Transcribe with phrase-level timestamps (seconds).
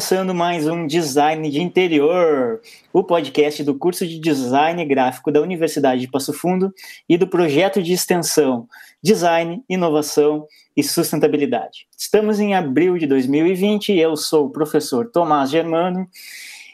[0.00, 6.00] Começando mais um Design de Interior, o podcast do curso de Design Gráfico da Universidade
[6.00, 6.72] de Passo Fundo
[7.06, 8.66] e do projeto de extensão
[9.02, 11.86] Design, Inovação e Sustentabilidade.
[11.98, 16.08] Estamos em abril de 2020 e eu sou o professor Tomás Germano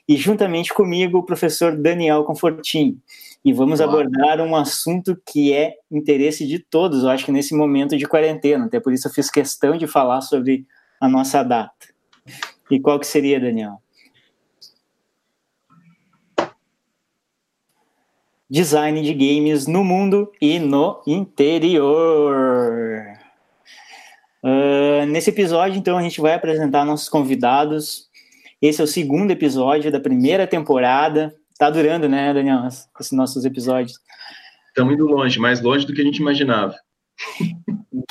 [0.08, 2.96] e juntamente comigo o professor Daniel Confortin.
[3.44, 3.90] E vamos Olá.
[3.90, 8.66] abordar um assunto que é interesse de todos, eu acho que nesse momento de quarentena,
[8.66, 10.64] até por isso eu fiz questão de falar sobre
[11.00, 11.95] a nossa data.
[12.70, 13.80] E qual que seria, Daniel?
[18.48, 23.04] Design de games no mundo e no interior.
[24.42, 28.08] Uh, nesse episódio, então, a gente vai apresentar nossos convidados.
[28.60, 31.34] Esse é o segundo episódio da primeira temporada.
[31.58, 33.98] Tá durando, né, Daniel, esses nossos episódios.
[34.68, 36.76] Estamos indo longe, mais longe do que a gente imaginava.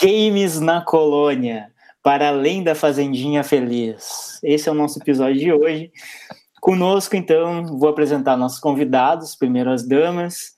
[0.01, 1.74] Games na colônia
[2.05, 4.39] para além da Fazendinha Feliz.
[4.43, 5.91] Esse é o nosso episódio de hoje.
[6.61, 10.53] Conosco, então, vou apresentar nossos convidados, primeiro as damas,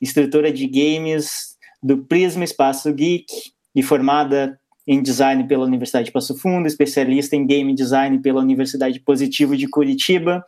[0.00, 3.26] instrutora de games do Prisma Espaço Geek
[3.74, 9.00] e formada em design pela Universidade de Passo Fundo, especialista em game design pela Universidade
[9.00, 10.44] Positivo de Curitiba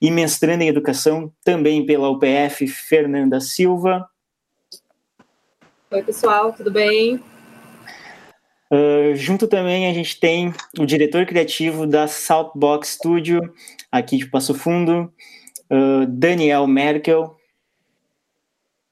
[0.00, 4.08] e mestrando em educação também pela UPF, Fernanda Silva.
[5.90, 7.22] Oi, pessoal, tudo bem?
[8.72, 13.52] Uh, junto também a gente tem o diretor criativo da Southbox Studio,
[13.90, 15.12] aqui de Passo Fundo,
[15.70, 17.36] uh, Daniel Merkel.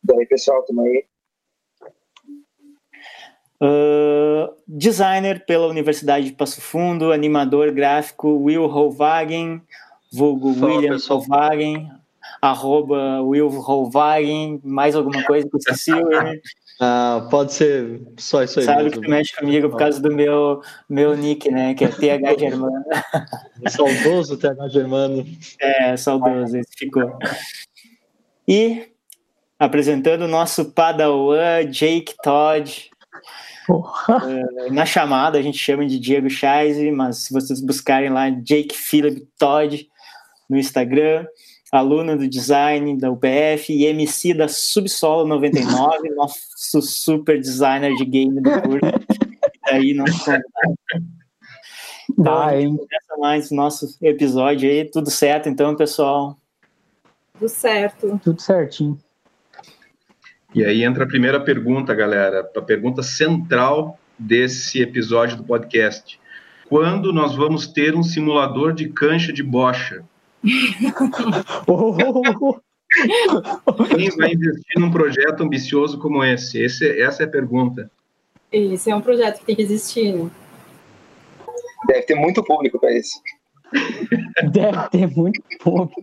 [0.07, 1.07] E aí, pessoal, tudo aí?
[3.63, 9.63] Uh, designer pela Universidade de Passo Fundo, animador gráfico Will Holwagen,
[10.13, 11.21] vulgo Fala, William pessoal.
[11.21, 11.91] Holwagen,
[12.43, 15.91] arroba Will Holwagen, mais alguma coisa que eu esqueci,
[16.83, 18.65] Ah, pode ser só isso aí.
[18.65, 19.01] Sabe mesmo.
[19.03, 21.75] que tu mexe comigo por causa do meu, meu nick, né?
[21.75, 22.85] Que é TH Germano.
[23.69, 25.27] saudoso TH Germano.
[25.61, 27.19] É, saudoso, esse ficou.
[28.49, 28.89] E
[29.59, 32.91] apresentando o nosso padawan Jake Todd.
[33.69, 38.75] Uh, na chamada a gente chama de Diego Chaise, mas se vocês buscarem lá Jake
[38.75, 39.87] Philip Todd
[40.49, 41.27] no Instagram,
[41.71, 48.41] aluno do design da UPF e MC da Subsolo 99, nosso super designer de game
[48.41, 48.87] do curso.
[49.67, 50.05] e aí não
[52.11, 56.37] Então, ah, começa mais nosso episódio aí, tudo certo então, pessoal?
[57.35, 58.21] Tudo certo.
[58.23, 58.99] Tudo certinho.
[60.55, 66.21] E aí entra a primeira pergunta, galera, a pergunta central desse episódio do podcast.
[66.69, 70.05] Quando nós vamos ter um simulador de cancha de bocha?
[73.97, 76.61] Quem vai investir num projeto ambicioso como esse?
[76.61, 77.01] esse?
[77.01, 77.91] Essa é a pergunta.
[78.51, 80.13] Esse é um projeto que tem que existir.
[80.13, 80.29] Né?
[81.87, 83.21] Deve ter muito público para isso.
[84.51, 86.03] Deve ter muito público.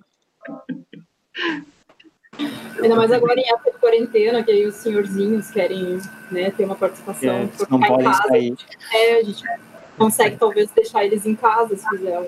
[2.82, 6.00] Ainda mais agora em época de quarentena, que aí os senhorzinhos querem
[6.32, 7.30] né, ter uma participação.
[7.30, 8.56] É, não podem sair.
[8.94, 9.44] É, a gente
[9.98, 12.28] consegue talvez deixar eles em casa se fizer um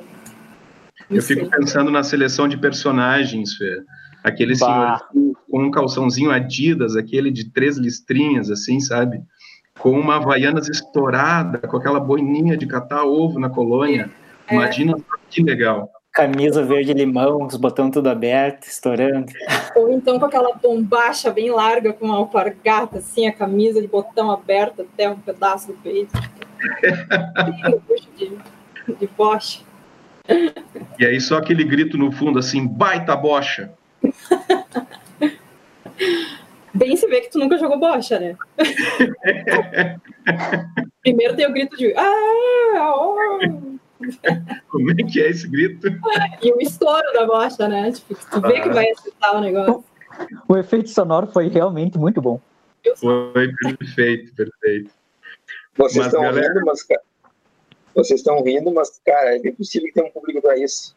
[1.10, 3.82] eu fico pensando na seleção de personagens, Fê.
[4.24, 5.02] Aquele bah.
[5.12, 9.22] senhor com um calçãozinho Adidas, aquele de três listrinhas, assim, sabe?
[9.80, 14.10] Com uma Havaianas estourada, com aquela boininha de catar ovo na colônia.
[14.48, 14.54] É.
[14.54, 14.96] Imagina
[15.30, 15.90] que legal.
[16.12, 19.32] Camisa verde-limão, os botões tudo aberto, estourando.
[19.76, 24.32] Ou então com aquela bombacha bem larga, com uma alpargata, assim, a camisa de botão
[24.32, 26.12] aberto até um pedaço do peito.
[28.18, 28.38] de,
[28.96, 29.69] de bocha.
[30.98, 33.72] E aí só aquele grito no fundo assim, baita bocha.
[36.74, 38.38] Bem se vê que tu nunca jogou bocha, né?
[41.02, 43.40] Primeiro tem o grito de ah, oh.
[44.70, 45.88] Como é que é esse grito?
[46.42, 47.92] E o estouro da bocha, né?
[47.92, 49.84] Tipo, tu vê que vai acertar o negócio.
[50.48, 52.40] O efeito sonoro foi realmente muito bom.
[52.96, 54.92] Foi perfeito, perfeito.
[55.76, 56.48] Vocês mas, estão galera...
[56.48, 56.84] rindo, mas
[58.04, 60.96] vocês estão rindo, mas, cara, é bem possível que tenha um público para isso.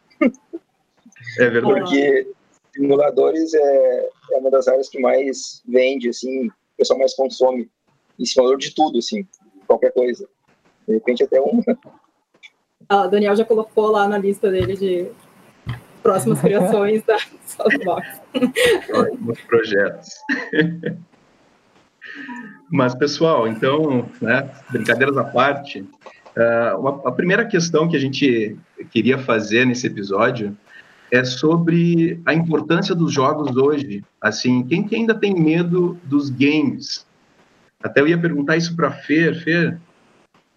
[1.38, 1.62] É verdade.
[1.62, 2.32] Porque
[2.74, 7.70] simuladores é, é uma das áreas que mais vende, assim, o pessoal mais consome.
[8.18, 9.26] E simulador de tudo, assim,
[9.66, 10.28] qualquer coisa.
[10.86, 11.60] De repente até um.
[12.88, 15.10] Ah, Daniel já colocou lá na lista dele de
[16.02, 17.16] próximas criações da
[17.46, 18.20] Softbox.
[18.92, 20.08] Ótimos projetos.
[22.70, 25.86] Mas, pessoal, então, né, brincadeiras à parte,
[26.36, 28.56] Uh, uma, a primeira questão que a gente
[28.90, 30.56] queria fazer nesse episódio
[31.10, 34.02] é sobre a importância dos jogos hoje.
[34.20, 37.06] Assim, quem que ainda tem medo dos games?
[37.82, 39.42] Até eu ia perguntar isso para Fer.
[39.42, 39.78] Fer,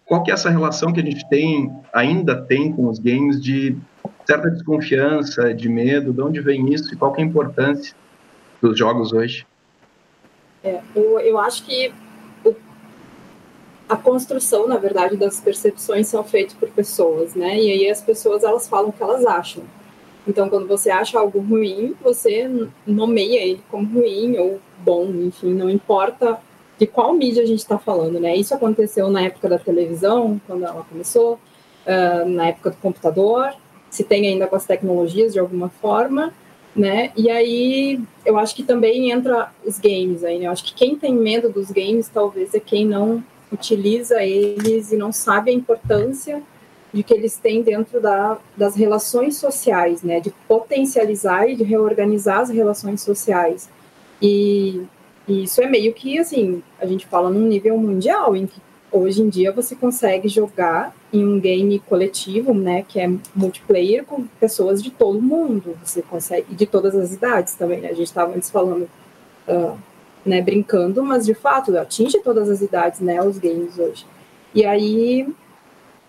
[0.06, 3.76] qual que é essa relação que a gente tem, ainda tem com os games de
[4.24, 7.94] certa desconfiança, de medo, de onde vem isso e qual é a importância
[8.62, 9.46] dos jogos hoje?
[10.64, 11.92] É, eu, eu acho que
[13.88, 17.56] a construção, na verdade, das percepções são feitas por pessoas, né?
[17.56, 19.62] E aí as pessoas elas falam o que elas acham.
[20.26, 22.50] Então, quando você acha algo ruim, você
[22.84, 26.38] nomeia ele como ruim ou bom, enfim, não importa
[26.78, 28.36] de qual mídia a gente está falando, né?
[28.36, 33.54] Isso aconteceu na época da televisão, quando ela começou, uh, na época do computador,
[33.88, 36.34] se tem ainda com as tecnologias de alguma forma,
[36.74, 37.12] né?
[37.16, 40.48] E aí eu acho que também entra os games aí, né?
[40.48, 44.96] Eu acho que quem tem medo dos games talvez é quem não utiliza eles e
[44.96, 46.42] não sabe a importância
[46.92, 50.20] de que eles têm dentro da, das relações sociais, né?
[50.20, 53.68] De potencializar e de reorganizar as relações sociais.
[54.20, 54.82] E,
[55.28, 58.60] e isso é meio que assim, a gente fala num nível mundial, em que
[58.90, 64.24] hoje em dia você consegue jogar em um game coletivo, né, que é multiplayer com
[64.40, 67.88] pessoas de todo mundo, você consegue, de todas as idades também, né?
[67.88, 68.88] a gente estava antes falando,
[69.48, 69.78] uh,
[70.26, 74.04] né, brincando, mas de fato atinge todas as idades, né, os games hoje.
[74.54, 75.26] E aí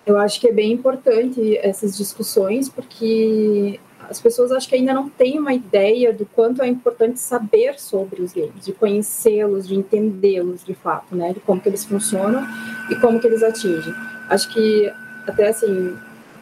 [0.06, 3.80] eu acho que é bem importante essas discussões, porque
[4.10, 8.22] as pessoas acho que ainda não têm uma ideia do quanto é importante saber sobre
[8.22, 12.46] os games, de conhecê-los, de entendê-los de fato, né, de como que eles funcionam
[12.90, 13.94] e como que eles atingem.
[14.30, 14.92] Acho que
[15.28, 15.96] até assim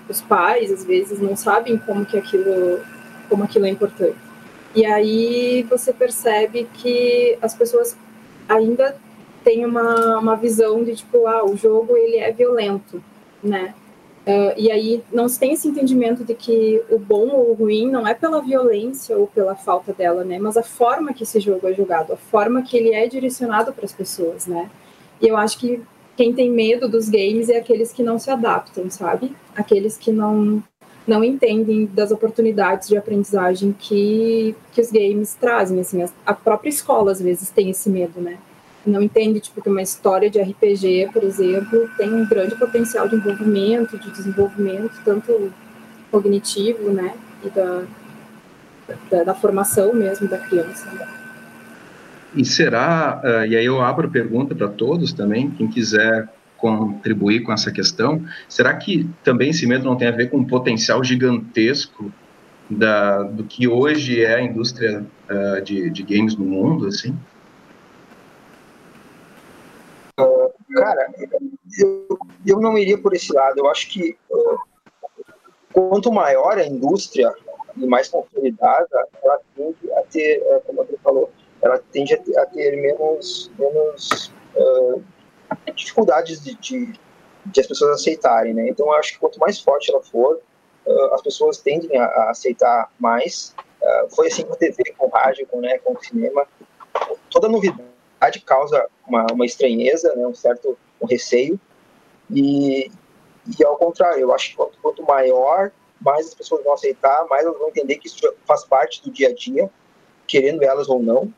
[0.08, 2.80] os pais às vezes não sabem como que aquilo,
[3.28, 4.25] como aquilo é importante.
[4.76, 7.96] E aí você percebe que as pessoas
[8.48, 8.96] ainda
[9.44, 13.02] têm uma, uma visão de tipo, ah, o jogo ele é violento,
[13.42, 13.74] né?
[14.28, 17.92] Uh, e aí não se tem esse entendimento de que o bom ou o ruim
[17.92, 20.40] não é pela violência ou pela falta dela, né?
[20.40, 23.86] Mas a forma que esse jogo é jogado, a forma que ele é direcionado para
[23.86, 24.70] as pessoas, né?
[25.22, 25.80] E eu acho que
[26.18, 29.36] quem tem medo dos games é aqueles que não se adaptam, sabe?
[29.56, 30.64] Aqueles que não
[31.08, 37.12] não entendem das oportunidades de aprendizagem que, que os games trazem, assim, a própria escola
[37.12, 38.38] às vezes tem esse medo, né?
[38.86, 43.16] não entende tipo, que uma história de RPG, por exemplo, tem um grande potencial de
[43.16, 45.52] envolvimento, de desenvolvimento, tanto
[46.12, 47.14] cognitivo, né,
[47.44, 47.84] e da,
[49.10, 50.88] da, da formação mesmo da criança.
[52.36, 57.52] E será, uh, e aí eu abro pergunta para todos também, quem quiser contribuir com
[57.52, 62.12] essa questão, será que também esse medo não tem a ver com um potencial gigantesco
[62.70, 67.16] da, do que hoje é a indústria uh, de, de games no mundo, assim?
[70.76, 71.10] Cara,
[71.80, 73.60] eu, eu não iria por esse lado.
[73.60, 74.18] Eu acho que
[75.72, 77.34] quanto maior a indústria
[77.78, 81.30] e mais consolidada, ela tende a ter, uh, como você falou,
[81.62, 85.04] ela tende a ter, a ter menos, menos uh,
[85.74, 86.94] dificuldades de, de,
[87.46, 88.68] de, as pessoas aceitarem, né?
[88.70, 90.40] Então, eu acho que quanto mais forte ela for,
[91.14, 93.56] as pessoas tendem a, a aceitar mais.
[94.16, 96.48] foi assim com a TV, com o rádio, com, né, com o cinema.
[97.30, 101.60] Toda novidade causa uma, uma estranheza, né, um certo um receio.
[102.30, 102.92] E,
[103.58, 107.46] e ao contrário, eu acho que quanto, quanto maior, mais as pessoas vão aceitar, mais
[107.46, 109.70] elas vão entender que isso faz parte do dia a dia,
[110.28, 111.32] querendo elas ou não.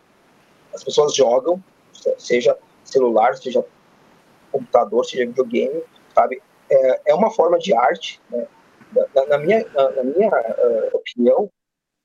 [0.73, 1.61] As pessoas jogam,
[2.17, 3.65] seja celular, seja
[4.59, 5.83] computador, seja videogame,
[6.13, 6.41] sabe?
[6.69, 8.47] É, é uma forma de arte, né?
[9.15, 11.49] na, na, minha, na, na minha uh, opinião,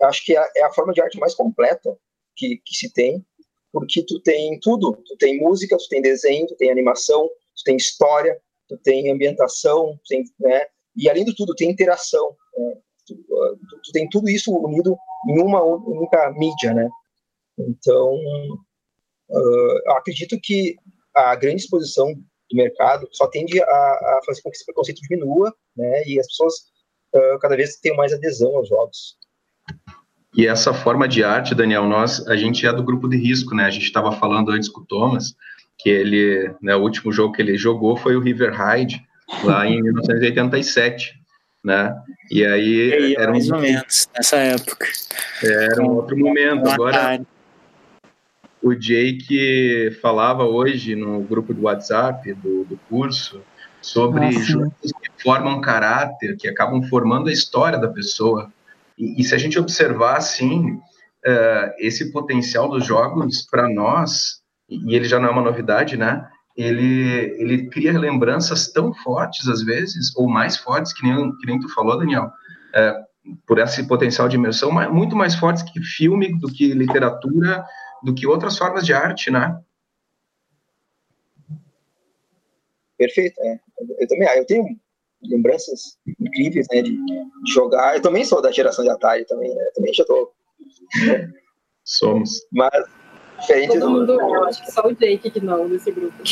[0.02, 1.96] acho que é, é a forma de arte mais completa
[2.36, 3.24] que, que se tem,
[3.72, 7.76] porque tu tem tudo, tu tem música, tu tem desenho, tu tem animação, tu tem
[7.76, 10.66] história, tu tem ambientação, tu tem, né?
[10.96, 12.36] E além de tudo, tem interação.
[12.56, 12.74] Né?
[13.06, 14.96] Tu, tu, tu, tem tudo isso unido
[15.28, 16.88] em uma única mídia, né?
[17.58, 18.14] Então,
[19.30, 20.76] uh, acredito que
[21.14, 22.14] a grande exposição
[22.52, 26.04] do mercado só tende a, a, fazer com que esse preconceito diminua, né?
[26.06, 26.54] E as pessoas
[27.14, 29.16] uh, cada vez tenham mais adesão aos jogos.
[30.36, 33.64] E essa forma de arte, Daniel, nós, a gente é do grupo de risco, né?
[33.64, 35.34] A gente estava falando antes com o Thomas,
[35.78, 39.02] que ele, né, o último jogo que ele jogou foi o River Ride,
[39.44, 41.14] lá em 1987,
[41.62, 41.94] né?
[42.30, 43.56] E aí, e aí era mais um...
[43.56, 44.86] ou menos nessa época.
[45.42, 46.68] Era um outro momento.
[46.68, 47.20] Agora,
[48.62, 53.42] o Jake falava hoje no grupo do WhatsApp do, do curso
[53.80, 54.40] sobre Nossa.
[54.40, 58.50] jogos que formam caráter, que acabam formando a história da pessoa.
[58.96, 64.94] E, e se a gente observar, assim, uh, esse potencial dos jogos para nós, e
[64.94, 66.24] ele já não é uma novidade, né?
[66.56, 71.58] Ele, ele cria lembranças tão fortes, às vezes, ou mais fortes, que nem, que nem
[71.58, 73.12] tu falou, Daniel, uh,
[73.46, 77.64] por esse potencial de imersão, muito mais fortes que filme, do que literatura,
[78.02, 79.60] do que outras formas de arte, né?
[82.96, 83.60] Perfeito, é.
[83.98, 84.64] Eu também, ah, eu tenho
[85.22, 87.96] lembranças incríveis, né, de, de, jogar.
[87.96, 89.64] Eu também sou da geração de Atari também, né?
[89.74, 90.32] Também já tô.
[91.84, 92.46] Somos.
[92.52, 92.72] Mas
[93.42, 94.20] Diferente Todo mundo, do...
[94.20, 96.14] eu acho que só o Jake que não desse grupo.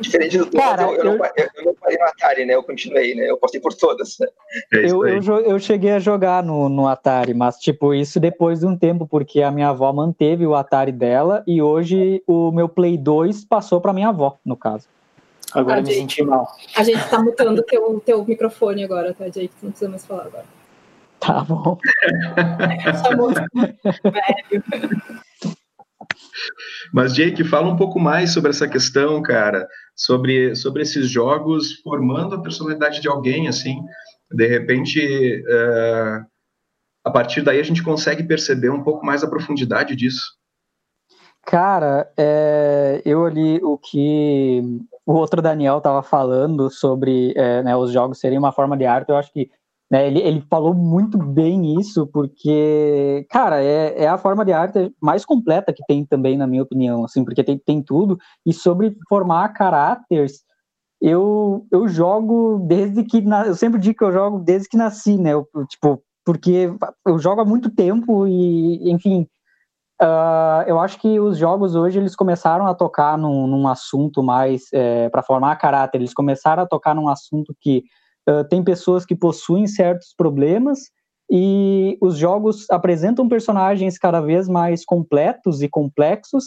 [0.00, 2.54] Diferente do Cara, eu, eu, eu, não, eu não parei no Atari, né?
[2.56, 3.30] Eu continuei, né?
[3.30, 4.18] Eu postei por todas.
[4.18, 4.26] Né?
[4.72, 8.66] É eu, eu, eu cheguei a jogar no, no Atari, mas tipo, isso depois de
[8.66, 12.98] um tempo, porque a minha avó manteve o Atari dela e hoje o meu Play
[12.98, 14.88] 2 passou para minha avó, no caso.
[15.52, 16.48] Agora ah, me senti mal.
[16.76, 19.52] A gente tá mutando teu, teu microfone agora, tá, Jake?
[19.62, 20.44] Não precisa mais falar agora.
[21.20, 21.78] Tá bom.
[23.06, 23.30] Chamou
[24.02, 24.64] velho.
[26.92, 32.34] Mas, Jake, fala um pouco mais sobre essa questão, cara, sobre, sobre esses jogos formando
[32.34, 33.76] a personalidade de alguém, assim.
[34.30, 36.26] De repente, uh,
[37.04, 40.22] a partir daí a gente consegue perceber um pouco mais a profundidade disso.
[41.46, 44.62] Cara, é, eu ali o que
[45.04, 49.10] o outro Daniel estava falando sobre é, né, os jogos serem uma forma de arte,
[49.10, 49.50] eu acho que
[49.94, 54.92] né, ele, ele falou muito bem isso, porque, cara, é, é a forma de arte
[55.00, 58.18] mais completa que tem também, na minha opinião, assim, porque tem, tem tudo.
[58.44, 60.42] E sobre formar caráteres,
[61.00, 63.20] eu, eu jogo desde que.
[63.20, 65.32] Na, eu sempre digo que eu jogo desde que nasci, né?
[65.32, 66.74] Eu, tipo, porque
[67.06, 69.28] eu jogo há muito tempo e, enfim.
[70.02, 74.64] Uh, eu acho que os jogos hoje eles começaram a tocar num, num assunto mais
[74.72, 75.98] é, para formar caráter.
[75.98, 77.84] Eles começaram a tocar num assunto que
[78.28, 80.78] uh, tem pessoas que possuem certos problemas
[81.30, 86.44] e os jogos apresentam personagens cada vez mais completos e complexos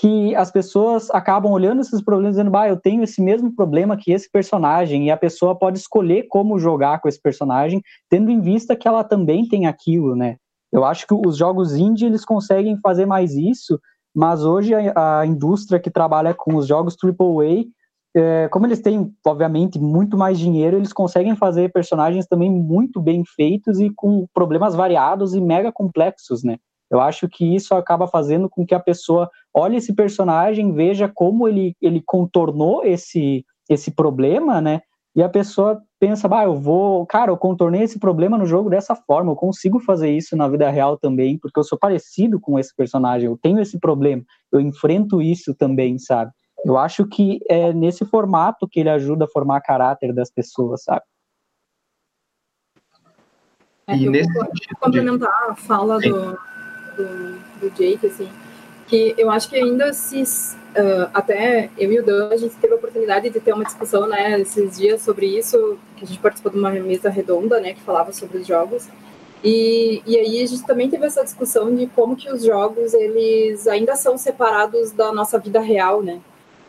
[0.00, 3.96] que as pessoas acabam olhando esses problemas e dizendo, bah, eu tenho esse mesmo problema
[3.96, 8.40] que esse personagem, e a pessoa pode escolher como jogar com esse personagem, tendo em
[8.40, 10.36] vista que ela também tem aquilo, né?
[10.72, 13.80] Eu acho que os jogos indie, eles conseguem fazer mais isso,
[14.14, 17.64] mas hoje a, a indústria que trabalha com os jogos AAA,
[18.18, 23.22] é, como eles têm, obviamente, muito mais dinheiro, eles conseguem fazer personagens também muito bem
[23.24, 26.56] feitos e com problemas variados e mega complexos, né?
[26.90, 31.46] Eu acho que isso acaba fazendo com que a pessoa olhe esse personagem, veja como
[31.46, 34.80] ele, ele contornou esse, esse problema, né?
[35.14, 38.94] E a pessoa pensa, bah, eu vou, cara, eu contornei esse problema no jogo dessa
[38.94, 42.74] forma, eu consigo fazer isso na vida real também, porque eu sou parecido com esse
[42.74, 44.22] personagem, eu tenho esse problema,
[44.52, 46.30] eu enfrento isso também, sabe?
[46.64, 51.02] Eu acho que é nesse formato que ele ajuda a formar caráter das pessoas, sabe?
[53.88, 54.46] É, eu nesse vou
[54.80, 56.38] complementar a fala do,
[56.94, 58.28] do, do, Jake, assim,
[58.86, 62.74] que eu acho que ainda se uh, até eu e o Dan, a gente teve
[62.74, 66.52] a oportunidade de ter uma discussão, né, esses dias sobre isso, que a gente participou
[66.52, 68.88] de uma mesa redonda, né, que falava sobre os jogos,
[69.42, 73.66] e, e aí a gente também teve essa discussão de como que os jogos, eles
[73.66, 76.20] ainda são separados da nossa vida real, né,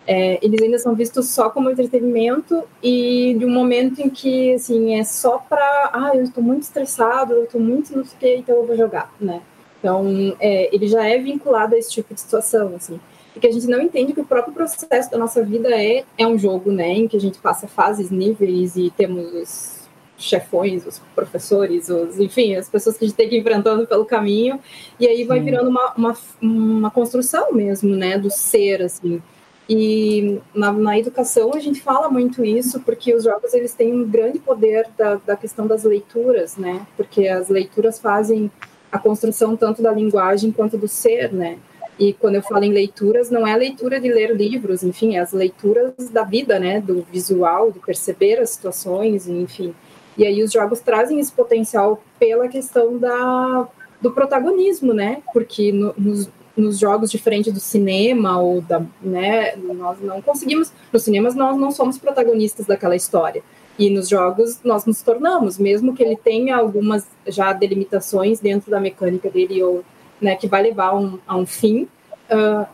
[0.08, 5.00] é, eles ainda são vistos só como entretenimento e de um momento em que, assim,
[5.00, 8.36] é só para, ah, eu estou muito estressado, eu estou muito não sei o que,
[8.38, 9.42] então eu vou jogar, né?
[9.80, 13.00] Então, é, ele já é vinculado a esse tipo de situação, assim.
[13.34, 16.38] Porque a gente não entende que o próprio processo da nossa vida é, é um
[16.38, 16.90] jogo, né?
[16.90, 19.80] Em que a gente passa fases, níveis e temos os
[20.18, 24.06] chefões, os professores, os, enfim, as pessoas que a gente tem que ir enfrentando pelo
[24.06, 24.60] caminho.
[25.00, 28.18] E aí vai virando uma, uma, uma construção mesmo, né?
[28.18, 29.22] Do ser, assim.
[29.70, 34.10] E na, na, educação a gente fala muito isso, porque os jogos eles têm um
[34.10, 36.88] grande poder da, da questão das leituras, né?
[36.98, 38.50] Porque as leituras fazem
[38.92, 41.60] a construção tanto da linguagem quanto do ser, né?
[42.00, 45.34] E quando eu falo em leituras, não é leitura de ler livros, enfim, é as
[45.34, 46.82] leituras da vida, né?
[46.82, 49.76] Do visual, de perceber as situações, enfim.
[50.18, 53.68] E aí os jogos trazem esse potencial pela questão da,
[54.02, 55.22] do protagonismo, né?
[55.32, 56.28] Porque no, nos,
[56.60, 61.72] nos jogos diferente do cinema ou da, né, nós não conseguimos, nos cinemas nós não
[61.72, 63.42] somos protagonistas daquela história.
[63.78, 68.80] E nos jogos nós nos tornamos, mesmo que ele tenha algumas já delimitações dentro da
[68.80, 69.84] mecânica dele ou
[70.20, 71.88] né, que vai levar um, a um fim,
[72.30, 72.68] uh,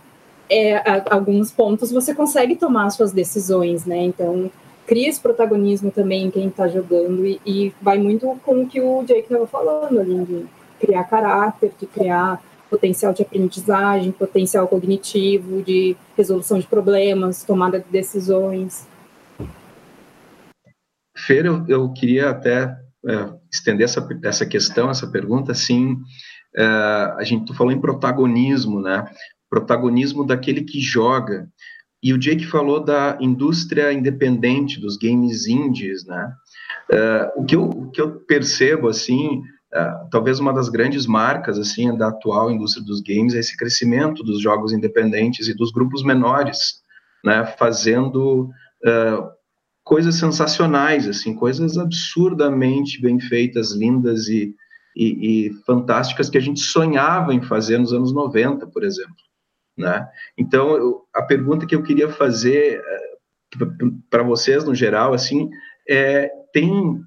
[0.50, 4.04] é, a, alguns pontos você consegue tomar suas decisões, né?
[4.04, 4.50] Então
[4.86, 8.80] cria esse protagonismo também em quem está jogando e, e, vai muito com o que
[8.80, 10.46] o Jake estava falando ali, de
[10.80, 12.42] criar caráter, de criar
[12.76, 18.86] potencial de aprendizagem, potencial cognitivo, de resolução de problemas, tomada de decisões.
[21.18, 22.78] Fer, eu, eu queria até
[23.08, 25.98] é, estender essa, essa questão, essa pergunta, assim,
[26.56, 29.10] é, a gente falou em protagonismo, né?
[29.50, 31.48] Protagonismo daquele que joga.
[32.04, 36.34] E o Jake falou da indústria independente, dos games indies, né?
[36.92, 39.42] É, o, que eu, o que eu percebo, assim,
[39.76, 44.24] Uh, talvez uma das grandes marcas assim da atual indústria dos games é esse crescimento
[44.24, 46.76] dos jogos independentes e dos grupos menores,
[47.22, 48.44] né, fazendo
[48.86, 49.30] uh,
[49.84, 54.56] coisas sensacionais, assim, coisas absurdamente bem feitas, lindas e,
[54.96, 59.14] e, e, fantásticas que a gente sonhava em fazer nos anos 90, por exemplo.
[59.78, 60.08] Né?
[60.38, 65.50] Então, eu, a pergunta que eu queria fazer uh, eh, para vocês, no geral, assim,
[65.90, 67.04] é, tem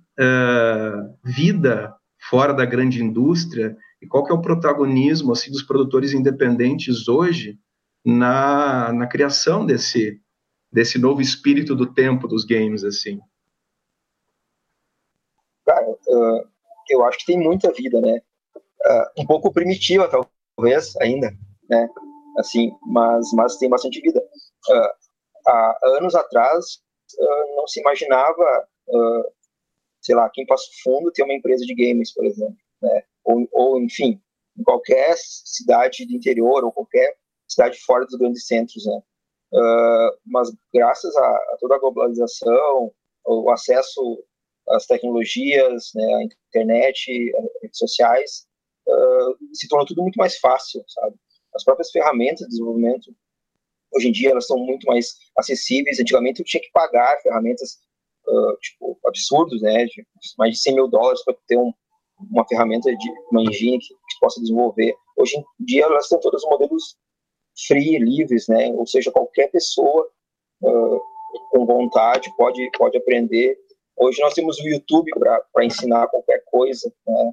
[1.24, 7.08] vida fora da grande indústria e qual que é o protagonismo assim, dos produtores independentes
[7.08, 7.58] hoje
[8.04, 10.20] na, na criação desse,
[10.72, 13.20] desse novo espírito do tempo dos games, assim?
[15.66, 16.48] Cara, uh,
[16.88, 18.20] eu acho que tem muita vida, né?
[18.56, 21.30] Uh, um pouco primitiva, talvez, ainda,
[21.68, 21.88] né?
[22.38, 24.20] Assim, mas, mas tem bastante vida.
[24.20, 26.80] Uh, há anos atrás,
[27.56, 28.68] não se imaginava,
[30.00, 33.02] sei lá, quem passa fundo ter uma empresa de games, por exemplo, né?
[33.24, 34.20] Ou, ou, enfim,
[34.58, 39.00] em qualquer cidade do interior ou qualquer cidade fora dos grandes centros, né?
[39.52, 42.92] Uh, mas graças a, a, toda a globalização,
[43.24, 44.22] o acesso
[44.68, 48.46] às tecnologias, né, à internet, às redes sociais,
[48.86, 51.16] uh, se tornou tudo muito mais fácil, sabe?
[51.54, 53.10] As próprias ferramentas de desenvolvimento,
[53.94, 55.98] hoje em dia, elas são muito mais acessíveis.
[55.98, 57.78] Antigamente, eu tinha que pagar ferramentas,
[58.28, 59.84] uh, tipo, absurdos, né?
[59.86, 60.06] De
[60.36, 61.72] mais de 100 mil dólares para ter um,
[62.30, 64.94] uma ferramenta de uma engine que, que possa desenvolver.
[65.16, 66.96] Hoje em dia, elas estão todas modelos
[67.66, 68.72] free, livres, né?
[68.72, 70.08] Ou seja, qualquer pessoa
[70.62, 71.00] uh,
[71.50, 73.58] com vontade pode pode aprender.
[73.96, 77.32] Hoje nós temos o YouTube para ensinar qualquer coisa, né?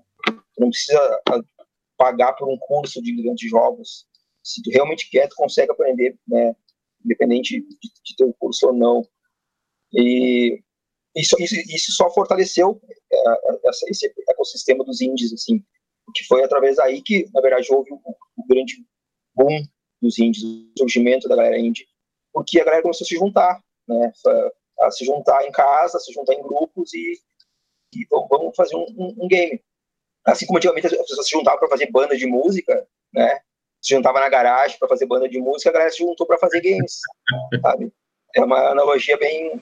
[0.57, 1.39] Não precisa ah,
[1.97, 4.07] pagar por um curso de grandes jogos.
[4.43, 6.55] Se tu realmente quer, tu consegue aprender, né?
[7.03, 7.67] Independente de,
[8.03, 9.07] de ter um curso ou não.
[9.93, 10.59] E
[11.15, 15.63] isso, isso, isso só fortaleceu uh, esse ecossistema dos indies, assim,
[16.13, 18.85] que foi através daí que, na verdade, houve o, o grande
[19.33, 19.63] boom
[20.01, 21.85] dos índios, o surgimento da galera índia,
[22.33, 24.11] porque a galera começou a se juntar, né?
[24.81, 27.13] A se juntar em casa, se juntar em grupos e,
[27.93, 29.61] e vamos fazer um, um, um, game.
[30.25, 33.39] Assim como antigamente as pessoas se juntavam para fazer banda de música, né?
[33.81, 36.59] Se juntava na garagem para fazer banda de música, a galera se juntou para fazer
[36.59, 36.99] games,
[37.61, 37.93] sabe?
[38.35, 39.61] É uma analogia bem,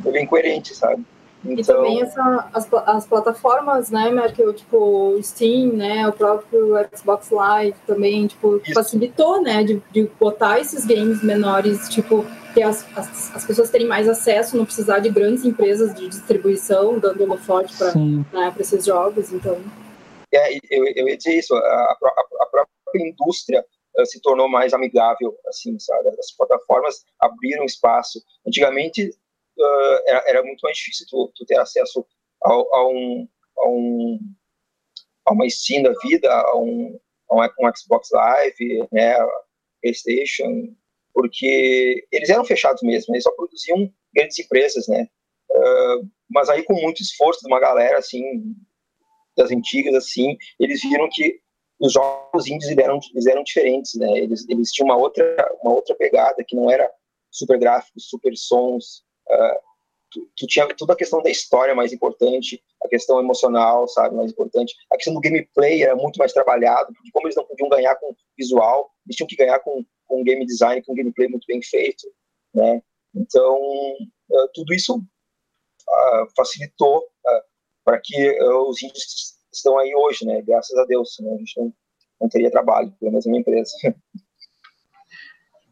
[0.00, 1.04] bem coerente, sabe?
[1.44, 1.58] Então...
[1.58, 7.76] E também essa, as, as plataformas, né, Merkel, tipo, Steam, né, o próprio Xbox Live
[7.86, 8.74] também, tipo, Isso.
[8.74, 13.86] facilitou, né, de, de botar esses games menores, tipo, ter as, as, as, pessoas terem
[13.86, 19.32] mais acesso, não precisar de grandes empresas de distribuição, dando holofote para né, esses jogos,
[19.32, 19.58] então...
[20.32, 21.96] É, eu, eu ia dizer isso, a, a,
[22.40, 23.64] a própria indústria
[23.98, 26.08] uh, se tornou mais amigável, assim, sabe?
[26.10, 28.22] As plataformas abriram espaço.
[28.46, 29.10] Antigamente,
[29.58, 32.04] uh, era, era, muito mais difícil tu, tu ter acesso
[32.42, 32.54] a,
[32.86, 34.18] um, a, um,
[35.26, 36.98] a uma Steam da vida, a um,
[37.30, 39.14] a um, Xbox Live, né,
[39.82, 40.74] PlayStation,
[41.12, 45.06] porque eles eram fechados mesmo, eles só produziam grandes empresas, né?
[45.50, 48.54] Uh, mas aí com muito esforço de uma galera assim
[49.36, 51.40] das antigas assim, eles viram que
[51.80, 54.18] os jogos indies eram, eram diferentes, né?
[54.18, 55.24] Eles, eles tinham uma outra
[55.62, 56.88] uma outra pegada que não era
[57.30, 59.02] super gráficos, super sons,
[60.12, 64.32] Tu, tu, tinha toda a questão da história mais importante, a questão emocional, sabe, mais
[64.32, 64.74] importante.
[64.92, 68.12] A questão do gameplay era muito mais trabalhado, porque como eles não podiam ganhar com
[68.36, 72.08] visual, eles tinham que ganhar com, com game design, com gameplay muito bem feito,
[72.52, 72.82] né?
[73.14, 77.42] Então, uh, tudo isso uh, facilitou uh,
[77.84, 80.42] para que os índios estão aí hoje, né?
[80.42, 81.32] Graças a Deus, né?
[81.34, 81.72] a gente não,
[82.20, 83.72] não teria trabalho, pelo menos na minha empresa.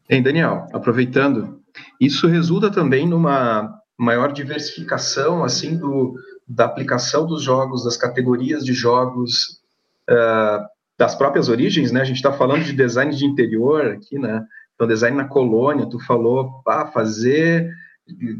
[0.09, 1.58] Hein, Daniel, aproveitando,
[1.99, 6.15] isso resulta também numa maior diversificação assim do,
[6.47, 9.61] da aplicação dos jogos, das categorias de jogos,
[10.09, 10.65] uh,
[10.97, 12.01] das próprias origens, né?
[12.01, 14.43] A gente está falando de design de interior aqui, né?
[14.75, 17.69] Então, design na colônia, tu falou, ah, fazer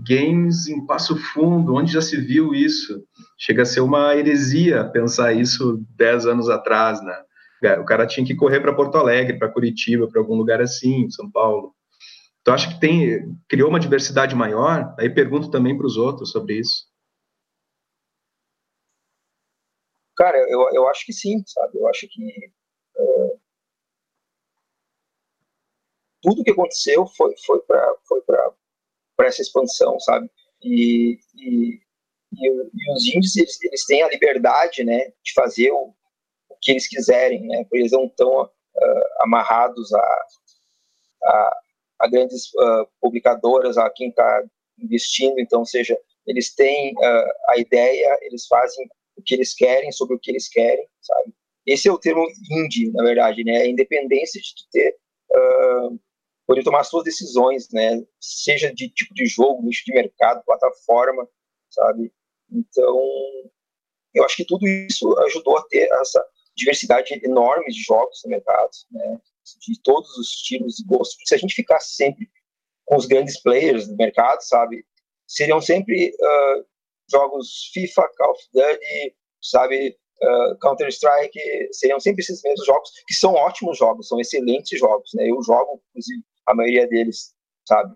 [0.07, 3.03] games em Passo Fundo, onde já se viu isso?
[3.37, 7.75] Chega a ser uma heresia pensar isso dez anos atrás, né?
[7.79, 11.29] O cara tinha que correr para Porto Alegre, para Curitiba, para algum lugar assim, São
[11.29, 11.73] Paulo.
[12.49, 14.95] Então, acho que tem, criou uma diversidade maior.
[14.97, 16.89] Aí pergunto também para os outros sobre isso.
[20.17, 21.77] Cara, eu, eu acho que sim, sabe?
[21.77, 22.51] Eu acho que
[22.97, 23.39] uh,
[26.23, 27.95] tudo que aconteceu foi, foi para
[29.15, 30.27] foi essa expansão, sabe?
[30.63, 31.79] E, e,
[32.33, 35.93] e, e os índios, eles, eles, têm a liberdade, né, de fazer o,
[36.49, 37.63] o que eles quiserem, né?
[37.71, 40.25] Eles não estão uh, amarrados a,
[41.25, 41.59] a
[41.99, 44.43] a grandes uh, publicadoras, a quem está
[44.79, 45.39] investindo.
[45.39, 50.19] Então, seja, eles têm uh, a ideia, eles fazem o que eles querem sobre o
[50.19, 51.33] que eles querem, sabe?
[51.65, 53.57] Esse é o termo indie, na verdade, né?
[53.57, 54.95] A independência de ter
[55.31, 55.99] uh,
[56.47, 58.01] poder tomar suas decisões, né?
[58.19, 61.27] Seja de tipo de jogo, nicho de mercado, plataforma,
[61.69, 62.11] sabe?
[62.51, 62.99] Então,
[64.15, 68.71] eu acho que tudo isso ajudou a ter essa diversidade enorme de jogos no mercado,
[68.91, 69.19] né?
[69.59, 71.17] De todos os estilos e gostos.
[71.25, 72.29] Se a gente ficar sempre
[72.89, 74.83] com os grandes players do mercado, sabe?
[75.27, 76.65] Seriam sempre uh,
[77.09, 79.95] jogos FIFA, Call of Duty, sabe?
[80.21, 81.39] Uh, Counter-Strike,
[81.71, 85.29] seriam sempre esses mesmos jogos, que são ótimos jogos, são excelentes jogos, né?
[85.29, 87.33] Eu jogo, inclusive, a maioria deles,
[87.67, 87.95] sabe?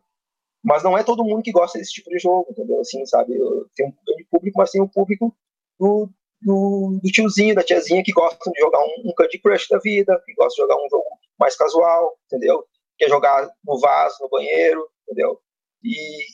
[0.63, 2.79] Mas não é todo mundo que gosta desse tipo de jogo, entendeu?
[2.79, 3.33] Assim, sabe?
[3.75, 5.35] Tem um grande público, mas tem um público
[5.77, 6.09] do,
[6.41, 10.21] do, do, tiozinho, da tiazinha que gostam de jogar um, um Candy Crush da vida,
[10.25, 11.03] que gosta de jogar um jogo
[11.39, 12.65] mais casual, entendeu?
[12.97, 15.39] Quer jogar no vaso, no banheiro, entendeu?
[15.83, 16.25] E,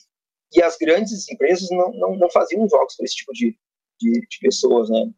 [0.54, 3.58] e as grandes empresas não, não, não faziam jogos para esse tipo de,
[4.00, 5.10] de, de, pessoas, né?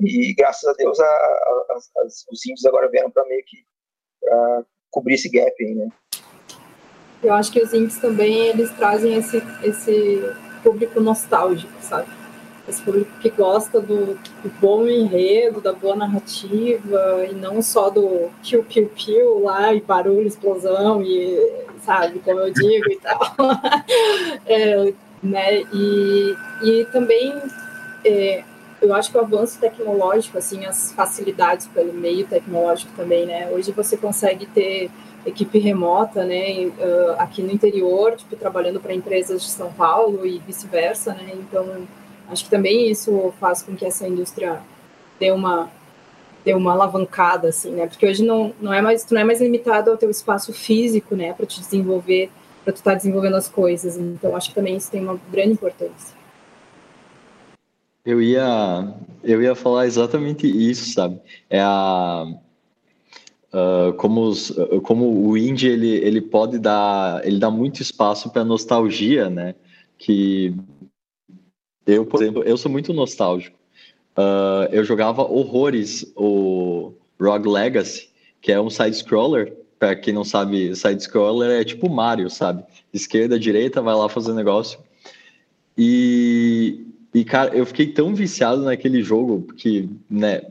[0.00, 3.64] E graças a Deus a, a, a, os índios agora vieram para meio que
[4.90, 5.88] cobrir esse gap aí, né?
[7.22, 10.20] Eu acho que os indies também eles trazem esse, esse
[10.62, 12.23] público nostálgico, sabe?
[12.66, 18.30] Esse público que gosta do, do bom enredo, da boa narrativa, e não só do
[18.42, 21.38] piu-piu-piu lá, e barulho, explosão, e
[21.84, 23.20] sabe, como eu digo e tal.
[24.46, 25.62] é, né?
[25.72, 27.34] E, e também
[28.04, 28.44] é,
[28.84, 33.50] eu acho que o avanço tecnológico, assim, as facilidades pelo meio tecnológico também, né?
[33.50, 34.90] Hoje você consegue ter
[35.26, 36.70] equipe remota, né,
[37.16, 41.88] aqui no interior, tipo, trabalhando para empresas de São Paulo e vice-versa, né, então
[42.28, 44.60] acho que também isso faz com que essa indústria
[45.18, 45.70] dê uma
[46.44, 49.40] dê uma alavancada, assim, né, porque hoje não, não é mais, tu não é mais
[49.40, 52.30] limitado ao teu espaço físico, né, para te desenvolver,
[52.62, 55.52] para tu estar tá desenvolvendo as coisas, então acho que também isso tem uma grande
[55.52, 56.14] importância.
[58.04, 61.18] Eu ia, eu ia falar exatamente isso, sabe?
[61.48, 62.26] É a,
[63.54, 68.44] Uh, como, os, como o indie ele, ele pode dar ele dá muito espaço para
[68.44, 69.54] nostalgia né
[69.96, 70.52] que
[71.86, 73.56] eu por exemplo eu sou muito nostálgico.
[74.16, 78.08] Uh, eu jogava horrores o Rogue Legacy
[78.40, 82.64] que é um side scroller para quem não sabe side scroller é tipo Mario sabe?
[82.92, 84.78] Esquerda direita vai lá fazer negócio.
[85.76, 90.42] E e cara eu fiquei tão viciado naquele jogo que né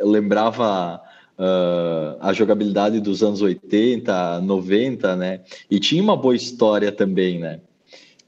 [0.00, 1.00] lembrava
[1.38, 5.40] uh, a jogabilidade dos anos 80, 90, né?
[5.70, 7.60] E tinha uma boa história também, né?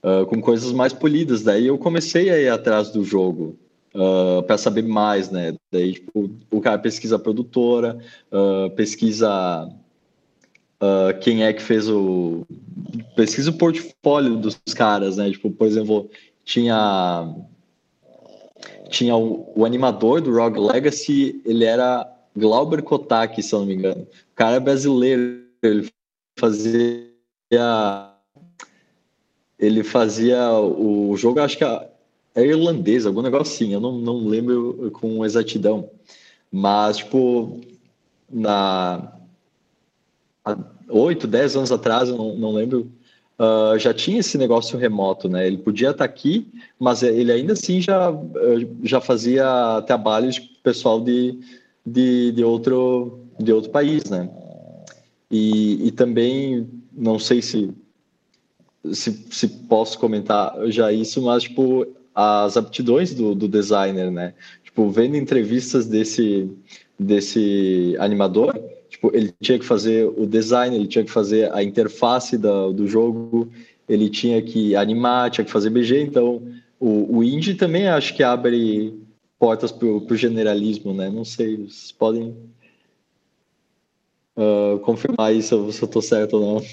[0.03, 1.43] Uh, com coisas mais polidas.
[1.43, 3.59] Daí eu comecei a ir atrás do jogo
[3.95, 5.55] uh, para saber mais, né?
[5.71, 7.99] Daí tipo, o cara pesquisa a produtora,
[8.33, 9.71] uh, pesquisa
[11.21, 12.47] quem é que fez o.
[13.15, 15.31] pesquisa o portfólio dos caras, né?
[15.31, 16.11] Tipo, por exemplo,
[16.43, 17.37] tinha.
[18.89, 23.75] Tinha o, o animador do Rogue Legacy, ele era Glauber Kotak, se eu não me
[23.75, 24.03] engano.
[24.03, 25.89] O cara é brasileiro, ele
[26.39, 27.11] fazia.
[29.61, 34.91] Ele fazia o jogo, acho que é, irlandês, algum negócio assim, eu não, não lembro
[34.93, 35.91] com exatidão.
[36.51, 37.61] Mas, tipo,
[38.29, 39.13] na.
[40.89, 42.91] oito, dez anos atrás, eu não, não lembro,
[43.39, 45.47] uh, já tinha esse negócio remoto, né?
[45.47, 48.13] Ele podia estar aqui, mas ele ainda assim já,
[48.83, 51.39] já fazia trabalhos pessoal de,
[51.85, 54.29] de, de, outro, de outro país, né?
[55.31, 57.73] E, e também, não sei se,
[58.93, 64.35] se, se posso comentar já isso, mas, tipo, as aptidões do, do designer, né?
[64.65, 66.51] Tipo, vendo entrevistas desse,
[66.99, 72.37] desse animador, tipo, ele tinha que fazer o design, ele tinha que fazer a interface
[72.37, 73.51] da, do jogo,
[73.89, 76.43] ele tinha que animar, tinha que fazer BG, então
[76.79, 78.95] o, o indie também acho que abre
[79.39, 81.09] portas para o generalismo, né?
[81.09, 82.37] Não sei, vocês podem
[84.37, 86.67] uh, confirmar isso, se eu estou certo ou não.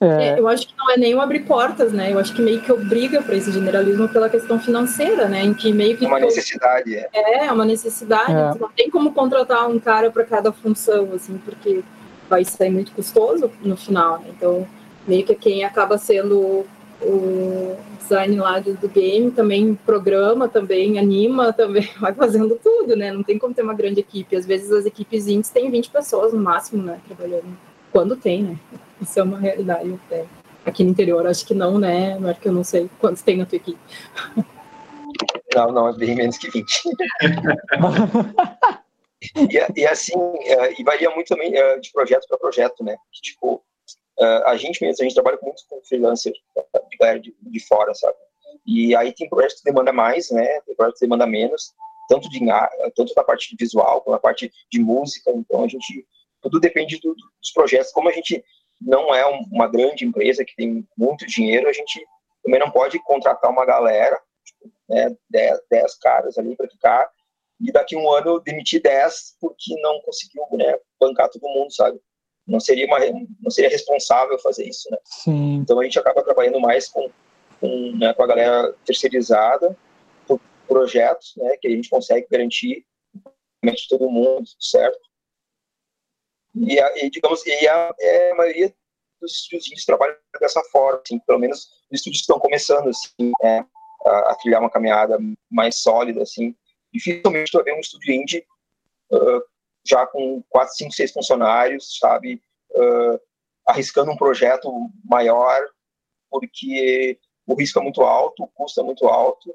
[0.00, 0.28] É.
[0.28, 0.40] é.
[0.40, 2.12] Eu acho que não é nem abrir portas, né?
[2.12, 5.44] Eu acho que meio que obriga para esse generalismo pela questão financeira, né?
[5.44, 6.06] Em que meio que.
[6.06, 6.96] É uma necessidade.
[6.96, 8.32] É, é, é uma necessidade.
[8.32, 8.58] É.
[8.58, 11.82] Não tem como contratar um cara para cada função, assim, porque
[12.28, 14.28] vai sair muito custoso no final, né?
[14.34, 14.66] Então,
[15.06, 16.64] meio que quem acaba sendo
[17.02, 23.12] o design lá do, do, game, também programa, também anima, também vai fazendo tudo, né?
[23.12, 24.34] Não tem como ter uma grande equipe.
[24.34, 26.98] Às vezes as equipes indies têm 20 pessoas no máximo, né?
[27.06, 27.56] Trabalhando.
[27.92, 28.56] Quando tem, né?
[29.00, 30.26] Isso é uma realidade até.
[30.64, 32.18] Aqui no interior, acho que não, né?
[32.40, 33.78] Que eu não sei quantos tem na tua equipe.
[35.54, 36.82] Não, não, é bem menos que 20.
[39.50, 42.96] e, e, assim, é, e varia muito também é, de projeto para projeto, né?
[43.12, 43.62] Tipo,
[44.20, 46.34] Uh, a gente mesmo, a gente trabalha muito com freelancer
[47.22, 48.18] de, de fora, sabe?
[48.66, 50.60] E aí tem projetos que demanda mais, né?
[50.66, 51.72] Tem projetos que demanda menos,
[52.06, 52.38] tanto de
[52.94, 55.30] tanto da parte visual, como na parte de música.
[55.30, 56.06] Então a gente
[56.42, 57.92] tudo depende do, dos projetos.
[57.92, 58.44] Como a gente
[58.80, 62.04] não é uma grande empresa que tem muito dinheiro, a gente
[62.42, 64.18] também não pode contratar uma galera,
[64.88, 67.08] né, 10, 10 caras ali para ficar,
[67.60, 72.00] e daqui a um ano demitir 10 porque não conseguiu né, bancar todo mundo, sabe?
[72.46, 72.98] Não seria, uma,
[73.40, 74.98] não seria responsável fazer isso, né?
[75.04, 75.54] Sim.
[75.56, 77.10] Então a gente acaba trabalhando mais com,
[77.60, 79.76] com, né, com a galera terceirizada,
[80.26, 82.84] por projetos, né, que a gente consegue garantir
[83.90, 85.09] todo mundo, certo?
[86.54, 88.74] E, a, e digamos, e a, é, a maioria
[89.20, 93.66] dos estúdios trabalham dessa forma, assim, pelo menos os estúdios estão começando assim, né,
[94.06, 95.18] a, a, trilhar uma caminhada
[95.50, 96.54] mais sólida, assim.
[96.92, 98.44] Dificilmente tu ver um estúdio indie
[99.12, 99.42] uh,
[99.86, 103.20] já com quatro, cinco, seis funcionários, sabe, uh,
[103.66, 104.72] arriscando um projeto
[105.04, 105.60] maior,
[106.28, 109.54] porque o risco é muito alto, o custo é muito alto,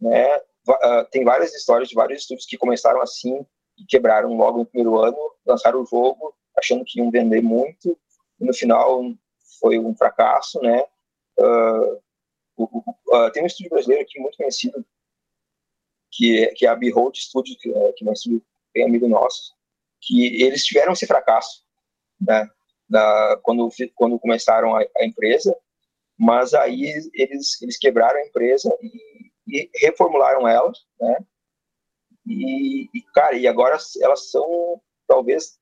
[0.00, 0.36] né?
[0.68, 3.46] Uh, tem várias histórias de vários estúdios que começaram assim
[3.78, 7.96] e quebraram logo no primeiro ano, lançaram o jogo achando que iam vender muito,
[8.40, 9.02] e no final
[9.60, 10.84] foi um fracasso, né?
[11.38, 12.02] Uh,
[12.58, 14.84] uh, tem um estúdio brasileiro aqui muito conhecido,
[16.10, 18.42] que é, que é a Behold Studio, que, é, que é um estúdio
[18.74, 19.54] bem amigo nosso,
[20.00, 21.64] que eles tiveram esse fracasso,
[22.20, 22.48] né?
[22.88, 25.54] Da, quando, quando começaram a, a, empresa,
[26.16, 31.18] mas aí eles, eles quebraram a empresa e, e reformularam ela, né?
[32.28, 35.58] E, e, cara, e agora elas são talvez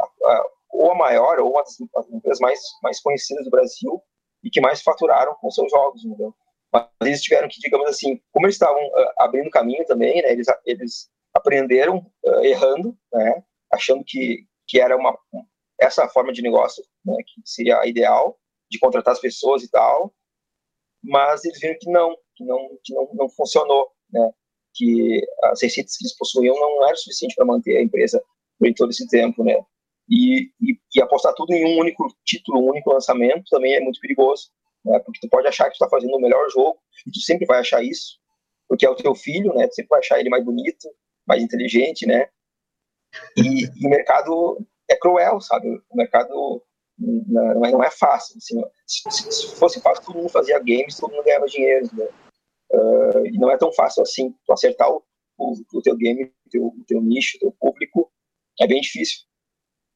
[0.00, 1.78] a, a, ou a maior ou uma das
[2.10, 4.02] empresas mais, mais conhecidas do Brasil
[4.42, 6.34] e que mais faturaram com seus jogos, entendeu?
[6.72, 10.46] Mas eles tiveram que, digamos assim, como eles estavam uh, abrindo caminho também, né, eles,
[10.64, 15.16] eles aprenderam uh, errando, né, achando que, que era uma
[15.78, 18.38] essa forma de negócio, né, que seria a ideal,
[18.70, 20.12] de contratar as pessoas e tal,
[21.02, 24.32] mas eles viram que não, que não, que não, não funcionou, né,
[24.76, 28.22] que as receitas que eles possuíam não era suficiente para manter a empresa
[28.60, 29.56] durante todo esse tempo, né,
[30.08, 34.00] e, e, e, apostar tudo em um único título, um único lançamento também é muito
[34.00, 34.50] perigoso,
[34.84, 37.46] né, porque tu pode achar que tu está fazendo o melhor jogo, e tu sempre
[37.46, 38.18] vai achar isso,
[38.68, 40.88] porque é o teu filho, né, tu sempre vai achar ele mais bonito,
[41.26, 42.28] mais inteligente, né,
[43.36, 44.58] e, e o mercado
[44.88, 45.68] é cruel, sabe?
[45.90, 46.62] O mercado
[46.98, 48.36] não é, não é fácil.
[48.38, 51.88] Assim, se, se, fosse fácil, todo mundo fazia games, todo mundo ganhava dinheiro.
[51.92, 52.08] Né?
[52.76, 54.34] Uh, e não é tão fácil assim.
[54.44, 55.02] Tu acertar o,
[55.38, 58.12] o, o teu game, o teu, o teu nicho, o teu público,
[58.60, 59.20] é bem difícil.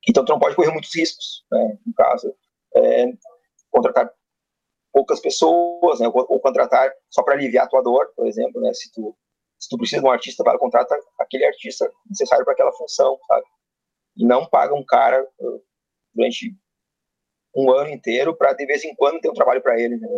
[0.09, 1.45] Então, tu não pode correr muitos riscos.
[1.51, 1.79] Né?
[1.87, 2.35] No caso,
[2.77, 3.07] é,
[3.71, 4.11] contratar
[4.93, 6.09] poucas pessoas, né?
[6.09, 8.61] ou, ou contratar só para aliviar a tua dor, por exemplo.
[8.63, 8.73] Né?
[8.73, 9.17] Se, tu,
[9.59, 13.45] se tu precisa de um artista, vai contratar aquele artista necessário para aquela função, sabe?
[14.17, 15.65] e não paga um cara uh,
[16.15, 16.55] durante
[17.55, 19.97] um ano inteiro para de vez em quando ter um trabalho para ele.
[19.97, 20.09] Né?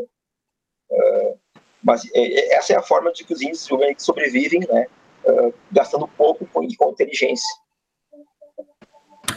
[0.91, 1.41] Uh,
[1.83, 3.69] mas é, é, essa é a forma de que os índices
[3.99, 4.87] sobrevivem, né?
[5.25, 7.47] Uh, gastando pouco e com inteligência.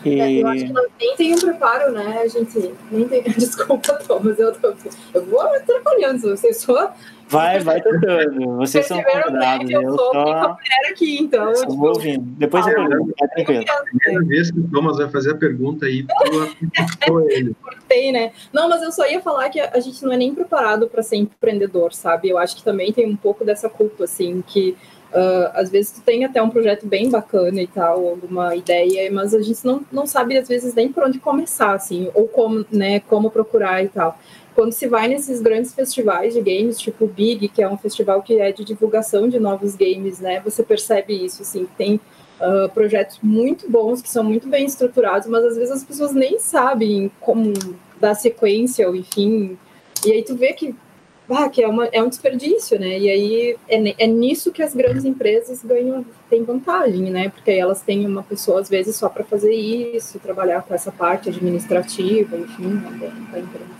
[0.05, 0.19] E...
[0.21, 2.21] É, eu acho que não, nem tem um preparo, né?
[2.21, 3.23] A gente nem tem.
[3.37, 4.73] Desculpa, Thomas, eu, tô,
[5.13, 6.21] eu vou atrapalhando.
[6.29, 6.93] Vocês só.
[7.27, 8.57] Vai, vai tentando.
[8.57, 9.69] Vocês são convidados.
[9.69, 10.57] Eu, eu sou só...
[10.91, 11.51] aqui, então.
[11.51, 12.21] Eu vou ouvindo.
[12.37, 13.13] Depois ah, eu pergunto.
[13.19, 13.65] Vai tranquilo.
[13.99, 16.05] Primeira vez que o Thomas vai fazer a pergunta aí,
[17.05, 17.55] tu ele.
[17.61, 18.31] Cortei, né?
[18.53, 21.15] Não, mas eu só ia falar que a gente não é nem preparado para ser
[21.15, 22.29] empreendedor, sabe?
[22.29, 24.77] Eu acho que também tem um pouco dessa culpa, assim, que
[25.13, 29.33] Uh, às vezes tu tem até um projeto bem bacana e tal, alguma ideia, mas
[29.33, 32.99] a gente não, não sabe às vezes nem por onde começar, assim, ou como, né,
[33.01, 34.19] como procurar e tal.
[34.53, 38.21] Quando se vai nesses grandes festivais de games, tipo o Big, que é um festival
[38.21, 41.95] que é de divulgação de novos games, né, você percebe isso, assim, tem
[42.39, 46.39] uh, projetos muito bons, que são muito bem estruturados, mas às vezes as pessoas nem
[46.39, 47.53] sabem como
[48.01, 49.57] dar sequência, ou enfim,
[50.05, 50.75] e aí tu vê que
[51.29, 52.99] ah, que é, uma, é um desperdício, né?
[52.99, 57.29] E aí é, é nisso que as grandes empresas ganham, têm vantagem, né?
[57.29, 61.29] Porque elas têm uma pessoa, às vezes, só para fazer isso, trabalhar com essa parte
[61.29, 63.75] administrativa, enfim, né, da empresa.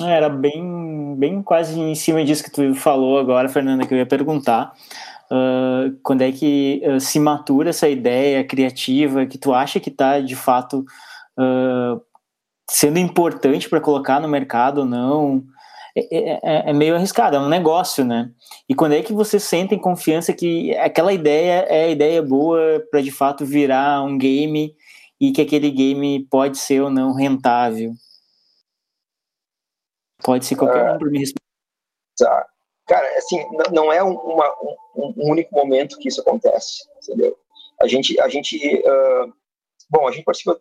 [0.00, 3.98] É, era bem, bem quase em cima disso que tu falou agora, Fernanda, que eu
[3.98, 4.72] ia perguntar.
[5.30, 10.20] Uh, quando é que uh, se matura essa ideia criativa que tu acha que está
[10.20, 10.86] de fato
[11.38, 12.00] uh,
[12.70, 15.44] sendo importante para colocar no mercado ou não?
[15.98, 18.30] É, é, é, é, meio arriscado, é um negócio, né?
[18.68, 23.02] E quando é que você sente confiança que aquela ideia é a ideia boa para
[23.02, 24.76] de fato virar um game
[25.20, 27.92] e que aquele game pode ser ou não rentável?
[30.22, 31.42] Pode ser qualquer um para me responder.
[32.16, 32.46] Tá.
[32.86, 37.36] Cara, assim, não é uma, um, um, único momento que isso acontece, entendeu?
[37.80, 39.32] A gente, a gente, uh,
[39.90, 40.60] bom, a gente participa,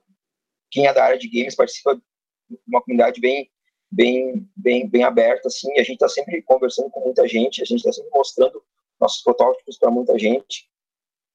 [0.70, 3.50] quem é da área de games participa de uma comunidade bem
[3.92, 7.80] bem, bem, bem aberta, assim, a gente está sempre conversando com muita gente, a gente
[7.80, 8.62] está sempre mostrando
[9.00, 10.70] nossos protótipos para muita gente,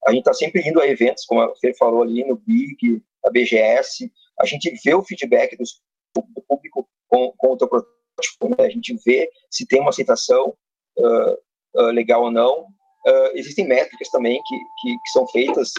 [0.04, 3.30] a gente está sempre indo a eventos, como a Fer falou ali, no Big, a
[3.30, 4.10] BGS,
[4.40, 5.80] a gente vê o feedback dos,
[6.14, 8.48] do público com, com o teu protótipo.
[8.48, 8.66] Né?
[8.66, 10.54] A gente vê se tem uma aceitação
[10.98, 12.62] uh, uh, legal ou não.
[13.06, 15.72] Uh, existem métricas também que, que, que são feitas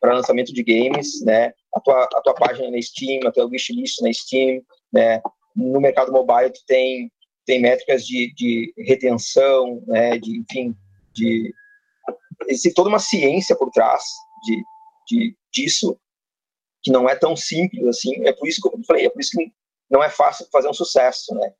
[0.00, 1.52] para lançamento de games, né?
[1.72, 4.60] A tua, a tua página na Steam, a tua wishlist na Steam,
[4.92, 5.22] né?
[5.60, 7.10] No mercado mobile tu tem
[7.46, 10.18] tem métricas de, de retenção, né?
[10.18, 10.76] De enfim,
[11.12, 11.52] de
[12.48, 14.02] existe toda uma ciência por trás
[14.44, 14.62] de,
[15.08, 15.98] de disso
[16.82, 18.26] que não é tão simples assim.
[18.26, 19.52] É por isso que eu falei, é por isso que
[19.90, 21.52] não é fácil fazer um sucesso, né?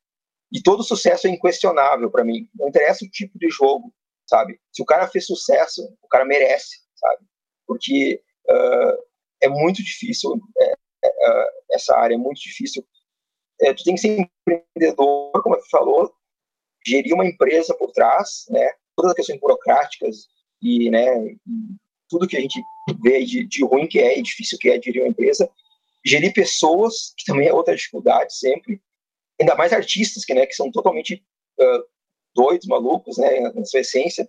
[0.52, 2.48] E todo sucesso é inquestionável para mim.
[2.54, 3.92] Não interessa o tipo de jogo,
[4.26, 4.58] sabe?
[4.72, 7.24] Se o cara fez sucesso, o cara merece, sabe?
[7.66, 9.04] Porque uh,
[9.40, 10.72] é muito difícil é,
[11.04, 12.84] é, essa área é muito difícil.
[13.62, 16.12] É, tu tem que ser empreendedor, como você falou,
[16.86, 18.72] gerir uma empresa por trás, né?
[18.96, 20.28] Todas as questões burocráticas
[20.62, 21.36] e, né?
[22.10, 22.60] tudo que a gente
[23.00, 25.48] vê de, de ruim que é e difícil que é gerir uma empresa,
[26.04, 28.82] gerir pessoas, que também é outra dificuldade sempre,
[29.40, 31.24] ainda mais artistas, que, né, que são totalmente
[31.58, 31.84] uh,
[32.34, 34.28] doidos, malucos, né, na sua essência,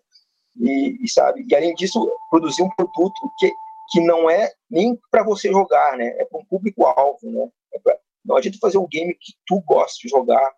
[0.56, 3.52] e, e, sabe, e além disso, produzir um produto que,
[3.90, 7.98] que não é nem para você jogar, né, é para um público-alvo, né, é pra,
[8.24, 10.52] não adianta fazer um game que tu gosta de jogar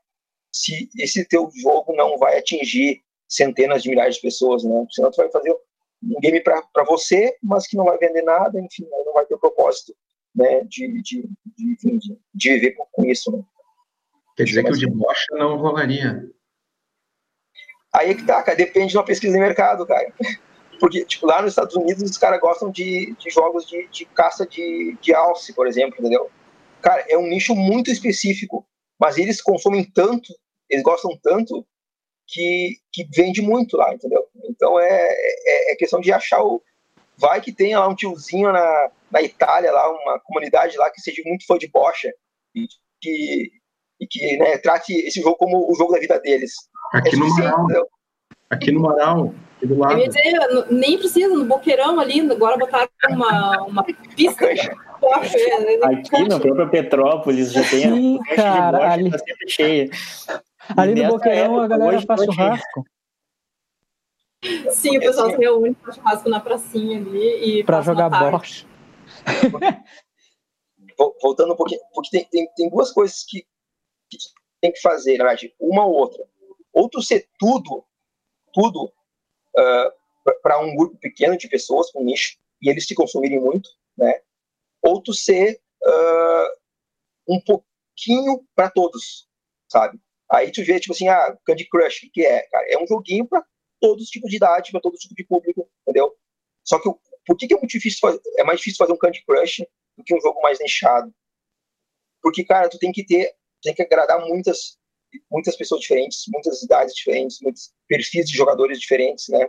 [0.51, 5.17] se esse teu jogo não vai atingir centenas de milhares de pessoas, né, senão tu
[5.17, 5.51] vai fazer
[6.03, 9.95] um game para você, mas que não vai vender nada, enfim, não vai ter propósito
[10.35, 13.31] né, de, de, de, de, de viver com isso.
[13.31, 13.43] Né.
[14.35, 16.29] Quer dizer que o de bocha não rolaria.
[17.93, 20.11] Aí é que tá, cara, depende de uma pesquisa de mercado, cara.
[20.79, 24.45] Porque, tipo, lá nos Estados Unidos os caras gostam de, de jogos de, de caça
[24.45, 26.29] de, de alce, por exemplo, entendeu?
[26.83, 28.67] Cara, é um nicho muito específico,
[28.99, 30.33] mas eles consomem tanto,
[30.69, 31.65] eles gostam tanto,
[32.27, 34.25] que, que vende muito lá, entendeu?
[34.49, 36.61] Então é, é, é questão de achar o.
[37.17, 41.21] Vai que tenha lá um tiozinho na, na Itália, lá, uma comunidade lá que seja
[41.25, 42.11] muito fã de bocha
[42.53, 42.67] e
[42.99, 43.51] que,
[44.01, 46.53] e que né, trate esse jogo como o jogo da vida deles.
[46.91, 47.87] Aqui é no Marau.
[48.49, 49.93] Aqui no Marau, aqui do lado.
[49.93, 54.47] Eu ia dizer, nem precisa, no Boqueirão ali, agora botar uma, uma pista.
[55.83, 59.11] Aqui no próprio Petrópolis já tem Sim, a cara, bocha, ali...
[59.11, 59.89] tá sempre cheia.
[60.77, 62.85] Ali no Boqueirão a galera faz churrasco.
[64.71, 68.65] Sim, o pessoal se reúne faz churrasco na pracinha ali e para jogar bocha.
[71.21, 73.45] Voltando um pouquinho, porque tem, tem, tem duas coisas que,
[74.09, 74.17] que
[74.61, 76.23] tem que fazer, na verdade, uma ou outra.
[76.71, 77.83] Ou tu ser tudo,
[78.53, 79.91] tudo uh,
[80.41, 84.21] para um grupo pequeno de pessoas, um nicho, e eles te consumirem muito, né?
[84.83, 86.47] Ou tu ser uh,
[87.27, 89.27] um pouquinho para todos,
[89.71, 89.99] sabe?
[90.31, 92.41] Aí tu vê, tipo assim, ah, Candy Crush, o que, é?
[92.49, 93.45] Cara, é um joguinho para
[93.79, 96.15] todos os tipos de idade, para todo tipo de público, entendeu?
[96.63, 96.89] Só que
[97.25, 99.65] por que, que é muito difícil fazer, é mais difícil fazer um Candy Crush
[99.97, 101.13] do que um jogo mais nichado?
[102.21, 104.77] Porque, cara, tu tem que ter, tem que agradar muitas
[105.29, 109.47] muitas pessoas diferentes, muitas idades diferentes, muitos perfis de jogadores diferentes, né?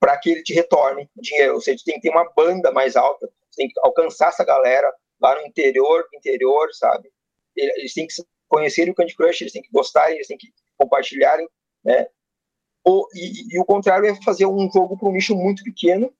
[0.00, 1.54] Para que ele te retorne dinheiro.
[1.54, 4.90] Ou seja, tu tem que ter uma banda mais alta, tem que alcançar essa galera
[5.20, 7.10] lá no interior, interior, sabe?
[7.56, 8.14] Eles têm que
[8.48, 11.48] conhecerem o Candy Crush, eles têm que gostarem, eles têm que compartilharem,
[11.84, 12.06] né?
[12.84, 16.12] Ou, e, e o contrário é fazer um jogo para um nicho muito pequeno,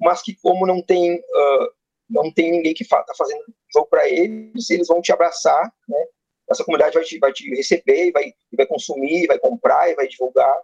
[0.00, 1.76] mas que como não tem uh,
[2.08, 6.04] não tem ninguém que está fazendo jogo para eles, eles vão te abraçar, né?
[6.48, 10.56] Essa comunidade vai te, vai te receber, vai, vai consumir, vai comprar e vai divulgar.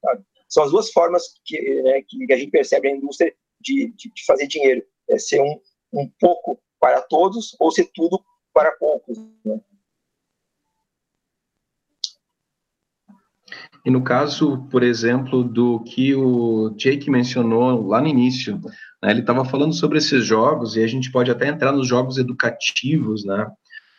[0.00, 0.24] Sabe?
[0.48, 4.24] São as duas formas que, né, que a gente percebe na indústria de, de, de
[4.24, 4.86] fazer dinheiro.
[5.10, 5.60] É ser um,
[5.94, 8.22] um pouco para todos ou ser tudo
[8.52, 9.16] para poucos.
[9.44, 9.60] Né?
[13.84, 18.58] E no caso, por exemplo, do que o Jake mencionou lá no início,
[19.02, 22.16] né, ele estava falando sobre esses jogos, e a gente pode até entrar nos jogos
[22.16, 23.46] educativos, né,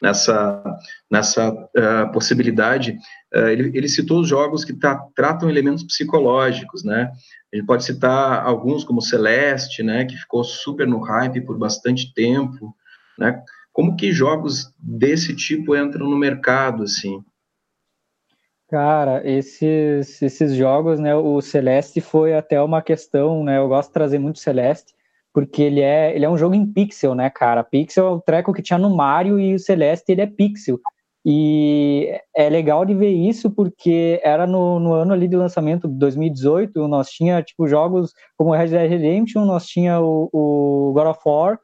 [0.05, 0.63] nessa,
[1.09, 2.97] nessa uh, possibilidade.
[3.33, 7.11] Uh, ele, ele, citou os jogos que tá, tratam elementos psicológicos, né?
[7.51, 12.13] A gente pode citar alguns como Celeste, né, que ficou super no hype por bastante
[12.13, 12.75] tempo,
[13.17, 13.41] né?
[13.73, 17.23] Como que jogos desse tipo entram no mercado, assim?
[18.69, 23.93] Cara, esses, esses jogos, né, o Celeste foi até uma questão, né, eu gosto de
[23.93, 24.94] trazer muito Celeste,
[25.35, 28.53] porque ele é, ele é um jogo em pixel, né, cara, pixel é o treco
[28.53, 30.79] que tinha no Mario e o Celeste, ele é pixel,
[31.25, 36.87] e é legal de ver isso porque era no, no ano ali de lançamento, 2018,
[36.87, 41.59] nós tinha, tipo, jogos como Red Dead Redemption, nós tinha o, o God of War,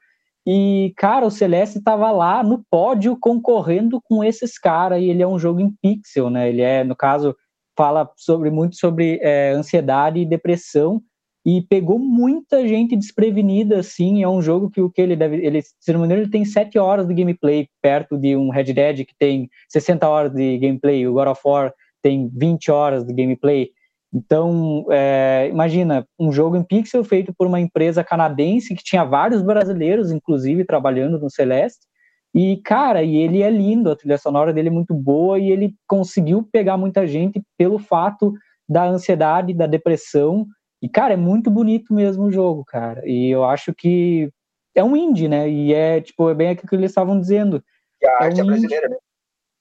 [0.46, 5.28] e, cara, o Celeste estava lá no pódio concorrendo com esses caras, e ele é
[5.28, 6.50] um jogo em pixel, né?
[6.50, 7.34] Ele é, no caso,
[7.78, 11.02] fala sobre muito sobre é, ansiedade e depressão.
[11.46, 15.62] E pegou muita gente desprevenida, assim, é um jogo que o que ele deve, ele,
[15.62, 19.06] se não me engano, ele tem 7 horas de gameplay, perto de um Red Dead
[19.06, 23.70] que tem 60 horas de gameplay, o God of War tem 20 horas de gameplay,
[24.14, 29.42] então, é, imagina, um jogo em pixel feito por uma empresa canadense que tinha vários
[29.42, 31.88] brasileiros, inclusive, trabalhando no Celeste,
[32.34, 35.76] e, cara, e ele é lindo, a trilha sonora dele é muito boa e ele
[35.88, 38.34] conseguiu pegar muita gente pelo fato
[38.68, 40.46] da ansiedade, da depressão
[40.82, 43.08] e, cara, é muito bonito mesmo o jogo, cara.
[43.08, 44.32] E eu acho que
[44.74, 45.48] é um indie, né?
[45.48, 47.64] E é, tipo, é bem aquilo que eles estavam dizendo.
[48.02, 48.98] E a é arte um é brasileira, né?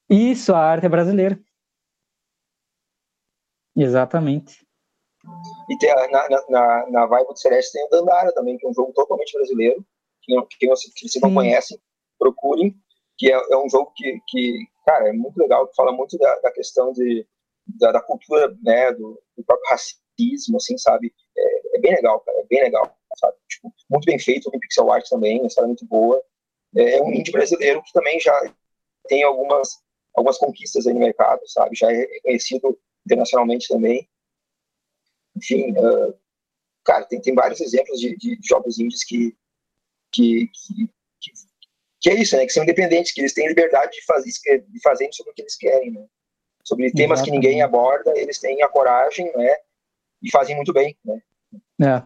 [0.08, 1.38] Isso, a arte é brasileira.
[3.76, 4.66] Exatamente.
[5.68, 8.70] E tem a, na, na, na vibe do Celeste tem o Dandara também, que é
[8.70, 9.84] um jogo totalmente brasileiro,
[10.22, 11.78] que, que, que vocês não conhecem,
[12.18, 12.74] procurem,
[13.18, 16.34] que é, é, um jogo que, que, cara, é muito legal, que fala muito da,
[16.40, 17.26] da questão de,
[17.78, 20.00] da, da cultura, né, do, do próprio racismo
[20.56, 21.12] assim, sabe?
[21.36, 23.36] É, é, bem legal, cara, é bem legal, sabe?
[23.48, 26.22] Tipo, muito bem feito, tem pixel art também, uma história muito boa.
[26.76, 28.54] É, é um indie brasileiro que também já
[29.08, 29.78] tem algumas,
[30.14, 31.76] algumas conquistas aí no mercado, sabe?
[31.76, 34.08] Já é reconhecido internacionalmente também.
[35.36, 36.14] Enfim, uh,
[36.84, 39.36] cara, tem, tem vários exemplos de, de jogos indies que,
[40.12, 40.86] que, que,
[41.20, 41.32] que,
[42.00, 42.46] que, é isso, né?
[42.46, 44.30] Que são independentes, que eles têm liberdade de fazer,
[44.68, 46.06] de fazer sobre o que eles querem, né?
[46.64, 47.24] Sobre temas Exatamente.
[47.24, 49.56] que ninguém aborda, eles têm a coragem, né?
[50.22, 51.20] E fazem muito bem, né?
[51.82, 52.02] É.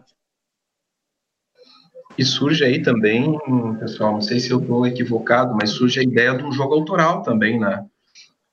[2.17, 3.37] E surge aí também,
[3.79, 7.21] pessoal, não sei se eu estou equivocado, mas surge a ideia de um jogo autoral
[7.21, 7.85] também, né?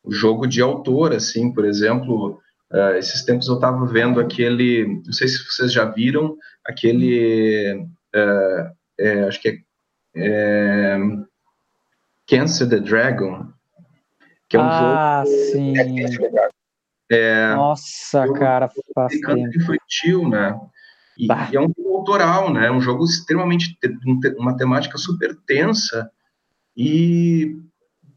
[0.02, 2.40] O jogo de autor, assim, por exemplo,
[2.72, 7.86] uh, esses tempos eu estava vendo aquele, não sei se vocês já viram, aquele,
[8.16, 9.58] uh, é, acho que é,
[10.16, 10.98] é
[12.26, 13.46] Cancer the Dragon,
[14.48, 15.38] que é um ah, jogo...
[15.52, 15.78] Sim.
[15.78, 16.48] É,
[17.10, 20.58] é, Nossa, cara, faz infantil, né?
[21.18, 22.70] E, é um jogo autoral, né?
[22.70, 23.76] Um jogo extremamente
[24.38, 26.10] uma temática super tensa
[26.76, 27.56] e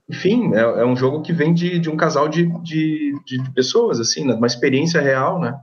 [0.09, 3.99] enfim, é, é um jogo que vem de, de um casal de, de, de pessoas,
[3.99, 4.35] assim, né?
[4.35, 5.59] uma experiência real, né?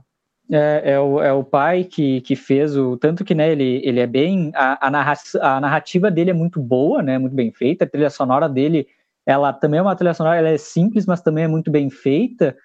[0.51, 2.97] É, é, o, é o pai que, que fez o.
[2.97, 4.51] Tanto que né, ele, ele é bem.
[4.53, 7.17] A, a, narra, a narrativa dele é muito boa, né?
[7.17, 7.85] Muito bem feita.
[7.85, 8.85] A trilha sonora dele,
[9.25, 12.57] ela também é uma trilha sonora, ela é simples, mas também é muito bem feita.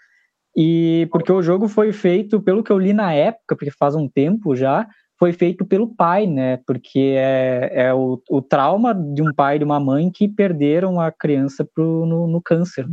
[0.61, 4.09] E porque o jogo foi feito, pelo que eu li na época, porque faz um
[4.09, 6.57] tempo já, foi feito pelo pai, né?
[6.67, 11.01] Porque é, é o, o trauma de um pai e de uma mãe que perderam
[11.01, 12.89] a criança pro, no, no câncer.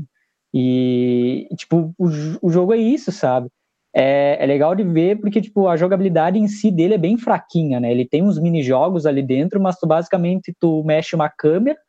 [0.53, 2.07] E, tipo, o,
[2.39, 3.49] o jogo é isso, sabe?
[3.95, 7.79] É, é, legal de ver porque, tipo, a jogabilidade em si dele é bem fraquinha,
[7.79, 7.91] né?
[7.91, 11.79] Ele tem uns mini-jogos ali dentro, mas tu basicamente tu mexe uma câmera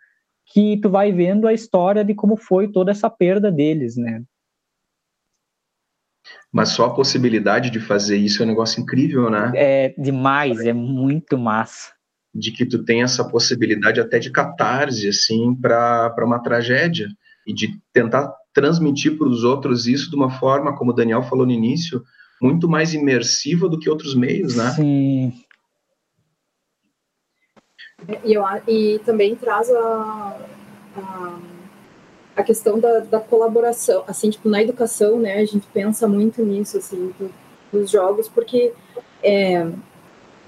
[0.54, 4.22] que tu vai vendo a história de como foi toda essa perda deles, né?
[6.52, 9.52] Mas só a possibilidade de fazer isso é um negócio incrível, né?
[9.54, 11.92] É demais, é muito massa.
[12.34, 17.08] De que tu tem essa possibilidade até de catarse, assim, para uma tragédia.
[17.46, 21.46] E de tentar transmitir para os outros isso de uma forma, como o Daniel falou
[21.46, 22.02] no início,
[22.40, 24.70] muito mais imersiva do que outros meios, né?
[24.70, 25.32] Sim.
[28.24, 30.38] E, eu, e também traz a,
[30.96, 31.38] a
[32.36, 36.76] a questão da, da, colaboração, assim, tipo, na educação, né, a gente pensa muito nisso,
[36.76, 37.30] assim, do,
[37.72, 38.72] dos jogos, porque
[39.22, 39.66] é,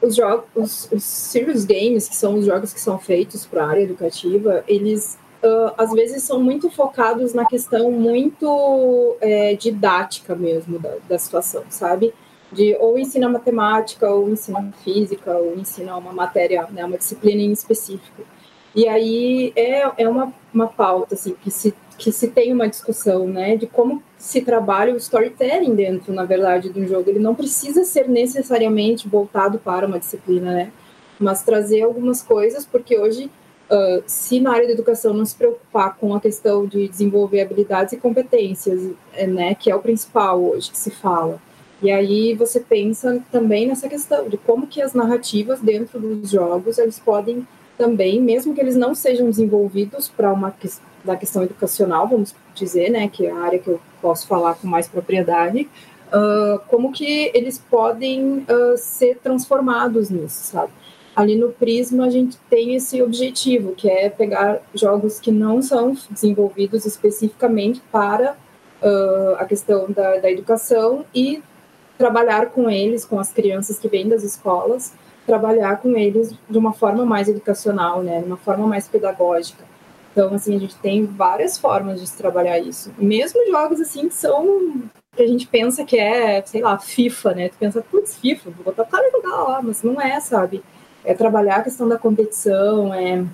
[0.00, 3.82] os jogos, os, serious games, que são os jogos que são feitos para a área
[3.82, 10.96] educativa, eles uh, às vezes são muito focados na questão muito é, didática mesmo da,
[11.08, 12.12] da situação, sabe?
[12.52, 17.52] De ou ensinar matemática, ou ensinar física, ou ensinar uma matéria, né, uma disciplina em
[17.52, 18.22] específico.
[18.78, 23.26] E aí é, é uma, uma pauta assim, que, se, que se tem uma discussão
[23.26, 27.10] né, de como se trabalha o storytelling dentro, na verdade, do jogo.
[27.10, 30.72] Ele não precisa ser necessariamente voltado para uma disciplina, né?
[31.18, 33.28] Mas trazer algumas coisas, porque hoje,
[33.68, 37.94] uh, se na área da educação não se preocupar com a questão de desenvolver habilidades
[37.94, 41.40] e competências, é, né, que é o principal hoje que se fala,
[41.82, 46.78] e aí você pensa também nessa questão de como que as narrativas dentro dos jogos
[46.78, 47.44] eles podem
[47.78, 50.52] também, mesmo que eles não sejam desenvolvidos para uma
[51.04, 54.66] da questão educacional, vamos dizer, né, que é a área que eu posso falar com
[54.66, 55.68] mais propriedade,
[56.08, 60.72] uh, como que eles podem uh, ser transformados nisso, sabe?
[61.14, 65.96] Ali no Prisma a gente tem esse objetivo, que é pegar jogos que não são
[66.10, 68.36] desenvolvidos especificamente para
[68.82, 71.42] uh, a questão da, da educação e
[71.96, 74.92] trabalhar com eles, com as crianças que vêm das escolas,
[75.28, 79.62] trabalhar com eles de uma forma mais educacional, né, de uma forma mais pedagógica.
[80.10, 82.90] Então, assim, a gente tem várias formas de se trabalhar isso.
[82.98, 84.82] Mesmo jogos, assim, que são
[85.14, 87.48] que a gente pensa que é, sei lá, FIFA, né?
[87.48, 90.62] Tu pensa, putz, FIFA, vou botar o cara jogar lá, mas não é, sabe?
[91.04, 93.24] É trabalhar a questão da competição, é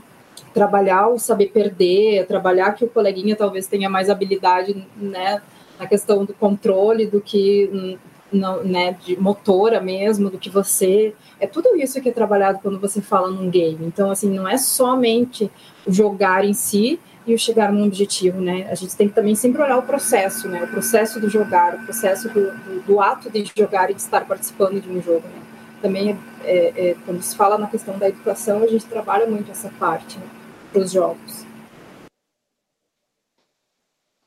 [0.52, 5.42] trabalhar o saber perder, é trabalhar que o coleguinha talvez tenha mais habilidade, né,
[5.78, 7.98] na questão do controle do que
[8.34, 11.14] não, né, de motora mesmo, do que você.
[11.40, 13.84] É tudo isso que é trabalhado quando você fala num game.
[13.86, 15.50] Então, assim, não é somente
[15.86, 18.68] jogar em si, e o chegar num objetivo, né?
[18.70, 20.62] A gente tem que também sempre olhar o processo, né?
[20.62, 24.26] O processo do jogar, o processo do, do, do ato de jogar e de estar
[24.26, 25.42] participando de um jogo, né?
[25.80, 29.50] Também, é, é, é quando se fala na questão da educação, a gente trabalha muito
[29.50, 30.26] essa parte né,
[30.72, 31.46] para os jogos.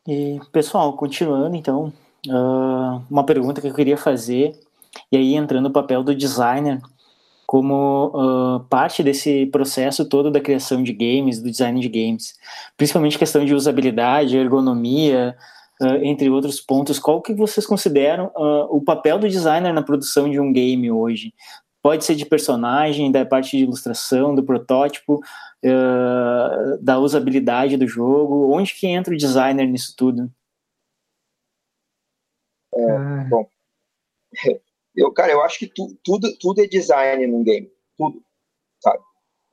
[0.07, 1.91] E, pessoal, continuando, então,
[2.29, 4.53] uh, uma pergunta que eu queria fazer,
[5.11, 6.81] e aí entrando no papel do designer,
[7.45, 12.35] como uh, parte desse processo todo da criação de games, do design de games,
[12.75, 15.35] principalmente questão de usabilidade, ergonomia,
[15.81, 16.99] uh, entre outros pontos.
[16.99, 18.31] Qual que vocês consideram
[18.69, 21.33] o papel do designer na produção de um game hoje?
[21.81, 25.21] Pode ser de personagem, da parte de ilustração, do protótipo,
[26.81, 28.51] da usabilidade do jogo.
[28.53, 30.29] Onde que entra o designer nisso tudo?
[32.77, 33.47] É, bom,
[34.95, 37.71] eu, cara, eu acho que tu, tudo, tudo é design num game.
[37.97, 38.21] Tudo.
[38.79, 38.99] Sabe?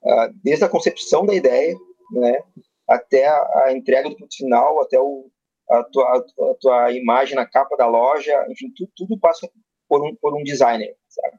[0.02, 1.74] Uh, desde a concepção da ideia,
[2.12, 2.42] né?
[2.86, 5.30] Até a, a entrega do final, até o,
[5.70, 9.48] a, tua, a, tua imagem na capa da loja, enfim, tu, tudo passa
[9.88, 11.38] por um, por um designer, sabe?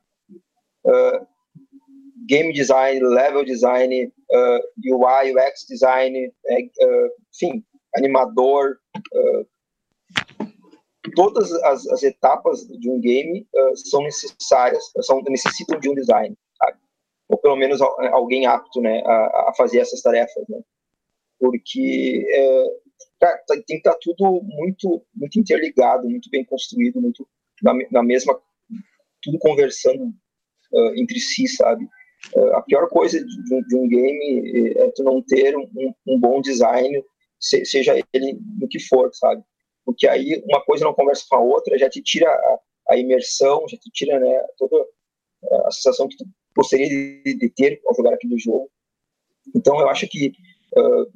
[0.86, 1.28] Uh,
[2.28, 7.64] game design, level design, uh, UI, UX design, uh, enfim,
[7.96, 9.48] animador, uh,
[11.12, 16.36] todas as, as etapas de um game uh, são necessárias, são, necessitam de um design,
[16.58, 16.78] sabe?
[17.28, 20.60] ou pelo menos alguém apto né, a, a fazer essas tarefas, né?
[21.40, 22.66] porque é,
[23.50, 27.28] tem que estar tudo muito, muito interligado, muito bem construído, muito
[27.62, 28.40] na, na mesma,
[29.22, 30.06] tudo conversando
[30.74, 31.88] uh, entre si, sabe?
[32.36, 36.42] Uh, a pior coisa de, de, um game é tu não ter um, um bom
[36.42, 37.04] design,
[37.40, 39.44] seja ele no que for, sabe?
[39.86, 42.60] Porque aí uma coisa não conversa com a outra, já te tira a,
[42.90, 44.76] a imersão, já te tira né, toda
[45.66, 46.26] a sensação que tu
[46.58, 48.70] gostaria de, de, ter ao jogar aquele jogo.
[49.56, 50.32] Então eu acho que
[50.78, 51.12] uh,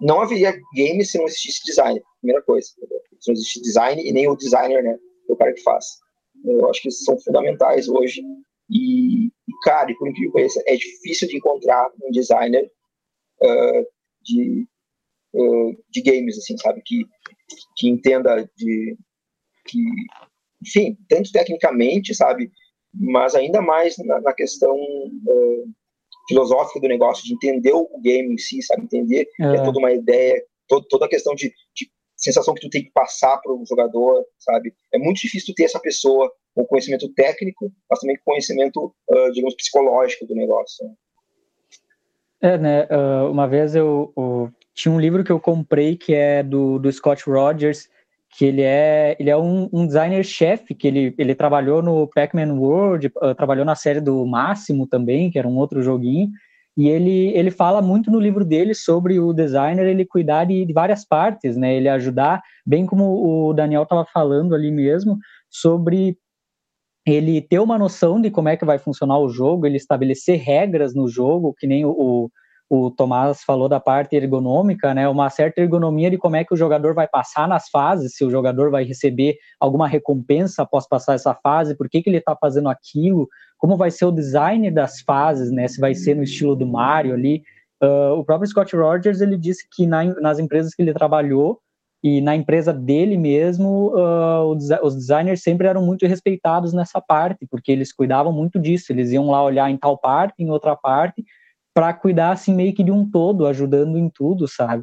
[0.00, 2.68] não haveria game se não existisse design, primeira coisa.
[3.20, 5.86] Se não existe design e nem o designer, né, o cara que faz.
[6.44, 8.22] Eu acho que são fundamentais hoje.
[8.68, 9.30] E,
[9.62, 12.70] cara, por incrível que pareça, é difícil de encontrar um designer
[13.42, 13.86] uh,
[14.22, 14.66] de,
[15.34, 16.82] uh, de games, assim, sabe?
[16.84, 17.04] Que,
[17.76, 18.96] que entenda de
[19.66, 19.78] que,
[20.62, 22.50] enfim, tanto tecnicamente, sabe,
[22.94, 25.70] mas ainda mais na, na questão uh,
[26.28, 29.56] filosófica do negócio, de entender o game em si, sabe, entender é.
[29.56, 32.90] é toda uma ideia, todo, toda a questão de, de sensação que tu tem que
[32.92, 34.74] passar para o jogador, sabe?
[34.92, 39.54] É muito difícil ter essa pessoa com conhecimento técnico, mas também com conhecimento, uh, digamos,
[39.54, 40.86] psicológico do negócio.
[42.40, 42.84] É, né?
[42.84, 46.92] Uh, uma vez eu, eu, tinha um livro que eu comprei que é do, do
[46.92, 47.88] Scott Rogers,
[48.36, 53.10] que ele é, ele é um, um designer-chefe, que ele, ele trabalhou no Pac-Man World,
[53.16, 56.28] uh, trabalhou na série do Máximo também, que era um outro joguinho,
[56.76, 60.72] e ele, ele fala muito no livro dele sobre o designer ele cuidar de, de
[60.74, 61.74] várias partes, né?
[61.74, 65.16] Ele ajudar, bem como o Daniel estava falando ali mesmo,
[65.48, 66.18] sobre
[67.06, 70.94] ele ter uma noção de como é que vai funcionar o jogo, ele estabelecer regras
[70.94, 72.30] no jogo, que nem o,
[72.68, 75.08] o Tomás falou da parte ergonômica, né?
[75.08, 78.30] Uma certa ergonomia de como é que o jogador vai passar nas fases, se o
[78.30, 82.68] jogador vai receber alguma recompensa após passar essa fase, por que, que ele está fazendo
[82.68, 85.68] aquilo, como vai ser o design das fases, né?
[85.68, 87.42] Se vai ser no estilo do Mario ali.
[87.82, 91.60] Uh, o próprio Scott Rogers ele disse que na, nas empresas que ele trabalhou
[92.02, 94.44] e na empresa dele mesmo, uh,
[94.82, 98.92] os designers sempre eram muito respeitados nessa parte, porque eles cuidavam muito disso.
[98.92, 101.24] Eles iam lá olhar em tal parte, em outra parte
[101.76, 104.82] para cuidar assim meio que de um todo, ajudando em tudo, sabe?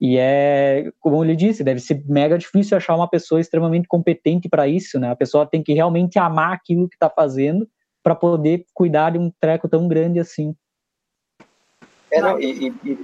[0.00, 4.66] E é, como ele disse, deve ser mega difícil achar uma pessoa extremamente competente para
[4.66, 5.12] isso, né?
[5.12, 7.68] A pessoa tem que realmente amar aquilo que está fazendo
[8.02, 10.56] para poder cuidar de um treco tão grande assim.
[12.10, 12.98] É, não, e, e, e...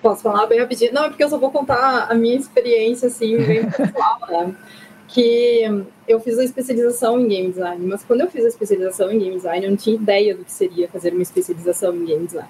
[0.00, 0.92] Posso falar bem rapidinho?
[0.92, 4.54] Não, é porque eu só vou contar a minha experiência, assim, bem pessoal, né?
[5.08, 5.62] que
[6.06, 9.36] eu fiz a especialização em game design, mas quando eu fiz a especialização em game
[9.36, 12.48] design, eu não tinha ideia do que seria fazer uma especialização em game design.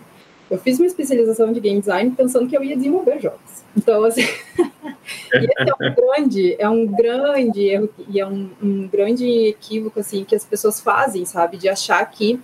[0.48, 3.64] Eu fiz uma especialização de game design pensando que eu ia desenvolver jogos.
[3.76, 4.22] Então, assim,
[5.34, 10.36] é um grande, é um grande erro e é um, um grande equívoco assim que
[10.36, 12.40] as pessoas fazem, sabe, de achar que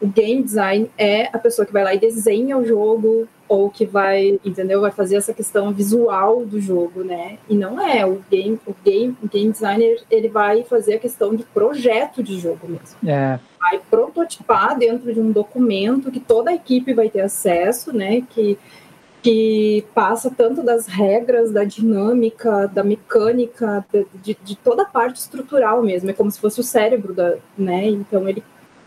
[0.00, 3.84] o game design é a pessoa que vai lá e desenha o jogo, ou que
[3.84, 4.80] vai, entendeu?
[4.80, 7.38] Vai fazer essa questão visual do jogo, né?
[7.48, 11.34] E não é o game, o game, o game designer, ele vai fazer a questão
[11.34, 12.96] de projeto de jogo mesmo.
[13.06, 13.38] É.
[13.58, 18.22] Vai prototipar dentro de um documento que toda a equipe vai ter acesso, né?
[18.30, 18.58] Que
[19.24, 23.82] que passa tanto das regras, da dinâmica, da mecânica,
[24.22, 26.10] de, de, toda a parte estrutural mesmo.
[26.10, 27.86] É como se fosse o cérebro da, né?
[27.86, 28.44] Então ele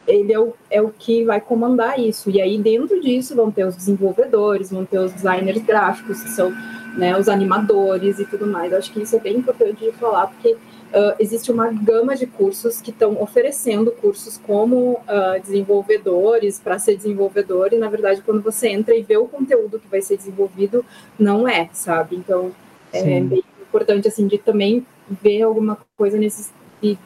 [0.08, 2.30] ele é o, é o que vai comandar isso.
[2.30, 6.52] E aí, dentro disso, vão ter os desenvolvedores, vão ter os designers gráficos, que são
[6.98, 8.72] né, os animadores e tudo mais.
[8.72, 12.26] Eu acho que isso é bem importante de falar, porque uh, existe uma gama de
[12.26, 18.42] cursos que estão oferecendo cursos como uh, desenvolvedores, para ser desenvolvedor, e na verdade, quando
[18.42, 20.86] você entra e vê o conteúdo que vai ser desenvolvido,
[21.20, 22.16] não é, sabe?
[22.16, 22.52] Então,
[22.94, 23.28] é Sim.
[23.28, 24.86] bem importante, assim, de também
[25.22, 26.52] ver alguma coisa nesses.
[26.82, 26.98] E,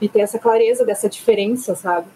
[0.00, 2.06] e ter essa clareza dessa diferença, sabe?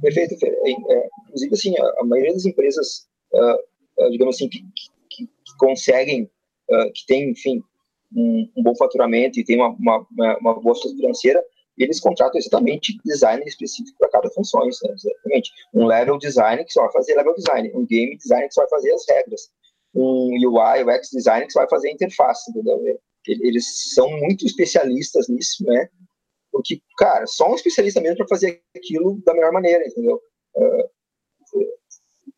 [0.00, 0.34] Perfeito.
[0.44, 4.60] É, é, inclusive, assim, a, a, maioria das empresas, uh, digamos assim, que,
[5.10, 6.30] que, que conseguem,
[6.70, 7.62] uh, que tem, enfim,
[8.14, 10.06] um, um, bom faturamento e tem uma, uma,
[10.38, 11.44] uma boa situação financeira,
[11.76, 14.68] eles contratam exatamente designer específico para cada função, né?
[14.68, 15.50] exatamente.
[15.72, 18.70] Um level design que só vai fazer level design, um game design que só vai
[18.70, 19.50] fazer as regras,
[19.94, 22.80] um UI, UX design que só vai fazer a interface, entendeu?
[23.26, 25.88] Eles são muito especialistas nisso, né?
[26.54, 30.20] Porque, cara, só um especialista mesmo para fazer aquilo da melhor maneira, entendeu?
[30.54, 30.88] Uh,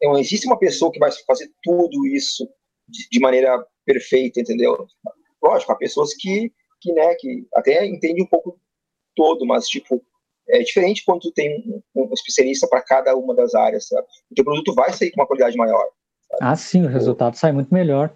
[0.03, 2.49] não existe uma pessoa que vai fazer tudo isso
[2.89, 4.87] de, maneira perfeita, entendeu?
[5.43, 6.51] Lógico, há pessoas que,
[6.81, 8.59] que, né, que até entendem um pouco
[9.15, 10.03] todo, mas, tipo,
[10.49, 14.07] é diferente quando tu tem um, um especialista para cada uma das áreas, sabe?
[14.31, 15.87] O teu produto vai sair com uma qualidade maior.
[16.31, 16.39] Sabe?
[16.41, 18.11] Ah, sim, o resultado sai muito melhor.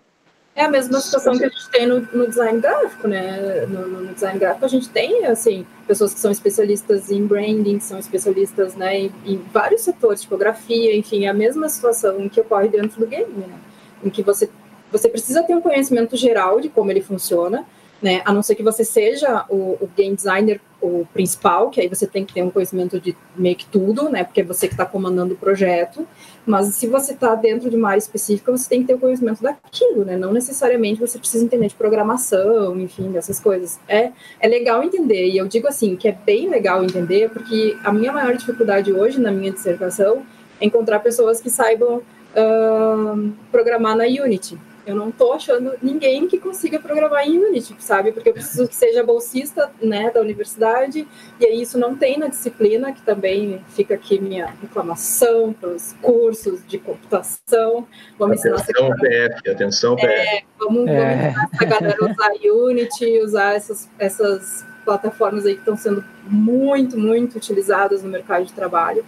[0.60, 3.64] É a mesma situação que a gente tem no, no design gráfico, né?
[3.66, 7.98] No, no, design gráfico a gente tem, assim, pessoas que são especialistas em branding, são
[7.98, 13.00] especialistas, né, em, em vários setores, tipografia, enfim, é a mesma situação que ocorre dentro
[13.00, 13.58] do game, né?
[14.04, 14.50] Em que você,
[14.92, 17.64] você precisa ter um conhecimento geral de como ele funciona,
[18.02, 18.20] né?
[18.26, 22.06] A não ser que você seja o, o, game designer o principal, que aí você
[22.06, 24.24] tem que ter um conhecimento de meio que tudo, né?
[24.24, 26.06] Porque é você que está comandando o projeto.
[26.46, 29.42] Mas se você está dentro de uma área específica, você tem que ter o conhecimento
[29.42, 30.16] daquilo, né?
[30.16, 33.78] Não necessariamente você precisa entender de programação, enfim, dessas coisas.
[33.86, 34.10] É,
[34.40, 38.12] é legal entender, e eu digo assim, que é bem legal entender, porque a minha
[38.12, 40.22] maior dificuldade hoje na minha dissertação
[40.60, 46.38] é encontrar pessoas que saibam uh, programar na Unity eu não tô achando ninguém que
[46.38, 48.12] consiga programar em Unity, sabe?
[48.12, 51.06] Porque eu preciso que seja bolsista, né, da universidade,
[51.38, 55.92] e aí isso não tem na disciplina, que também fica aqui minha reclamação para os
[56.00, 57.86] cursos de computação.
[58.18, 60.08] Vamos atenção, PF, atenção, PF.
[60.08, 60.96] É, vamos, é.
[60.96, 66.04] vamos ensinar essa galera a usar Unity, usar essas, essas plataformas aí que estão sendo
[66.24, 69.04] muito, muito utilizadas no mercado de trabalho.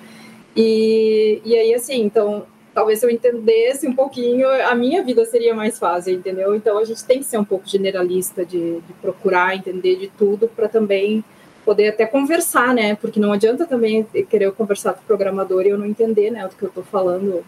[0.55, 5.55] E, e aí, assim, então, talvez se eu entendesse um pouquinho, a minha vida seria
[5.55, 6.55] mais fácil, entendeu?
[6.55, 10.49] Então a gente tem que ser um pouco generalista de, de procurar entender de tudo
[10.49, 11.25] para também
[11.65, 12.95] poder até conversar, né?
[12.97, 16.49] Porque não adianta também querer conversar com o programador e eu não entender, né, o
[16.49, 17.45] que eu estou falando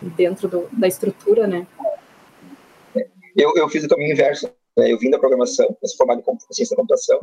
[0.00, 1.66] dentro do, da estrutura, né?
[3.36, 4.50] Eu, eu fiz o caminho inverso.
[4.76, 4.92] Né?
[4.92, 7.20] Eu vim da programação, sou formado em ciência da computação,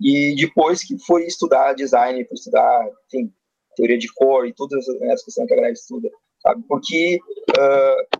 [0.00, 3.32] e depois que fui estudar design, fui estudar, enfim,
[3.74, 6.08] teoria de cor e todas as questões que a galera estuda,
[6.40, 6.62] sabe?
[6.68, 7.18] Porque
[7.58, 8.18] uh,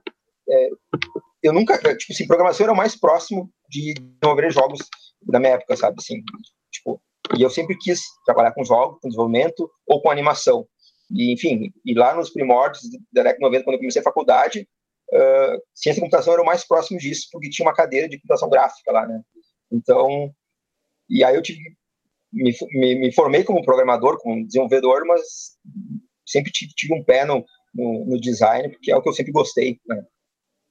[0.50, 0.68] é,
[1.42, 4.80] eu nunca, tipo assim, programação era o mais próximo de desenvolver jogos
[5.22, 5.96] da minha época, sabe?
[5.98, 6.22] Assim,
[6.70, 7.00] tipo,
[7.36, 10.66] e eu sempre quis trabalhar com jogos, com desenvolvimento ou com animação.
[11.10, 14.68] E, enfim, e lá nos primórdios da década de 90, quando eu comecei a faculdade,
[15.12, 18.50] uh, ciência da computação era o mais próximo disso, porque tinha uma cadeira de computação
[18.50, 19.20] gráfica lá, né?
[19.70, 20.32] Então,
[21.08, 21.60] e aí eu tive,
[22.32, 25.22] me, me, me formei como programador, como desenvolvedor, mas
[26.26, 27.44] sempre tive, tive um pé no,
[27.78, 30.04] no, no, design, porque é o que eu sempre gostei, né?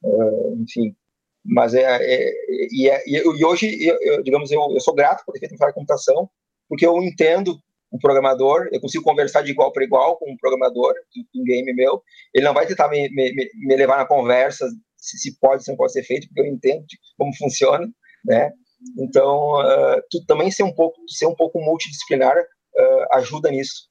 [0.04, 0.96] Uh, enfim,
[1.44, 2.32] mas é, é,
[2.72, 5.74] e, é, e, hoje, eu, eu, digamos, eu, eu sou grato por ter feito de
[5.74, 6.30] computação,
[6.68, 7.58] porque eu entendo
[7.90, 10.94] o programador, eu consigo conversar de igual para igual com um programador
[11.34, 12.04] em game meu,
[12.34, 15.78] ele não vai tentar me, me, me levar na conversa se, se pode, se não
[15.78, 16.86] pode ser feito, porque eu entendo
[17.18, 17.88] como funciona,
[18.26, 18.52] né?
[19.00, 23.88] Então, uh, tu também ser um pouco, ser um pouco multidisciplinar uh, ajuda nisso,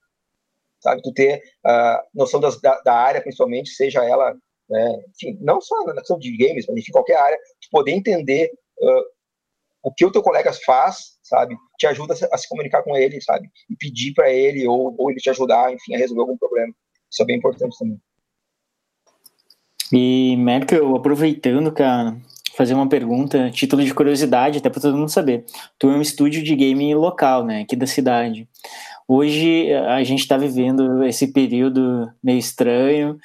[0.87, 1.03] sabe?
[1.03, 4.33] Tu ter a uh, noção das, da, da, área, principalmente, seja ela,
[4.71, 8.53] né, enfim, não só na questão de games, mas enfim, qualquer área, tu poder entender
[8.79, 9.03] uh,
[9.83, 11.57] o que o teu colega faz, sabe?
[11.77, 13.49] Te ajuda a, a se comunicar com ele, sabe?
[13.69, 16.73] E pedir para ele, ou, ou ele te ajudar, enfim, a resolver algum problema.
[17.11, 18.01] Isso é bem importante também.
[19.93, 22.17] E, Merkel, aproveitando, cara,
[22.57, 25.45] fazer uma pergunta, título de curiosidade, até para todo mundo saber.
[25.79, 28.49] Tu é um estúdio de game local, né, aqui da cidade.
[29.09, 33.17] Hoje a gente está vivendo esse período meio estranho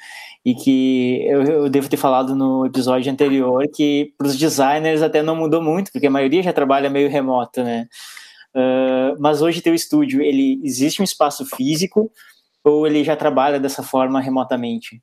[0.44, 5.22] e que eu, eu, devo ter falado no episódio anterior que para os designers até
[5.22, 7.88] não mudou muito, porque a maioria já trabalha meio remoto, né?
[8.54, 12.12] Uh, mas hoje teu estúdio, ele existe um espaço físico
[12.62, 15.02] ou ele já trabalha dessa forma remotamente?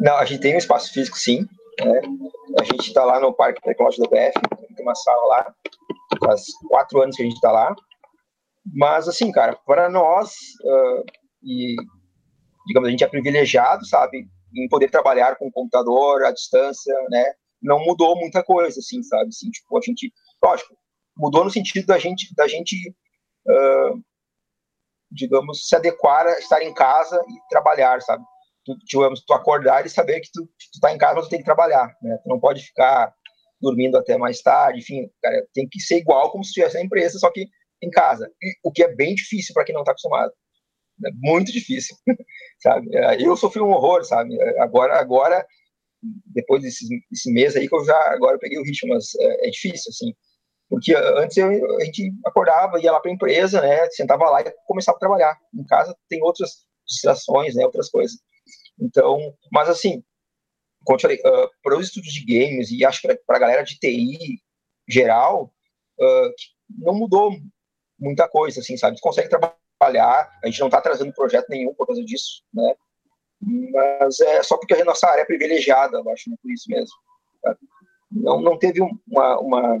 [0.00, 1.46] Não, a gente tem um espaço físico, sim.
[1.82, 2.00] Né?
[2.60, 4.34] A gente está lá no Parque Tecnológico do BF,
[4.74, 5.54] tem uma sala lá,
[6.22, 7.74] faz quatro anos que a gente está lá.
[8.64, 10.30] Mas, assim, cara, para nós,
[10.64, 11.04] uh,
[11.42, 11.76] e
[12.66, 17.32] digamos, a gente é privilegiado, sabe, em poder trabalhar com o computador à distância, né?
[17.60, 19.28] Não mudou muita coisa, assim, sabe?
[19.28, 20.74] Assim, tipo, a gente, lógico,
[21.16, 22.76] mudou no sentido da gente, da gente,
[23.48, 24.02] uh,
[25.10, 28.24] digamos, se adequar a estar em casa e trabalhar, sabe?
[28.64, 31.38] Tu, digamos, tu acordar e saber que tu, tu tá em casa, mas tu tem
[31.40, 32.18] que trabalhar, né?
[32.22, 33.12] Tu não pode ficar
[33.60, 37.18] dormindo até mais tarde, enfim, cara, tem que ser igual como se estivesse na empresa,
[37.18, 37.48] só que
[37.82, 38.30] em casa.
[38.62, 40.32] O que é bem difícil para quem não está acostumado.
[41.04, 41.96] É muito difícil,
[42.62, 42.88] sabe?
[43.18, 44.40] Eu sofri um horror, sabe?
[44.58, 45.44] Agora, agora
[46.26, 49.48] depois desse, desse mês aí que eu já agora eu peguei o ritmo, mas é,
[49.48, 50.14] é difícil, assim.
[50.68, 53.88] Porque antes eu, a gente acordava, ia lá para a empresa, né?
[53.90, 55.38] Sentava lá e começava a trabalhar.
[55.54, 56.50] Em casa tem outras
[56.86, 57.64] distrações, né?
[57.64, 58.18] Outras coisas.
[58.80, 60.02] Então, mas assim,
[60.84, 63.62] como eu falei, uh, para os estudos de games e acho que para a galera
[63.62, 64.40] de TI
[64.88, 65.52] geral,
[66.00, 66.32] uh,
[66.70, 67.36] não mudou
[68.02, 68.96] muita coisa, assim, sabe?
[68.96, 72.74] Você consegue trabalhar, a gente não está trazendo projeto nenhum por causa disso, né?
[73.40, 76.36] Mas é só porque a nossa área é privilegiada, eu acho, né?
[76.42, 76.94] por isso mesmo.
[78.10, 79.74] Não, não teve uma, uma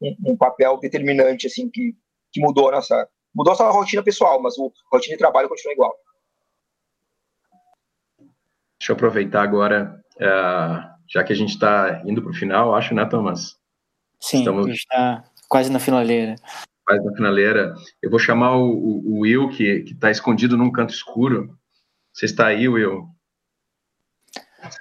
[0.00, 1.94] um, um, papel determinante, assim, que,
[2.32, 3.08] que mudou a nossa...
[3.34, 5.94] Mudou a nossa rotina pessoal, mas o a rotina de trabalho continua igual.
[8.78, 12.94] Deixa eu aproveitar agora, uh, já que a gente está indo para o final, acho,
[12.94, 13.56] né, Thomas?
[14.18, 14.66] Sim, Estamos...
[14.66, 16.36] a gente está quase na finaleira
[16.90, 17.74] faz na finaleira.
[18.02, 21.56] Eu vou chamar o, o, o Will, que está escondido num canto escuro.
[22.12, 23.08] Você está aí, Will?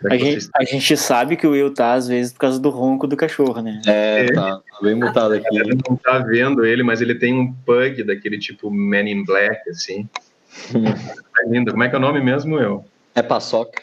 [0.10, 3.08] A gente, a gente, sabe que o Will tá, às vezes, por causa do ronco
[3.08, 3.82] do cachorro, né?
[3.88, 4.34] É, é.
[4.34, 5.58] tá, tá bem mutado aqui.
[5.58, 9.70] A não tá vendo ele, mas ele tem um pug daquele tipo Man in Black,
[9.70, 10.10] assim.
[10.74, 11.72] tá lindo.
[11.72, 12.84] Como é que é o nome mesmo, Will?
[13.16, 13.82] É Paçoca.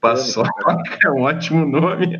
[0.00, 2.16] Paçoca é um ótimo nome.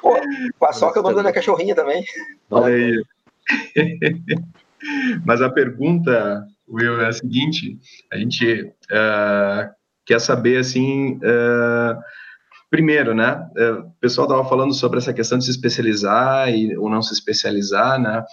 [0.00, 0.16] Pô,
[0.58, 2.02] Paçoca é o nome da minha cachorrinha também.
[2.50, 3.02] Olha aí.
[5.24, 7.78] Mas a pergunta, Will, é a seguinte:
[8.12, 9.70] a gente uh,
[10.04, 11.16] quer saber assim.
[11.16, 11.98] Uh,
[12.70, 13.34] primeiro, né?
[13.56, 17.12] Uh, o pessoal estava falando sobre essa questão de se especializar e, ou não se
[17.12, 18.24] especializar, né?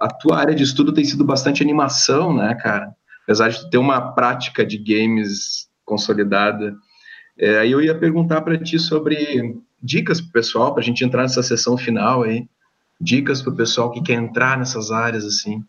[0.00, 2.92] a tua área de estudo tem sido bastante animação, né, cara?
[3.22, 6.74] Apesar de ter uma prática de games consolidada.
[7.38, 11.04] É, aí eu ia perguntar para ti sobre dicas para o pessoal, para a gente
[11.04, 12.44] entrar nessa sessão final aí
[13.00, 15.64] dicas para o pessoal que quer entrar nessas áreas assim?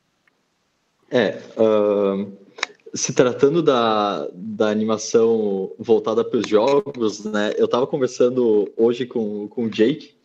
[1.10, 2.32] É, uh,
[2.94, 7.54] se tratando da, da animação voltada para os jogos, né?
[7.58, 10.16] Eu estava conversando hoje com, com o Jake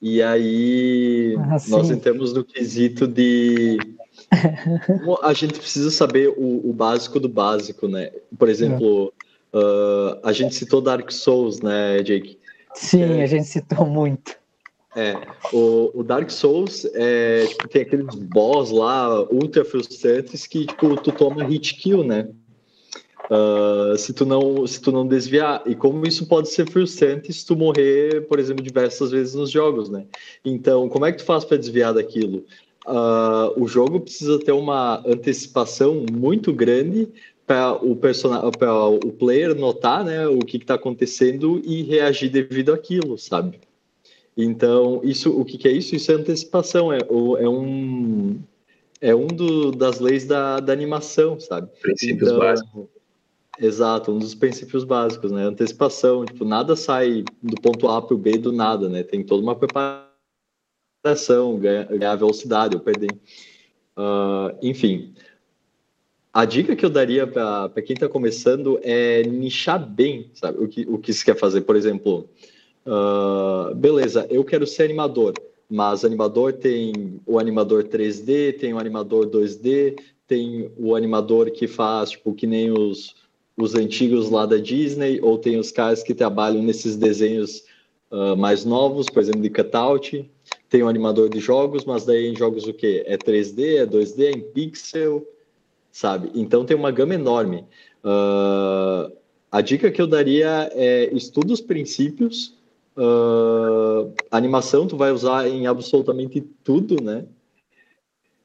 [0.00, 3.78] e aí ah, nós entramos no quesito de
[5.22, 8.10] a gente precisa saber o, o, básico do básico, né?
[8.36, 9.12] Por exemplo,
[9.52, 9.58] é.
[9.58, 12.38] uh, a gente citou Dark Souls, né, Jake?
[12.74, 14.41] Sim, é, a gente citou muito.
[14.94, 15.14] É,
[15.52, 21.10] o, o, Dark Souls é, tipo, tem aqueles boss lá ultra frustrantes que tipo, tu
[21.12, 22.28] toma hit kill, né?
[23.30, 25.62] Uh, se, tu não, se tu não desviar.
[25.64, 29.88] E como isso pode ser frustrante se tu morrer, por exemplo, diversas vezes nos jogos,
[29.88, 30.04] né?
[30.44, 32.44] Então, como é que tu faz para desviar daquilo?
[32.86, 37.08] Uh, o jogo precisa ter uma antecipação muito grande
[37.46, 43.16] para o para o player notar, né, o que está acontecendo e reagir devido àquilo,
[43.16, 43.60] sabe?
[44.36, 45.94] Então, isso, o que, que, é isso?
[45.94, 48.40] Isso é antecipação, é, é um,
[49.00, 51.68] é um do, das leis da, da animação, sabe?
[51.80, 52.86] Princípios então, básicos.
[53.60, 55.44] Exato, um dos princípios básicos, né?
[55.44, 59.02] Antecipação, tipo, nada sai do ponto A para o B do nada, né?
[59.02, 63.12] Tem toda uma preparação, ganhar, ganhar velocidade ou perder.
[63.94, 65.12] Uh, enfim,
[66.32, 70.58] a dica que eu daria para quem está começando é nichar bem, sabe?
[70.58, 71.60] O que, o que se quer fazer.
[71.60, 72.30] Por exemplo,
[72.84, 75.34] Uh, beleza, eu quero ser animador,
[75.70, 82.10] mas animador tem o animador 3D, tem o animador 2D, tem o animador que faz,
[82.10, 83.14] tipo, que nem os,
[83.56, 87.64] os antigos lá da Disney, ou tem os caras que trabalham nesses desenhos
[88.10, 90.30] uh, mais novos, por exemplo, de cutout.
[90.68, 93.04] Tem o animador de jogos, mas daí em jogos o quê?
[93.06, 95.26] É 3D, é 2D, é em pixel,
[95.90, 96.30] sabe?
[96.34, 97.64] Então tem uma gama enorme.
[98.02, 99.12] Uh,
[99.50, 102.54] a dica que eu daria é estuda os princípios,
[102.96, 107.24] Uh, animação tu vai usar em absolutamente tudo, né?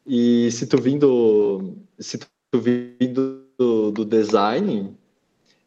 [0.05, 4.95] E se tu vindo, se tu vindo do, do design,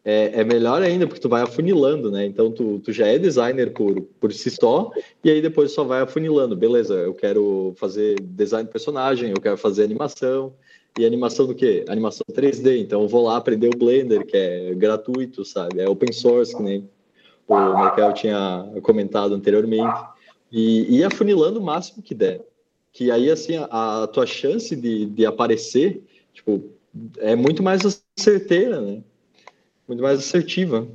[0.03, 2.25] é, é, melhor ainda, porque tu vai afunilando, né?
[2.25, 4.91] Então, tu, tu já é designer por, por si só,
[5.23, 6.57] e aí depois só vai afunilando.
[6.57, 10.55] Beleza, eu quero fazer design de personagem, eu quero fazer animação.
[10.99, 11.85] E animação do quê?
[11.89, 12.81] Animação 3D.
[12.81, 15.81] Então, eu vou lá aprender o Blender, que é gratuito, sabe?
[15.81, 16.89] É open source, que nem
[17.55, 19.99] o Michael tinha comentado anteriormente.
[20.53, 22.45] E, e afunilando o máximo que der.
[22.93, 26.63] Que aí, assim, a, a tua chance de, de aparecer, tipo,
[27.19, 27.83] é muito mais
[28.19, 29.03] certeira, né?
[29.91, 30.87] muito mais assertiva.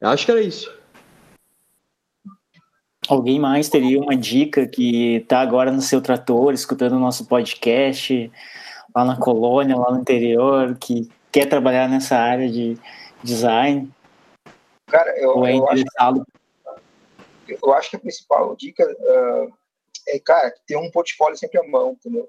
[0.00, 0.72] Eu acho que era isso.
[3.08, 8.30] Alguém mais teria uma dica que está agora no seu trator, escutando o nosso podcast,
[8.94, 12.78] lá na colônia, lá no interior, que quer trabalhar nessa área de
[13.22, 13.92] design?
[14.86, 15.84] Cara, eu, é eu, acho,
[17.62, 19.52] eu acho que a principal dica uh,
[20.08, 22.26] é, cara, ter um portfólio sempre à mão, entendeu?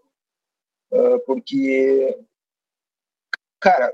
[0.92, 2.20] Uh, porque
[3.62, 3.94] cara,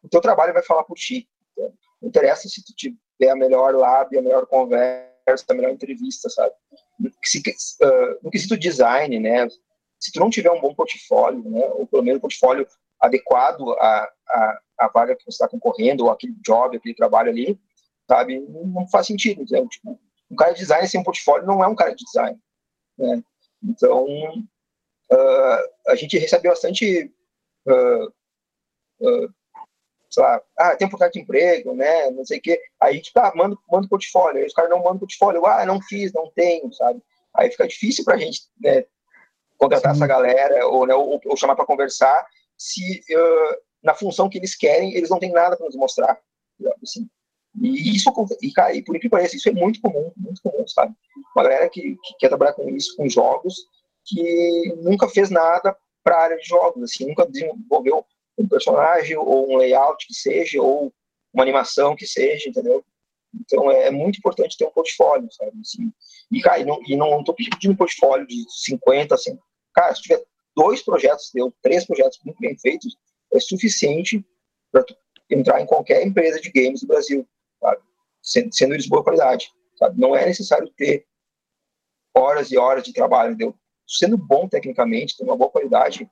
[0.00, 1.28] o teu trabalho vai falar por ti.
[1.50, 6.30] Então, não interessa se tu tiver a melhor lab, a melhor conversa, a melhor entrevista,
[6.30, 6.54] sabe?
[7.24, 9.48] Se, uh, no quesito design, né?
[9.98, 11.66] Se tu não tiver um bom portfólio, né?
[11.70, 12.64] Ou pelo menos um portfólio
[13.00, 17.58] adequado à, à, à vaga que você está concorrendo, ou aquele job, aquele trabalho ali,
[18.08, 18.40] sabe?
[18.40, 19.44] Não faz sentido.
[19.50, 19.66] Né?
[19.68, 19.98] Tipo,
[20.30, 22.38] um cara de design sem um portfólio não é um cara de design.
[22.98, 23.22] Né?
[23.62, 27.12] Então, uh, a gente recebe bastante
[27.66, 28.06] uh,
[29.00, 29.34] uh,
[30.10, 32.60] sei lá, ah, tem portal de emprego, né, não sei o quê.
[32.80, 34.40] Aí a gente, tá, manda, manda portfólio.
[34.40, 35.44] Aí os caras não mandam portfólio.
[35.44, 37.02] Ah, não fiz, não tenho, sabe?
[37.34, 38.84] Aí fica difícil pra gente, né,
[39.58, 39.98] contratar Sim.
[39.98, 44.54] essa galera ou, né, ou, ou chamar para conversar se uh, na função que eles
[44.54, 46.18] querem eles não têm nada para nos mostrar.
[46.82, 47.08] Assim.
[47.60, 48.10] E isso,
[48.42, 50.94] e, cara, e por que pareça, isso é muito comum, muito comum, sabe?
[51.34, 53.54] Uma galera que, que quer trabalhar com isso, com jogos,
[54.04, 58.04] que nunca fez nada para a área de jogos, assim, nunca desenvolveu
[58.38, 60.92] um personagem ou um layout que seja, ou
[61.32, 62.84] uma animação que seja, entendeu?
[63.34, 65.52] Então é, é muito importante ter um portfólio, sabe?
[65.60, 65.90] Assim,
[66.30, 69.38] e, cara, e não, e não tô pedindo um portfólio de 50, assim.
[69.74, 70.22] Cara, se tiver
[70.54, 72.96] dois projetos deu três projetos muito bem feitos,
[73.32, 74.24] é suficiente
[74.72, 74.84] para
[75.30, 77.26] entrar em qualquer empresa de games do Brasil,
[77.60, 77.82] sabe?
[78.22, 80.00] Sendo, eles boa qualidade, sabe?
[80.00, 81.06] Não é necessário ter
[82.14, 83.54] horas e horas de trabalho, entendeu?
[83.86, 86.08] Sendo bom tecnicamente, ter uma boa qualidade,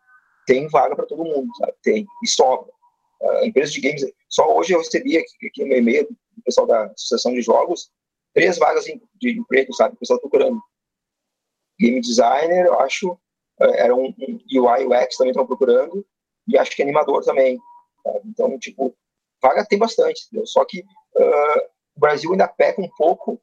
[0.46, 1.74] tem vaga para todo mundo, sabe?
[1.82, 2.72] Tem, e sobra.
[3.22, 6.84] A empresa de games, só hoje eu recebi aqui, aqui no e-mail do pessoal da
[6.86, 7.90] Associação de Jogos,
[8.34, 9.94] três vagas de emprego, sabe?
[9.94, 10.60] O pessoal procurando.
[11.80, 13.18] Game designer, eu acho,
[13.60, 16.06] é, era um, um UI UX também estão procurando,
[16.46, 17.58] e acho que animador também.
[18.02, 18.20] Sabe?
[18.26, 18.94] Então, tipo,
[19.42, 20.46] vaga tem bastante, entendeu?
[20.46, 21.60] Só que uh,
[21.96, 23.40] o Brasil ainda peca um pouco,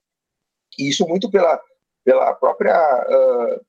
[0.78, 1.62] e isso muito pela,
[2.04, 3.66] pela própria uh,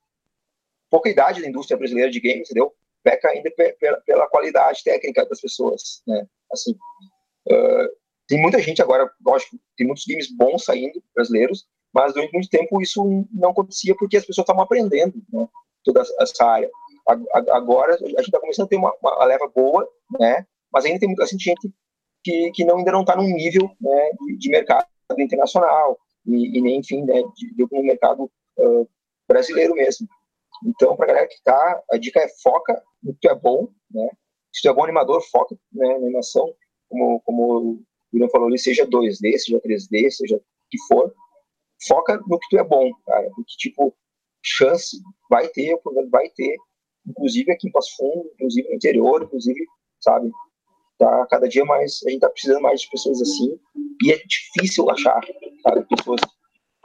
[0.89, 2.73] pouca idade da indústria brasileira de games, entendeu?
[3.03, 3.51] peca ainda
[4.05, 6.25] pela qualidade técnica das pessoas, né?
[6.51, 7.89] Assim, uh,
[8.27, 12.81] tem muita gente agora, lógico, tem muitos games bons saindo, brasileiros, mas durante muito tempo
[12.81, 15.47] isso não acontecia porque as pessoas estavam aprendendo né,
[15.83, 16.69] toda essa área.
[17.51, 19.87] Agora a gente está começando a ter uma, uma, leva boa,
[20.19, 20.45] né?
[20.71, 21.53] Mas ainda tem muita gente
[22.23, 24.87] que, que não, ainda não está num nível né, de, mercado
[25.19, 28.89] internacional e, e enfim, né, de, de um mercado uh,
[29.27, 30.07] brasileiro mesmo.
[30.65, 34.09] Então, para a galera que está, a dica é foca no que é bom, né?
[34.53, 36.53] Se tu é bom animador, foca né, na animação,
[36.89, 37.83] como, como o
[38.13, 41.13] William falou ali, seja 2D, seja 3D, seja o que for.
[41.87, 43.29] Foca no que tu é bom, cara.
[43.35, 43.93] Porque, tipo,
[44.43, 44.97] chance
[45.29, 45.77] vai ter,
[46.11, 46.55] vai ter,
[47.07, 49.65] inclusive aqui em Passo Fundo, inclusive no interior, inclusive,
[49.99, 50.31] sabe?
[50.97, 53.57] Tá cada dia mais, a gente tá precisando mais de pessoas assim,
[54.03, 55.21] e é difícil achar,
[55.63, 55.85] sabe?
[55.95, 56.21] Pessoas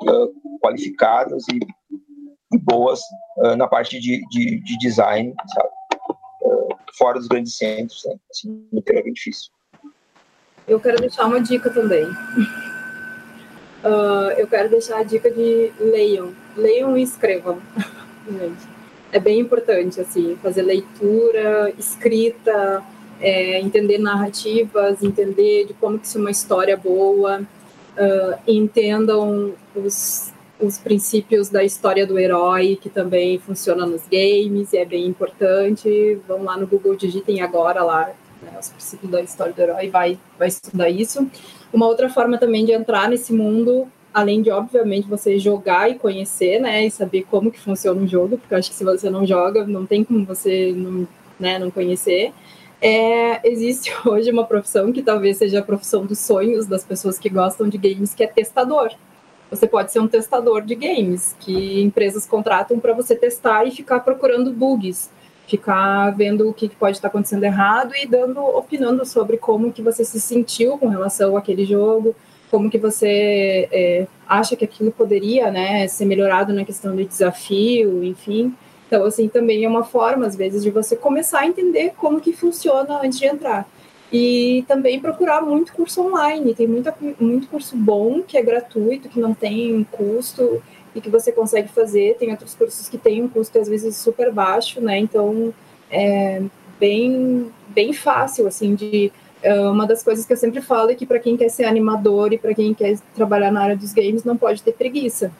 [0.03, 3.01] uh, qualificadas e boas
[3.39, 5.69] uh, na parte de, de, de design, sabe?
[6.43, 8.17] Uh, fora dos grandes centros, né?
[8.31, 9.51] Assim, no interior é bem difícil.
[10.67, 12.07] Eu quero deixar uma dica também.
[14.37, 16.35] Eu quero deixar a dica de leiam.
[16.57, 17.59] Leiam e escrevam.
[18.29, 18.78] Gente,
[19.13, 22.83] é bem importante, assim, fazer leitura, escrita,
[23.21, 30.33] é, entender narrativas, entender de como que isso é uma história boa, uh, entendam os
[30.61, 36.19] os princípios da história do herói, que também funciona nos games e é bem importante.
[36.27, 38.11] Vão lá no Google, digitem agora lá
[38.43, 41.29] né, os princípios da história do herói, vai, vai estudar isso.
[41.73, 46.61] Uma outra forma também de entrar nesse mundo, além de, obviamente, você jogar e conhecer,
[46.61, 49.27] né, e saber como que funciona um jogo, porque eu acho que se você não
[49.27, 51.07] joga, não tem como você não,
[51.39, 52.33] né, não conhecer.
[52.81, 57.29] É, existe hoje uma profissão que talvez seja a profissão dos sonhos das pessoas que
[57.29, 58.91] gostam de games, que é testador
[59.51, 64.01] você pode ser um testador de games, que empresas contratam para você testar e ficar
[64.01, 65.11] procurando bugs,
[65.47, 70.05] ficar vendo o que pode estar acontecendo errado e dando, opinando sobre como que você
[70.05, 72.15] se sentiu com relação àquele jogo,
[72.51, 78.03] como que você é, acha que aquilo poderia, né, ser melhorado na questão do desafio,
[78.03, 78.55] enfim.
[78.87, 82.33] Então, assim, também é uma forma, às vezes, de você começar a entender como que
[82.33, 83.69] funciona antes de entrar.
[84.11, 86.55] E também procurar muito curso online.
[86.55, 90.63] Tem muita, muito curso bom, que é gratuito, que não tem custo
[90.95, 92.17] e que você consegue fazer.
[92.19, 94.99] Tem outros cursos que têm um custo, às vezes, super baixo, né?
[94.99, 95.53] Então,
[95.91, 96.43] é
[96.81, 99.13] bem, bem fácil, assim, de...
[99.43, 102.33] É, uma das coisas que eu sempre falo é que para quem quer ser animador
[102.33, 105.33] e para quem quer trabalhar na área dos games, não pode ter preguiça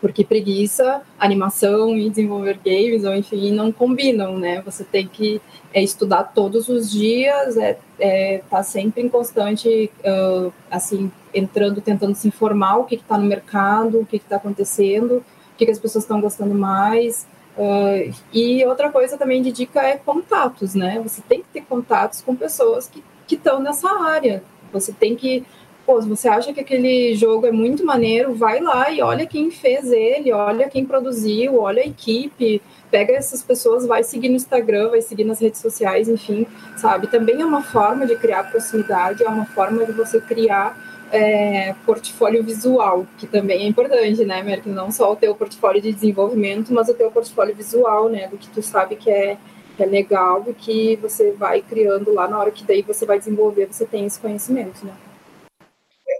[0.00, 4.60] porque preguiça, animação e desenvolver games, ou enfim, não combinam, né?
[4.62, 5.40] Você tem que
[5.72, 12.14] é, estudar todos os dias, é, é tá sempre em constante, uh, assim, entrando, tentando
[12.14, 15.78] se informar o que está no mercado, o que está acontecendo, o que, que, as
[15.78, 17.26] pessoas estão gostando mais.
[17.56, 21.00] Uh, e outra coisa também de dica é contatos, né?
[21.02, 23.02] Você tem que ter contatos com pessoas que
[23.34, 24.42] estão nessa área.
[24.72, 25.44] Você tem que
[25.86, 29.52] pô, se você acha que aquele jogo é muito maneiro, vai lá e olha quem
[29.52, 32.60] fez ele, olha quem produziu, olha a equipe,
[32.90, 36.44] pega essas pessoas, vai seguir no Instagram, vai seguir nas redes sociais, enfim,
[36.76, 37.06] sabe?
[37.06, 40.76] Também é uma forma de criar proximidade, é uma forma de você criar
[41.12, 44.68] é, portfólio visual, que também é importante, né, Merck?
[44.68, 48.48] Não só o teu portfólio de desenvolvimento, mas o teu portfólio visual, né, do que
[48.48, 49.38] tu sabe que é, que
[49.82, 53.66] é legal e que você vai criando lá na hora que daí você vai desenvolver,
[53.66, 54.96] você tem esse conhecimento, né?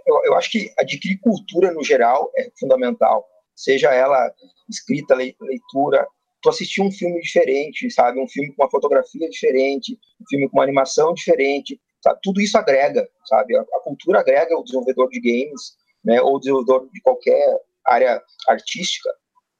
[0.07, 4.31] eu, eu acho que adquirir cultura no geral é fundamental, seja ela
[4.69, 6.07] escrita, leitura,
[6.41, 10.57] tu assistir um filme diferente, sabe, um filme com uma fotografia diferente, um filme com
[10.57, 12.19] uma animação diferente, sabe?
[12.23, 16.39] tudo isso agrega, sabe, a, a cultura agrega o desenvolvedor de games, né, ou o
[16.39, 19.09] desenvolvedor de qualquer área artística,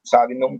[0.05, 0.59] sabe, não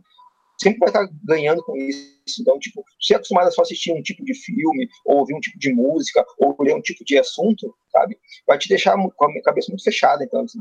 [0.61, 2.41] sempre vai estar ganhando com isso.
[2.41, 5.39] Então, tipo, se é acostumado a só assistir um tipo de filme, ou ouvir um
[5.39, 8.17] tipo de música, ou ler um tipo de assunto, sabe?
[8.45, 10.23] Vai te deixar com a cabeça muito fechada.
[10.23, 10.59] Então, assim,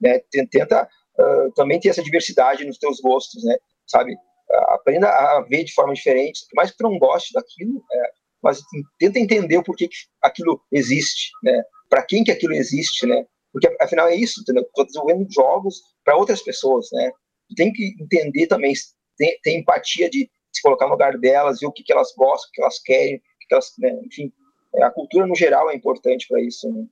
[0.00, 0.20] né,
[0.50, 3.56] tenta uh, também ter essa diversidade nos teus gostos, né?
[3.86, 4.14] Sabe?
[4.14, 8.10] Uh, aprenda a ver de forma diferente, por mais que não goste daquilo, é,
[8.42, 8.62] mas
[8.98, 11.62] tenta entender o porquê que aquilo existe, né?
[11.88, 13.24] Para quem que aquilo existe, né?
[13.52, 14.62] Porque afinal é isso, entendeu?
[14.62, 17.10] Estou desenvolvendo jogos para outras pessoas, né?
[17.56, 18.72] Tem que entender também
[19.18, 22.48] ter, ter empatia de se colocar no lugar delas, ver o que, que elas gostam,
[22.48, 24.32] o que elas querem, o que elas, né, enfim,
[24.76, 26.70] é, a cultura no geral é importante para isso.
[26.72, 26.84] Né?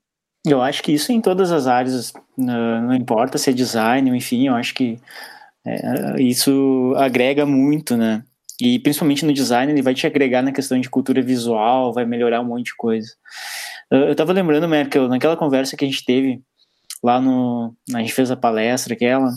[0.47, 4.55] Eu acho que isso em todas as áreas, não importa se é design, enfim, eu
[4.55, 4.99] acho que
[5.66, 8.22] é, isso agrega muito, né?
[8.61, 12.41] E principalmente no design, ele vai te agregar na questão de cultura visual, vai melhorar
[12.41, 13.09] um monte de coisa.
[13.91, 16.41] Eu estava lembrando, Merkel, naquela conversa que a gente teve
[17.07, 17.72] lá no.
[17.94, 19.30] A gente fez a palestra aquela,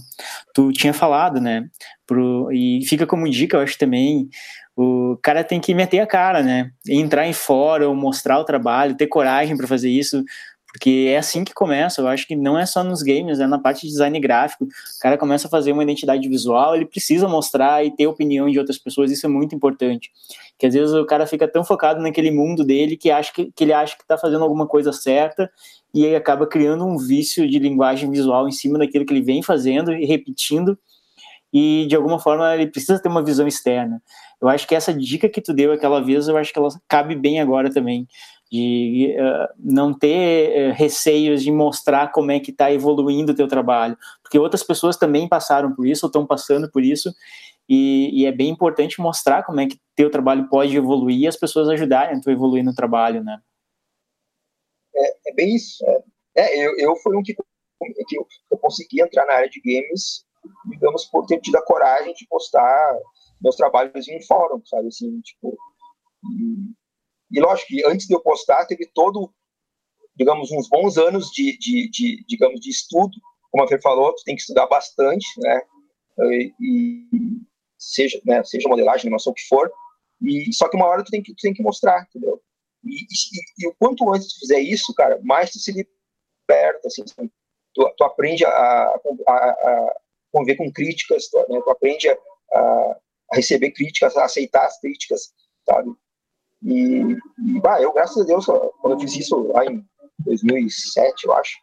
[0.56, 1.68] tu tinha falado, né?
[2.08, 4.28] Pro, e fica como dica, eu acho também,
[4.76, 6.72] o cara tem que meter a cara, né?
[6.88, 10.24] Entrar em fórum, mostrar o trabalho, ter coragem para fazer isso,
[10.72, 12.02] porque é assim que começa.
[12.02, 14.66] Eu acho que não é só nos games, é na parte de design gráfico.
[14.66, 18.60] O cara começa a fazer uma identidade visual, ele precisa mostrar e ter opinião de
[18.60, 20.12] outras pessoas, isso é muito importante.
[20.58, 23.64] Que às vezes o cara fica tão focado naquele mundo dele que, acha que, que
[23.64, 25.50] ele acha que está fazendo alguma coisa certa
[25.94, 29.92] e acaba criando um vício de linguagem visual em cima daquilo que ele vem fazendo
[29.92, 30.78] e repetindo
[31.52, 34.02] e de alguma forma ele precisa ter uma visão externa.
[34.42, 37.16] Eu acho que essa dica que tu deu aquela vez, eu acho que ela cabe
[37.16, 38.08] bem agora também,
[38.52, 43.48] de uh, não ter uh, receios de mostrar como é que está evoluindo o teu
[43.48, 47.14] trabalho, porque outras pessoas também passaram por isso, ou estão passando por isso,
[47.68, 51.36] e, e, é bem importante mostrar como é que teu trabalho pode evoluir e as
[51.36, 53.40] pessoas ajudarem a tu evoluir no trabalho, né?
[55.00, 55.84] é, é bem isso.
[55.86, 59.62] É, é, eu, eu fui um que, que eu, eu, consegui entrar na área de
[59.62, 60.26] games,
[60.70, 62.98] digamos, por ter tido a coragem de postar
[63.42, 65.58] meus trabalhos em fórum, sabe, assim, tipo...
[66.24, 66.79] E,
[67.32, 69.34] e lógico que antes de eu postar, teve todo,
[70.16, 73.16] digamos, uns bons anos de, de, de digamos, de estudo,
[73.52, 75.62] como a Fer falou, tu tem que estudar bastante, né,
[76.20, 77.42] e, e
[77.78, 79.72] seja, né, seja modelagem, animação, o que for,
[80.22, 82.42] e só que uma hora tu tem que, tu tem que mostrar, entendeu?
[82.84, 87.04] E, e, e, o quanto antes tu fizer isso, cara, mais tu se liberta, assim,
[87.74, 88.96] tu, tu aprende a, a,
[89.28, 89.96] a,
[90.32, 92.18] conviver com críticas, tu, né, tu aprende a,
[92.54, 93.00] a,
[93.34, 95.34] receber críticas, a aceitar as críticas,
[95.66, 95.92] sabe?
[96.64, 97.18] E,
[97.62, 99.84] bah, eu, graças a Deus, quando eu fiz isso lá em
[100.20, 101.58] 2007, eu acho,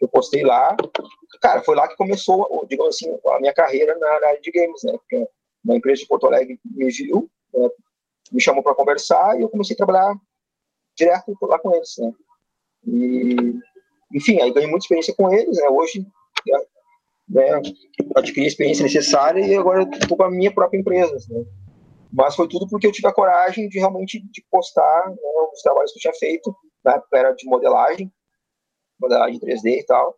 [0.00, 0.76] eu postei lá,
[1.40, 4.82] cara, foi lá que começou, digamos assim, a minha carreira na, na área de games,
[4.84, 4.92] né?
[4.92, 5.26] Porque
[5.64, 7.68] uma empresa de Porto Alegre me viu, né?
[8.32, 10.14] me chamou para conversar e eu comecei a trabalhar
[10.96, 12.12] direto lá com eles, né?
[12.86, 13.54] E,
[14.14, 15.68] enfim, aí ganhei muita experiência com eles, né?
[15.68, 16.06] Hoje,
[17.28, 17.60] né,
[18.16, 21.16] adquiri a experiência necessária e agora estou com a minha própria empresa.
[21.30, 21.44] Né?
[22.12, 25.16] Mas foi tudo porque eu tive a coragem de realmente de postar né,
[25.52, 26.54] os trabalhos que eu tinha feito,
[26.84, 28.12] na época era de modelagem,
[29.00, 30.14] modelagem 3D e tal,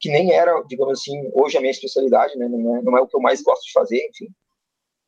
[0.00, 3.06] que nem era, digamos assim, hoje a minha especialidade, né, não, é, não é o
[3.06, 4.28] que eu mais gosto de fazer, enfim.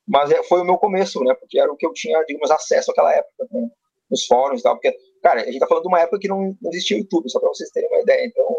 [0.06, 2.88] Mas é, foi o meu começo, né, porque era o que eu tinha, digamos, acesso
[2.88, 3.68] naquela época, né,
[4.10, 6.56] nos fóruns e tal, porque Cara, a gente tá falando de uma época que não,
[6.60, 8.26] não existia YouTube, só para vocês terem uma ideia.
[8.26, 8.56] Então,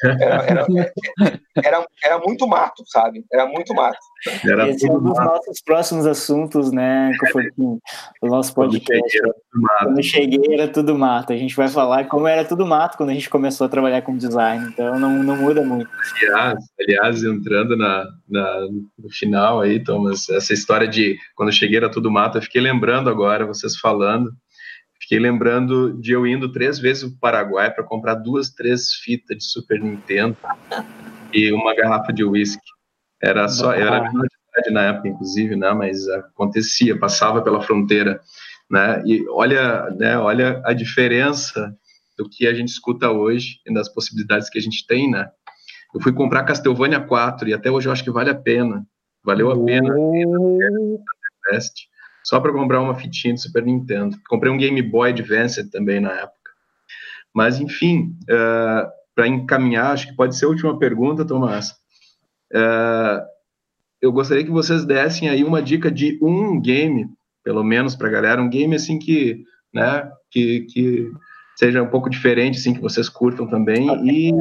[0.20, 0.66] era, era,
[1.62, 3.24] era, era, muito mato, sabe?
[3.32, 3.98] Era muito mato.
[4.44, 5.24] Era Esse é um dos mato.
[5.24, 7.78] nossos próximos assuntos, né, Confortinho?
[8.22, 9.20] O nosso podcast.
[9.82, 11.32] Quando cheguei era tudo mato.
[11.32, 14.16] A gente vai falar como era tudo mato quando a gente começou a trabalhar com
[14.16, 15.90] design, então não, não muda muito.
[16.22, 18.60] Aliás, aliás entrando na, na,
[18.98, 23.10] no final aí, Thomas, essa história de quando cheguei era tudo mato, eu fiquei lembrando
[23.10, 24.30] agora, vocês falando,
[25.10, 29.38] Fiquei lembrando de eu indo três vezes para o Paraguai para comprar duas, três fitas
[29.38, 30.36] de Super Nintendo
[31.34, 32.62] e uma garrafa de uísque.
[33.20, 35.72] Era só, eu era menor de idade na época, inclusive, né?
[35.72, 38.20] Mas acontecia, passava pela fronteira,
[38.70, 39.02] né?
[39.04, 40.16] E olha, né?
[40.16, 41.76] Olha a diferença
[42.16, 45.28] do que a gente escuta hoje e das possibilidades que a gente tem, né?
[45.92, 48.86] Eu fui comprar Castlevania 4 e até hoje eu acho que vale a pena.
[49.24, 49.92] Valeu a pena.
[49.92, 51.00] Oh
[52.24, 54.16] só para comprar uma fitinha de Super Nintendo.
[54.28, 56.50] Comprei um Game Boy Advance também na época.
[57.34, 61.70] Mas, enfim, uh, é, para encaminhar, acho que pode ser a última pergunta, Tomás.
[62.52, 63.22] Uh,
[64.00, 67.08] eu gostaria que vocês dessem aí uma dica de um game,
[67.44, 71.12] pelo menos para a galera, um game assim que, né, que, que
[71.56, 74.32] seja um pouco diferente, assim, que vocês curtam também, e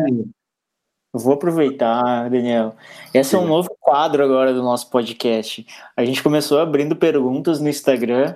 [1.14, 2.76] vou aproveitar, Daniel.
[3.14, 5.66] Esse é um novo quadro agora do nosso podcast.
[5.98, 8.36] A gente começou abrindo perguntas no Instagram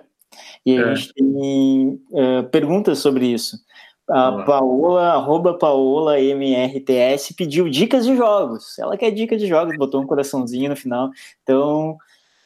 [0.65, 0.95] e a é.
[0.95, 3.57] gente tem uh, perguntas sobre isso.
[4.09, 4.45] A Olá.
[4.45, 8.79] Paola, arroba Paola MRTS, pediu dicas de jogos.
[8.79, 11.11] Ela quer dicas de jogos, botou um coraçãozinho no final.
[11.43, 11.97] Então,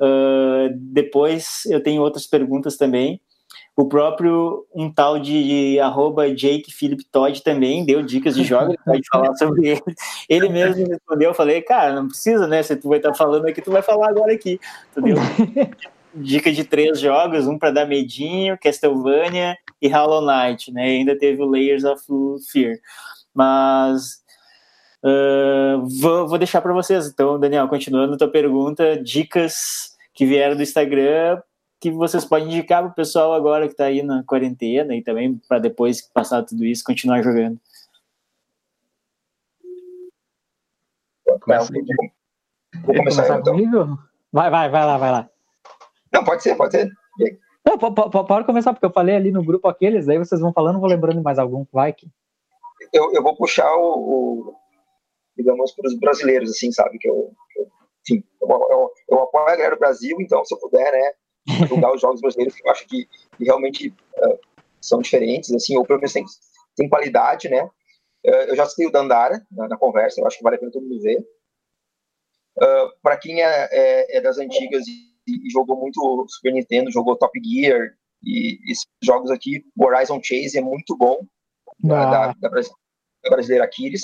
[0.01, 3.21] uh, depois eu tenho outras perguntas também.
[3.77, 9.03] O próprio, um tal de arroba Jake Philip Todd também deu dicas de jogos, pode
[9.07, 9.81] falar sobre ele.
[10.27, 12.63] Ele mesmo respondeu, eu falei, cara, não precisa, né?
[12.63, 14.59] Se tu vai estar falando aqui, tu vai falar agora aqui,
[14.89, 15.17] entendeu?
[16.11, 20.89] Dica de três jogos, um para dar medinho, Castlevania e Hollow Knight, né?
[20.89, 22.03] E ainda teve o Layers of
[22.51, 22.77] Fear.
[23.31, 24.23] Mas
[25.03, 27.05] uh, vou, vou deixar para vocês.
[27.05, 31.39] Então, Daniel, continuando a tua pergunta, dicas que vieram do Instagram
[31.79, 35.39] que vocês podem indicar para o pessoal agora que está aí na quarentena e também
[35.47, 37.59] para depois que passar tudo isso continuar jogando?
[41.41, 41.71] Começa.
[42.83, 43.53] Vou começar, então.
[43.53, 43.99] comigo?
[44.31, 45.29] Vai, vai, vai lá, vai lá.
[46.11, 46.89] Não, pode ser, pode ser.
[47.65, 50.89] Não, pode começar, porque eu falei ali no grupo aqueles, aí vocês vão falando, vou
[50.89, 51.65] lembrando mais algum.
[51.71, 52.07] Vai que.
[52.93, 54.55] Eu, eu vou puxar o, o
[55.37, 56.97] digamos, para os brasileiros, assim, sabe?
[56.97, 57.67] Que eu, eu,
[58.01, 61.11] enfim, eu, eu, eu apoio a galera do Brasil, então, se eu puder, né,
[61.67, 63.05] julgar os jogos brasileiros que eu acho que,
[63.37, 64.39] que realmente uh,
[64.81, 66.25] são diferentes, assim, ou pelo menos tem,
[66.75, 67.63] tem qualidade, né?
[68.25, 70.71] Uh, eu já citei o Dandara na, na, conversa, eu acho que vale a pena
[70.71, 71.19] todo mundo ver.
[72.57, 76.91] Uh, ah, Para quem é, é, é, das antigas e, e, jogou muito Super Nintendo,
[76.91, 77.93] jogou Top Gear
[78.23, 81.19] e esses jogos aqui, o Horizon Chase é muito bom,
[81.85, 81.87] ah.
[81.87, 84.01] da, da, da, brasileira Aquiles.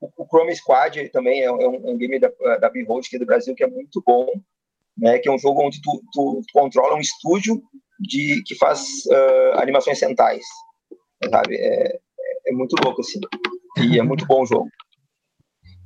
[0.00, 2.28] o, o Chrome Squad também é, é um, é um game da,
[2.58, 4.26] da Behold aqui do Brasil que é muito bom
[4.96, 7.62] né, que é um jogo onde tu, tu, tu controla um estúdio
[7.98, 10.44] de que faz uh, animações centais,
[11.30, 11.56] sabe?
[11.56, 11.98] É,
[12.46, 13.20] é, muito louco assim
[13.78, 14.68] e é muito bom o jogo.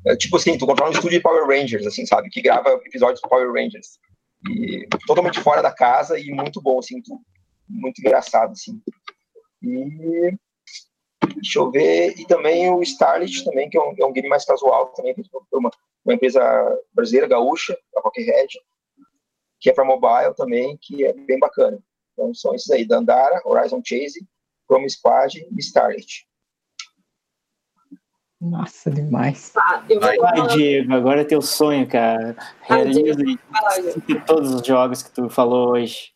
[0.06, 2.30] É, tipo assim, tu controla um estúdio de Power Rangers, assim, sabe?
[2.30, 3.98] Que grava episódios de Power Rangers
[4.48, 7.20] e totalmente fora da casa e muito bom, assim, tu,
[7.68, 8.80] muito engraçado, assim.
[9.62, 10.36] E
[11.34, 14.44] deixa eu ver e também o Starlit também que é um, é um game mais
[14.44, 15.14] casual também
[15.52, 15.70] uma,
[16.04, 16.40] uma empresa
[16.94, 18.30] brasileira gaúcha, a Rockhead
[19.66, 21.76] que é para mobile também, que é bem bacana.
[22.12, 24.24] Então são esses aí, Dandara, Horizon Chase,
[24.70, 26.24] Chrome Squad e Starlet.
[28.40, 29.52] Nossa, demais.
[29.56, 30.16] Ah, vai,
[30.54, 32.36] Diego, agora é teu sonho, cara.
[32.38, 33.20] Ah, Realiza
[33.52, 36.12] ah, todos os jogos que tu falou hoje.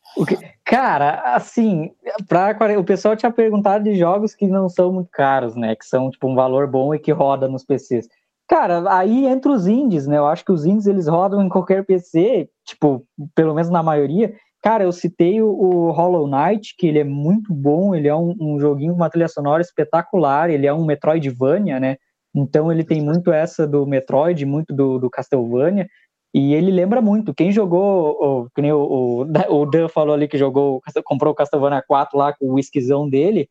[0.63, 1.91] Cara, assim,
[2.29, 5.75] pra, o pessoal tinha perguntado de jogos que não são muito caros, né?
[5.75, 8.07] Que são, tipo, um valor bom e que roda nos PCs.
[8.51, 10.17] Cara, aí entra os indies, né?
[10.17, 14.33] Eu acho que os indies eles rodam em qualquer PC, tipo, pelo menos na maioria.
[14.61, 18.59] Cara, eu citei o, Hollow Knight, que ele é muito bom, ele é um, um
[18.59, 21.95] joguinho com uma trilha sonora espetacular, ele é um Metroidvania, né?
[22.35, 25.87] Então ele tem muito essa do Metroid, muito do, do Castlevania,
[26.33, 27.33] e ele lembra muito.
[27.33, 29.21] Quem jogou, o, que nem o, o,
[29.61, 33.47] o Dan falou ali que jogou, comprou o Castlevania 4 lá com o whiskyzão dele,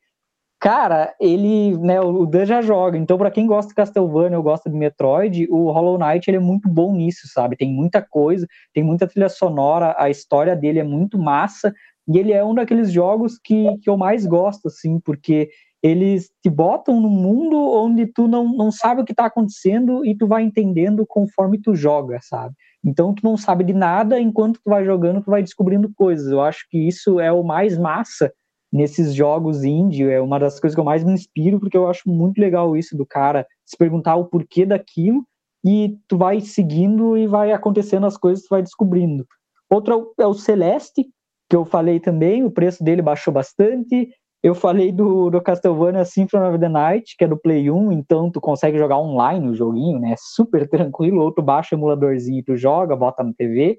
[0.60, 4.68] Cara, ele, né, o Dan já joga, então para quem gosta de Castlevania ou gosta
[4.68, 7.56] de Metroid, o Hollow Knight ele é muito bom nisso, sabe?
[7.56, 11.72] Tem muita coisa, tem muita trilha sonora, a história dele é muito massa,
[12.06, 15.48] e ele é um daqueles jogos que, que eu mais gosto, assim, porque
[15.82, 20.14] eles te botam num mundo onde tu não, não sabe o que está acontecendo e
[20.14, 22.54] tu vai entendendo conforme tu joga, sabe?
[22.84, 26.30] Então tu não sabe de nada, enquanto tu vai jogando, tu vai descobrindo coisas.
[26.30, 28.30] Eu acho que isso é o mais massa
[28.72, 32.08] nesses jogos indie, é uma das coisas que eu mais me inspiro, porque eu acho
[32.08, 35.24] muito legal isso do cara se perguntar o porquê daquilo
[35.64, 39.26] e tu vai seguindo e vai acontecendo as coisas, tu vai descobrindo.
[39.68, 41.06] Outro é o Celeste,
[41.48, 44.08] que eu falei também, o preço dele baixou bastante.
[44.42, 48.30] Eu falei do, do Castlevania Symphony of the Night, que é do Play 1, então
[48.30, 50.14] tu consegue jogar online o joguinho, né?
[50.18, 53.78] Super tranquilo, ou tu baixa o emuladorzinho e tu joga, bota na TV.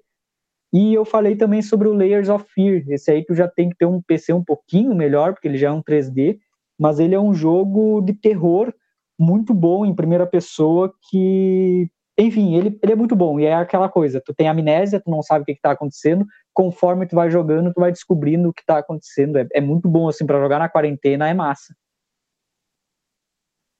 [0.73, 2.83] E eu falei também sobre o Layers of Fear.
[2.87, 5.67] Esse aí tu já tem que ter um PC um pouquinho melhor, porque ele já
[5.67, 6.39] é um 3D,
[6.79, 8.73] mas ele é um jogo de terror
[9.19, 13.39] muito bom em primeira pessoa que, enfim, ele, ele é muito bom.
[13.39, 17.05] E é aquela coisa, tu tem amnésia, tu não sabe o que está acontecendo, conforme
[17.05, 19.37] tu vai jogando, tu vai descobrindo o que está acontecendo.
[19.37, 21.75] É, é, muito bom assim para jogar na quarentena, é massa.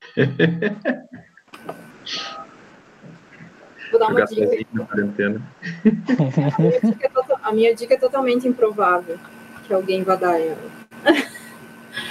[3.91, 4.65] Vou dar uma dica.
[4.73, 5.41] Na quarentena.
[6.55, 7.11] A minha, dica é
[7.43, 9.19] a minha dica é totalmente improvável
[9.67, 10.71] que alguém vá dar ela.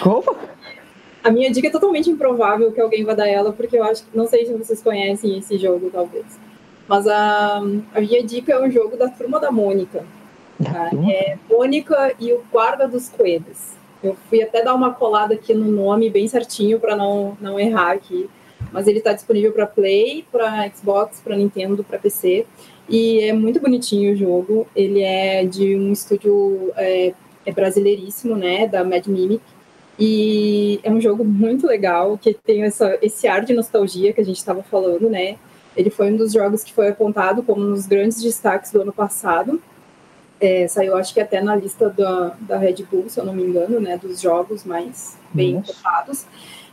[0.02, 0.36] Como?
[1.22, 4.16] A minha dica é totalmente improvável que alguém vá dar ela, porque eu acho que
[4.16, 6.26] não sei se vocês conhecem esse jogo, talvez.
[6.86, 7.58] Mas a,
[7.94, 10.04] a minha dica é um jogo da turma da Mônica.
[10.62, 10.90] Tá?
[11.10, 13.74] É Mônica e o Guarda dos Coelhos.
[14.02, 17.92] Eu fui até dar uma colada aqui no nome bem certinho para não, não errar
[17.92, 18.28] aqui
[18.72, 22.46] mas ele está disponível para Play, para Xbox, para Nintendo, para PC.
[22.88, 24.66] E é muito bonitinho o jogo.
[24.74, 27.14] Ele é de um estúdio é,
[27.46, 29.42] é brasileiríssimo, né, da Mad Mimic.
[29.98, 34.24] E é um jogo muito legal, que tem essa, esse ar de nostalgia que a
[34.24, 35.36] gente estava falando, né?
[35.76, 38.92] Ele foi um dos jogos que foi apontado como um dos grandes destaques do ano
[38.92, 39.60] passado.
[40.40, 43.42] É, saiu, acho que até na lista da, da Red Bull, se eu não me
[43.42, 43.98] engano, né?
[43.98, 46.24] Dos jogos mais bem cotados.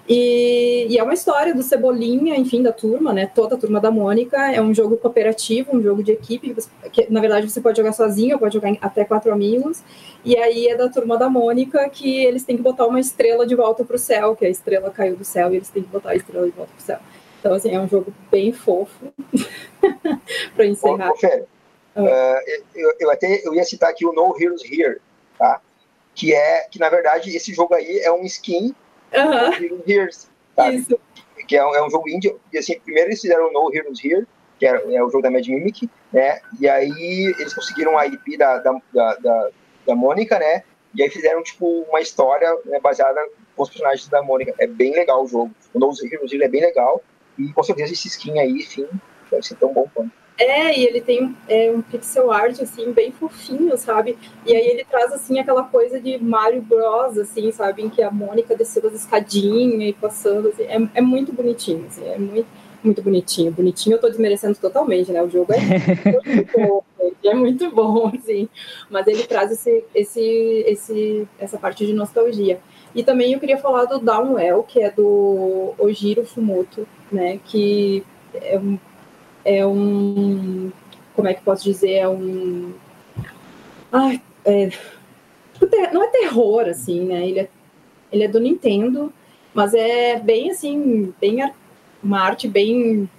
[0.08, 3.30] E, e, é uma história do Cebolinha, enfim, da turma, né?
[3.34, 4.38] Toda a turma da Mônica.
[4.54, 6.56] É um jogo cooperativo, um jogo de equipe.
[6.94, 9.84] Que, na verdade, você pode jogar sozinho, pode jogar até quatro amigos.
[10.24, 13.54] E aí é da turma da Mônica que eles têm que botar uma estrela de
[13.54, 16.12] volta para o céu, que a estrela caiu do céu e eles têm que botar
[16.12, 17.00] a estrela de volta para o céu.
[17.40, 19.14] Então, assim, é um jogo bem fofo
[20.56, 21.14] para encerrar.
[21.18, 21.44] Fê,
[21.98, 22.06] uh,
[22.74, 25.00] eu, eu, até eu ia citar aqui o No Heroes Here,
[25.38, 25.60] tá?
[26.16, 28.74] Que é que na verdade esse jogo aí é um skin
[29.14, 29.84] Uhum.
[29.88, 30.78] Heroes, sabe?
[30.78, 31.00] Isso.
[31.48, 32.36] Que é um, é um jogo indie.
[32.52, 34.28] E assim, primeiro eles fizeram No Heroes Here,
[34.60, 36.40] que é, é, o jogo da Mad Mimic, né?
[36.60, 39.50] E aí eles conseguiram a IP da, da, da,
[39.86, 40.64] da Mônica, né?
[40.96, 43.22] E aí fizeram, tipo, uma história né, baseada
[43.56, 44.54] com os personagens da Mônica.
[44.60, 45.52] É bem legal o jogo.
[45.74, 47.02] O No Heroes Here é bem legal.
[47.38, 48.88] E com certeza esse skin aí, enfim,
[49.30, 50.12] deve ser tão bom quanto.
[50.38, 54.16] É, e ele tem é, um pixel art, assim, bem fofinho, sabe?
[54.46, 57.82] E aí ele traz, assim, aquela coisa de Mario Bros, assim, sabe?
[57.82, 60.64] Em que a Mônica desceu as escadinhas e passando, assim.
[60.64, 62.48] É, é muito bonitinho, assim, é muito,
[62.84, 63.52] muito bonitinho.
[63.52, 65.24] Bonitinho eu tô desmerecendo totalmente, né?
[65.24, 65.58] O jogo é
[66.30, 66.84] muito bom,
[67.24, 68.48] é muito bom, assim.
[68.92, 70.22] Mas ele traz esse, esse,
[70.68, 72.60] esse, essa parte de nostalgia.
[72.94, 77.40] E também eu queria falar do Downwell, que é do Ojiro Fumoto, né?
[77.44, 78.04] Que
[78.36, 78.78] é um
[79.48, 80.70] é um.
[81.16, 81.94] Como é que posso dizer?
[81.94, 82.74] É um.
[83.92, 87.28] Ai, é, tipo, não é terror, assim, né?
[87.28, 87.50] Ele é,
[88.12, 89.12] ele é do Nintendo,
[89.54, 91.50] mas é bem assim, bem
[92.04, 93.10] uma arte bem.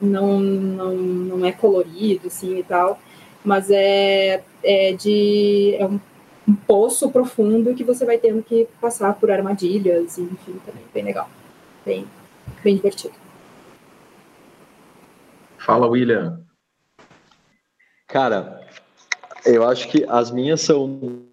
[0.00, 3.00] Não, não, não é colorido, assim e tal,
[3.44, 5.74] mas é, é de.
[5.78, 5.98] É um,
[6.46, 11.28] um poço profundo que você vai tendo que passar por armadilhas, enfim, também bem legal,
[11.84, 12.06] bem,
[12.62, 13.23] bem divertido.
[15.64, 16.44] Fala, William.
[18.06, 18.60] Cara,
[19.46, 21.24] eu acho que as minhas são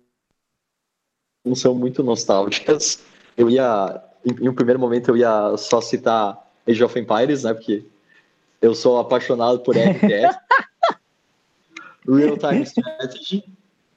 [1.44, 3.04] não são muito nostálgicas.
[3.36, 7.54] Eu ia, em, em um primeiro momento, eu ia só citar Age of Empires, né?
[7.54, 7.84] Porque
[8.62, 10.38] eu sou apaixonado por RTS.
[12.08, 13.44] Real Time Strategy,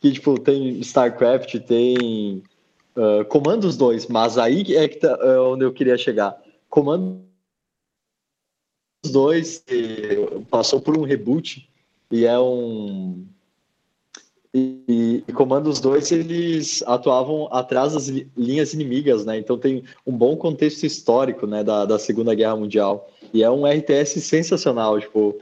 [0.00, 2.42] que, tipo, tem StarCraft, tem
[2.96, 6.36] uh, Comandos 2, mas aí é que tá, é onde eu queria chegar.
[6.68, 7.22] Comando
[9.10, 9.64] dois
[10.50, 11.68] passou por um reboot
[12.10, 13.24] e é um
[14.54, 18.06] e, e comando os dois eles atuavam atrás das
[18.36, 19.36] linhas inimigas, né?
[19.36, 23.10] Então tem um bom contexto histórico, né, da, da Segunda Guerra Mundial.
[23.32, 25.36] E é um RTS sensacional, tipo,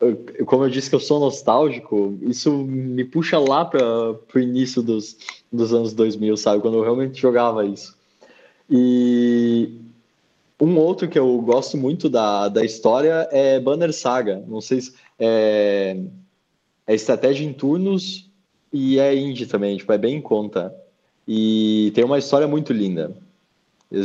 [0.00, 4.80] eu, como eu disse que eu sou nostálgico, isso me puxa lá para o início
[4.80, 5.16] dos,
[5.52, 6.62] dos anos 2000, sabe?
[6.62, 7.98] Quando eu realmente jogava isso.
[8.70, 9.79] E
[10.60, 14.44] um outro que eu gosto muito da, da história é Banner Saga.
[14.46, 15.96] Não sei se é,
[16.86, 18.30] é estratégia em turnos
[18.72, 20.74] e é indie também, tipo, é bem em conta.
[21.26, 23.16] E tem uma história muito linda.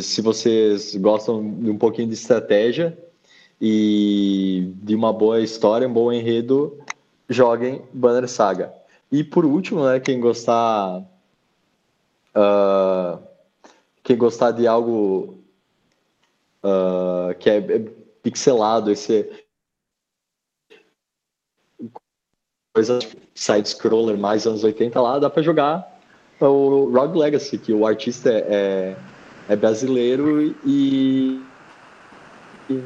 [0.02, 2.98] Se vocês gostam de um pouquinho de estratégia
[3.60, 6.80] e de uma boa história, um bom enredo,
[7.30, 8.73] joguem Banner Saga.
[9.11, 11.06] E por último, né, quem gostar
[12.36, 13.19] uh,
[14.03, 15.40] quem gostar de algo
[16.65, 17.61] uh, que é
[18.23, 19.29] pixelado, esse
[22.73, 22.99] coisa
[23.33, 25.95] side-scroller mais anos 80 lá, dá para jogar
[26.41, 28.95] o Rogue Legacy, que o artista é, é,
[29.53, 31.41] é brasileiro e,
[32.69, 32.83] e,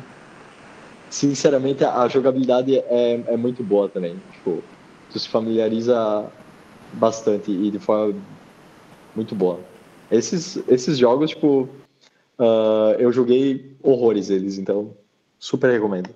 [1.09, 4.21] sinceramente a jogabilidade é, é muito boa também.
[4.33, 4.61] Tipo,
[5.11, 6.31] tu se familiariza
[6.93, 8.15] bastante e de forma
[9.15, 9.59] muito boa.
[10.11, 11.67] Esses, esses jogos, tipo,
[12.39, 14.95] uh, eu joguei horrores eles, então
[15.37, 16.09] super recomendo.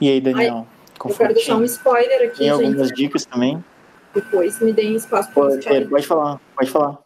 [0.00, 0.66] E aí, Daniel?
[0.98, 2.64] Ai, eu quero deixar um spoiler aqui, Tem gente.
[2.64, 3.62] algumas dicas também?
[4.14, 6.98] Depois me deem espaço para pode, pode falar, pode falar.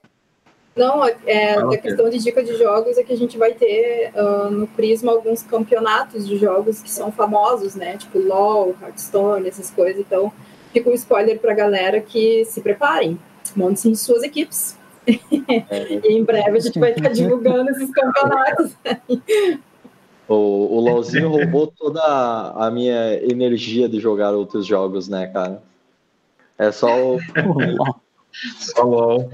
[0.77, 4.51] Não, é, a questão de dica de jogos é que a gente vai ter uh,
[4.51, 7.97] no Prisma alguns campeonatos de jogos que são famosos, né?
[7.97, 10.01] Tipo LOL, Hearthstone, essas coisas.
[10.01, 10.33] Então,
[10.73, 13.19] fica um spoiler pra galera que se preparem.
[13.57, 14.79] Montem suas equipes.
[15.07, 16.01] É.
[16.03, 18.75] e em breve a gente vai estar divulgando esses campeonatos.
[20.27, 25.63] O, o LOLzinho roubou toda a minha energia de jogar outros jogos, né, cara?
[26.57, 27.19] É só o.
[28.59, 29.31] só LOL.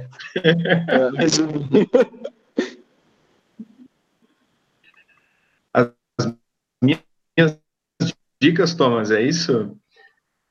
[5.72, 5.94] As
[6.82, 7.00] minhas
[8.40, 9.76] dicas, Thomas, é isso?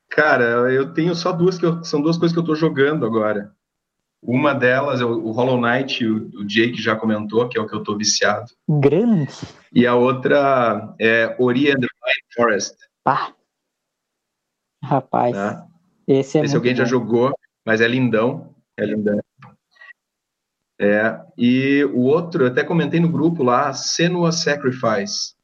[0.09, 3.53] Cara, eu tenho só duas que eu, são duas coisas que eu tô jogando agora.
[4.21, 7.83] Uma delas é o, Hollow Knight, o, Jake já comentou, que é o que eu
[7.83, 8.51] tô viciado.
[8.67, 9.33] Grande.
[9.73, 12.75] E a outra é Ori and the Blind Forest.
[13.05, 13.33] Ah.
[14.83, 15.35] Rapaz.
[15.35, 15.65] Né?
[16.07, 16.77] Esse é Esse alguém bom.
[16.79, 17.33] já jogou,
[17.65, 18.53] mas é lindão.
[18.77, 19.19] É lindão.
[20.81, 25.35] É, e o outro, eu até comentei no grupo lá, Senua Sacrifice,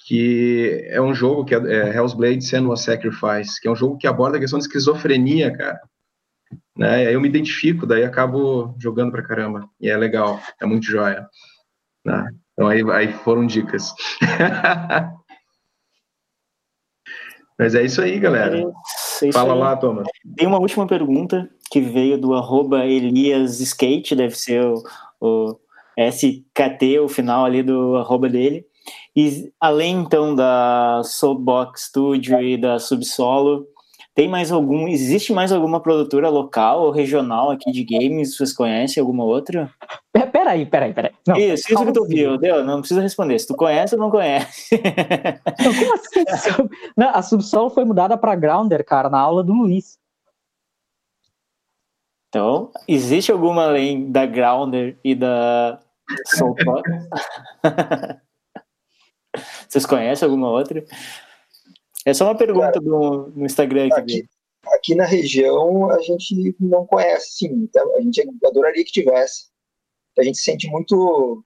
[0.00, 3.96] que é um jogo que é, é Hell's Blade Senua Sacrifice, que é um jogo
[3.96, 5.80] que aborda a questão de esquizofrenia, cara.
[6.76, 7.14] Né?
[7.14, 9.68] Eu me identifico, daí acabo jogando pra caramba.
[9.80, 11.28] E é legal, é muito joia.
[12.04, 12.30] Né?
[12.52, 13.94] Então aí, aí foram dicas.
[17.58, 18.58] Mas é isso aí, galera.
[18.58, 18.62] É
[19.28, 19.58] isso Fala aí.
[19.60, 20.08] lá, Thomas.
[20.36, 24.82] Tem uma última pergunta que veio do arroba Elias Skate, deve ser o,
[25.20, 25.56] o
[25.96, 28.66] SKT, o final ali do arroba dele.
[29.16, 33.66] E além então da Soulbox Studio e da Subsolo,
[34.14, 38.36] tem mais algum, existe mais alguma produtora local ou regional aqui de games?
[38.36, 39.72] Vocês conhecem alguma outra?
[40.12, 41.10] Pe- Peraí, peraí, peraí.
[41.26, 42.62] Não, isso, isso que tu viu, deu?
[42.64, 43.38] Não precisa responder.
[43.38, 44.78] Se tu conhece ou não conhece.
[45.64, 46.24] Não, como assim?
[46.96, 49.98] Não, a Subsolo foi mudada pra Grounder, cara, na aula do Luiz.
[52.28, 55.80] Então, existe alguma além da Grounder e da
[56.26, 56.82] Soulbox?
[59.68, 60.84] Vocês conhecem alguma outra?
[62.04, 64.00] É só uma pergunta do, no Instagram aqui.
[64.00, 64.28] Aqui,
[64.66, 67.52] aqui na região a gente não conhece, sim.
[67.52, 69.46] Então, a gente adoraria que tivesse.
[70.18, 71.44] A gente se sente muito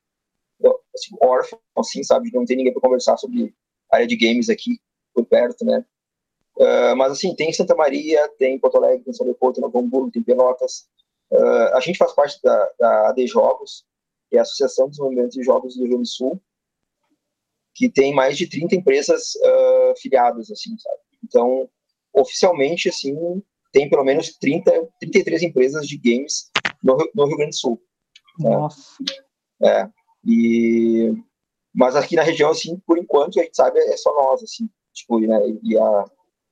[0.95, 2.31] assim, órfão, assim, sabe?
[2.33, 3.55] Não ter ninguém para conversar sobre
[3.91, 4.81] área de games aqui
[5.15, 5.85] por perto, né?
[6.57, 10.11] Uh, mas assim, tem Santa Maria, tem Porto Alegre, tem São Leopoldo, tem Novo Hamburgo,
[10.11, 10.89] tem Pelotas.
[11.31, 13.85] Uh, a gente faz parte da, da AD Jogos,
[14.29, 16.41] que é a Associação de Desenvolvimento de Jogos do Rio Grande do Sul,
[17.79, 20.99] que tem mais de 30 empresas uh, filiadas, assim, sabe?
[21.23, 21.71] Então,
[22.13, 23.15] oficialmente, assim,
[23.73, 26.51] tem pelo menos 30, 33 empresas de games
[26.83, 27.81] no, no Rio Grande do Sul.
[28.37, 28.83] Nossa.
[29.63, 29.89] É,
[30.27, 31.15] e...
[31.73, 34.69] Mas aqui na região, assim, por enquanto, a gente sabe, é só nós, assim.
[34.93, 36.05] Tipo, né, e a...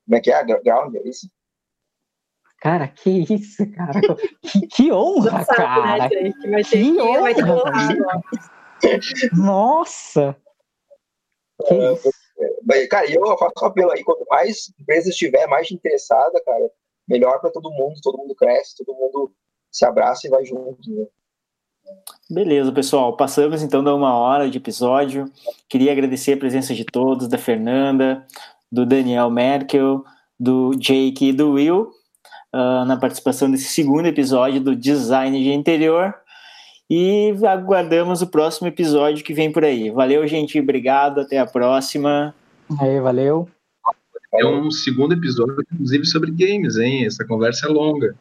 [0.04, 0.34] Como é que é?
[0.36, 1.28] A Ground, é isso?
[2.60, 4.00] Cara, que isso, cara.
[4.42, 5.98] Que, que honra, sabe, cara.
[5.98, 5.98] né?
[5.98, 7.30] Vai ter Que que, vai ter que honra.
[7.32, 8.22] agora.
[9.32, 10.36] Nossa.
[12.64, 16.70] Mas, Cara, eu faço um apelo aí, quanto mais empresas tiver, mais interessada, cara,
[17.08, 19.32] melhor para todo mundo, todo mundo cresce, todo mundo
[19.70, 20.78] se abraça e vai junto.
[20.90, 21.06] Né?
[22.28, 23.16] Beleza, pessoal.
[23.16, 25.30] Passamos então da uma hora de episódio.
[25.68, 28.26] Queria agradecer a presença de todos, da Fernanda,
[28.70, 30.04] do Daniel Merkel,
[30.38, 31.90] do Jake e do Will,
[32.54, 36.14] uh, na participação desse segundo episódio do Design de Interior.
[36.88, 39.90] E aguardamos o próximo episódio que vem por aí.
[39.90, 40.60] Valeu, gente.
[40.60, 41.20] Obrigado.
[41.20, 42.34] Até a próxima.
[42.80, 43.48] Aí, valeu.
[44.34, 47.06] É um segundo episódio, inclusive, sobre games, hein?
[47.06, 48.14] Essa conversa é longa.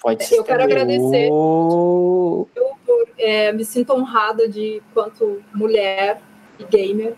[0.00, 0.36] Pode ser.
[0.36, 0.76] Eu quero também.
[0.76, 1.28] agradecer.
[1.30, 2.46] Oh.
[2.54, 2.76] Eu
[3.18, 6.20] é, me sinto honrada de, quanto mulher
[6.58, 7.14] e gamer,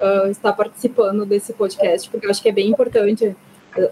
[0.00, 3.36] uh, estar participando desse podcast, porque eu acho que é bem importante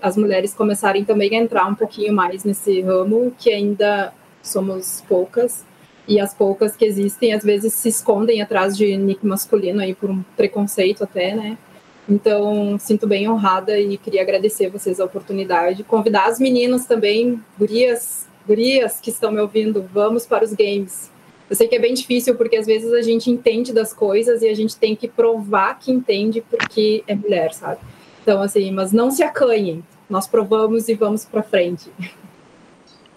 [0.02, 5.64] as mulheres começarem também a entrar um pouquinho mais nesse ramo, que ainda somos poucas,
[6.09, 10.10] e as poucas que existem às vezes se escondem atrás de nick masculino aí por
[10.10, 11.59] um preconceito até, né?
[12.09, 15.85] Então, sinto bem honrada e queria agradecer vocês a oportunidade.
[15.85, 21.10] Convidar as meninas também, gurias, gurias que estão me ouvindo, vamos para os games.
[21.51, 24.48] Eu sei que é bem difícil, porque às vezes a gente entende das coisas e
[24.48, 27.80] a gente tem que provar que entende porque é mulher, sabe?
[28.22, 29.85] Então, assim, mas não se acanhem.
[30.09, 31.90] Nós provamos e vamos para frente.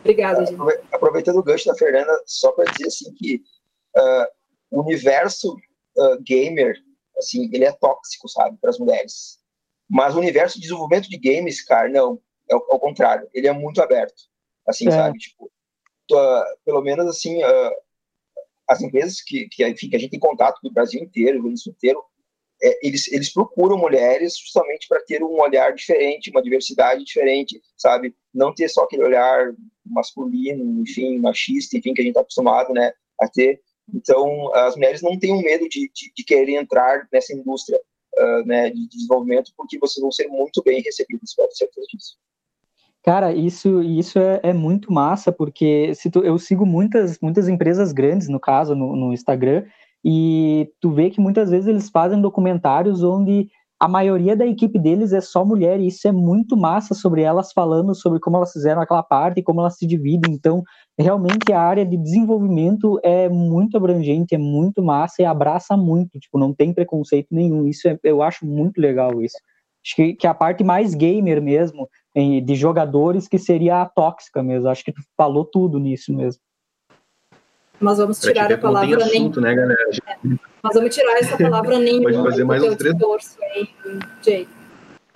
[0.02, 0.60] Obrigada, gente.
[0.91, 3.41] Aproveitando o gancho da Fernanda, só para dizer assim que
[3.95, 4.26] uh,
[4.72, 5.56] o universo
[5.98, 6.76] uh, gamer,
[7.18, 9.40] assim, ele é tóxico, sabe, para as mulheres.
[9.90, 12.19] Mas o universo de desenvolvimento de games, cara, não,
[12.49, 14.23] é ao, contrário, ele é muito aberto,
[14.68, 14.91] assim, é.
[14.91, 17.40] sabe, tipo, uh, pelo menos assim,
[18.68, 21.56] as empresas que, que, enfim, que a gente tem contato do Brasil inteiro, do mundo
[21.68, 22.03] inteiro,
[22.63, 28.15] é, eles, eles procuram mulheres justamente para ter um olhar diferente, uma diversidade diferente, sabe?
[28.33, 29.53] Não ter só aquele olhar
[29.85, 33.61] masculino, enfim, machista, enfim, que a gente está acostumado, né, a ter.
[33.93, 37.79] Então, as mulheres não têm um medo de, de, de querer entrar nessa indústria,
[38.17, 42.15] uh, né, de desenvolvimento, porque vocês vão ser muito bem recebidos, ter certeza disso.
[43.03, 48.29] Cara, isso, isso é, é, muito massa, porque tu, eu sigo muitas, muitas empresas grandes,
[48.29, 49.65] no caso, no, no Instagram,
[50.03, 53.48] e tu vê que muitas vezes eles fazem documentários onde
[53.82, 57.52] a maioria da equipe deles é só mulher, e isso é muito massa sobre elas
[57.52, 60.34] falando sobre como elas fizeram aquela parte e como elas se dividem.
[60.36, 60.61] Então,
[60.99, 66.38] realmente a área de desenvolvimento é muito abrangente, é muito massa e abraça muito, tipo,
[66.38, 67.68] não tem preconceito nenhum.
[67.68, 69.38] Isso é, eu acho muito legal isso.
[69.84, 74.69] Acho que, que a parte mais gamer mesmo, de jogadores, que seria a tóxica mesmo.
[74.69, 76.40] Acho que tu falou tudo nisso mesmo.
[77.81, 79.55] Mas vamos tirar a palavra assunto, nem.
[79.55, 79.89] Né, galera?
[80.07, 80.15] É.
[80.63, 83.69] Mas vamos tirar essa palavra nenhum Pode fazer mais do teu discurso, hein,
[84.21, 84.47] Jay.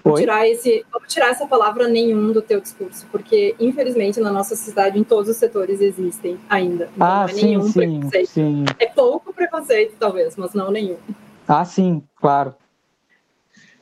[0.03, 4.55] Vamos tirar, esse, vamos tirar essa palavra nenhum do teu discurso, porque infelizmente na nossa
[4.55, 6.89] sociedade, em todos os setores existem ainda.
[6.95, 8.27] Então, ah, não é sim, nenhum sim, preconceito.
[8.27, 8.65] Sim.
[8.77, 10.97] É pouco preconceito, talvez, mas não nenhum.
[11.47, 12.53] Ah, sim, claro.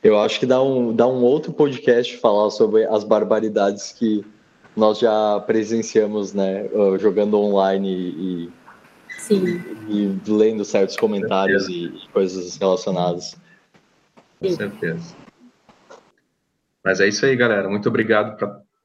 [0.02, 4.24] Eu acho que dá um, dá um outro podcast falar sobre as barbaridades que
[4.76, 8.50] nós já presenciamos, né, jogando online e,
[9.26, 9.62] Sim.
[9.88, 13.34] e lendo certos comentários e, e coisas relacionadas.
[14.38, 15.16] Com certeza.
[16.84, 17.66] Mas é isso aí, galera.
[17.70, 18.36] Muito obrigado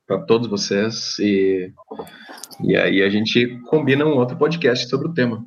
[0.08, 1.20] para todos vocês.
[1.20, 1.74] E,
[2.64, 5.46] e aí a gente combina um outro podcast sobre o tema.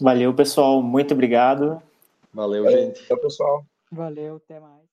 [0.00, 0.82] Valeu, pessoal.
[0.82, 1.80] Muito obrigado.
[2.32, 3.06] Valeu, gente.
[3.08, 3.64] Valeu, pessoal.
[3.92, 4.83] Valeu, até mais.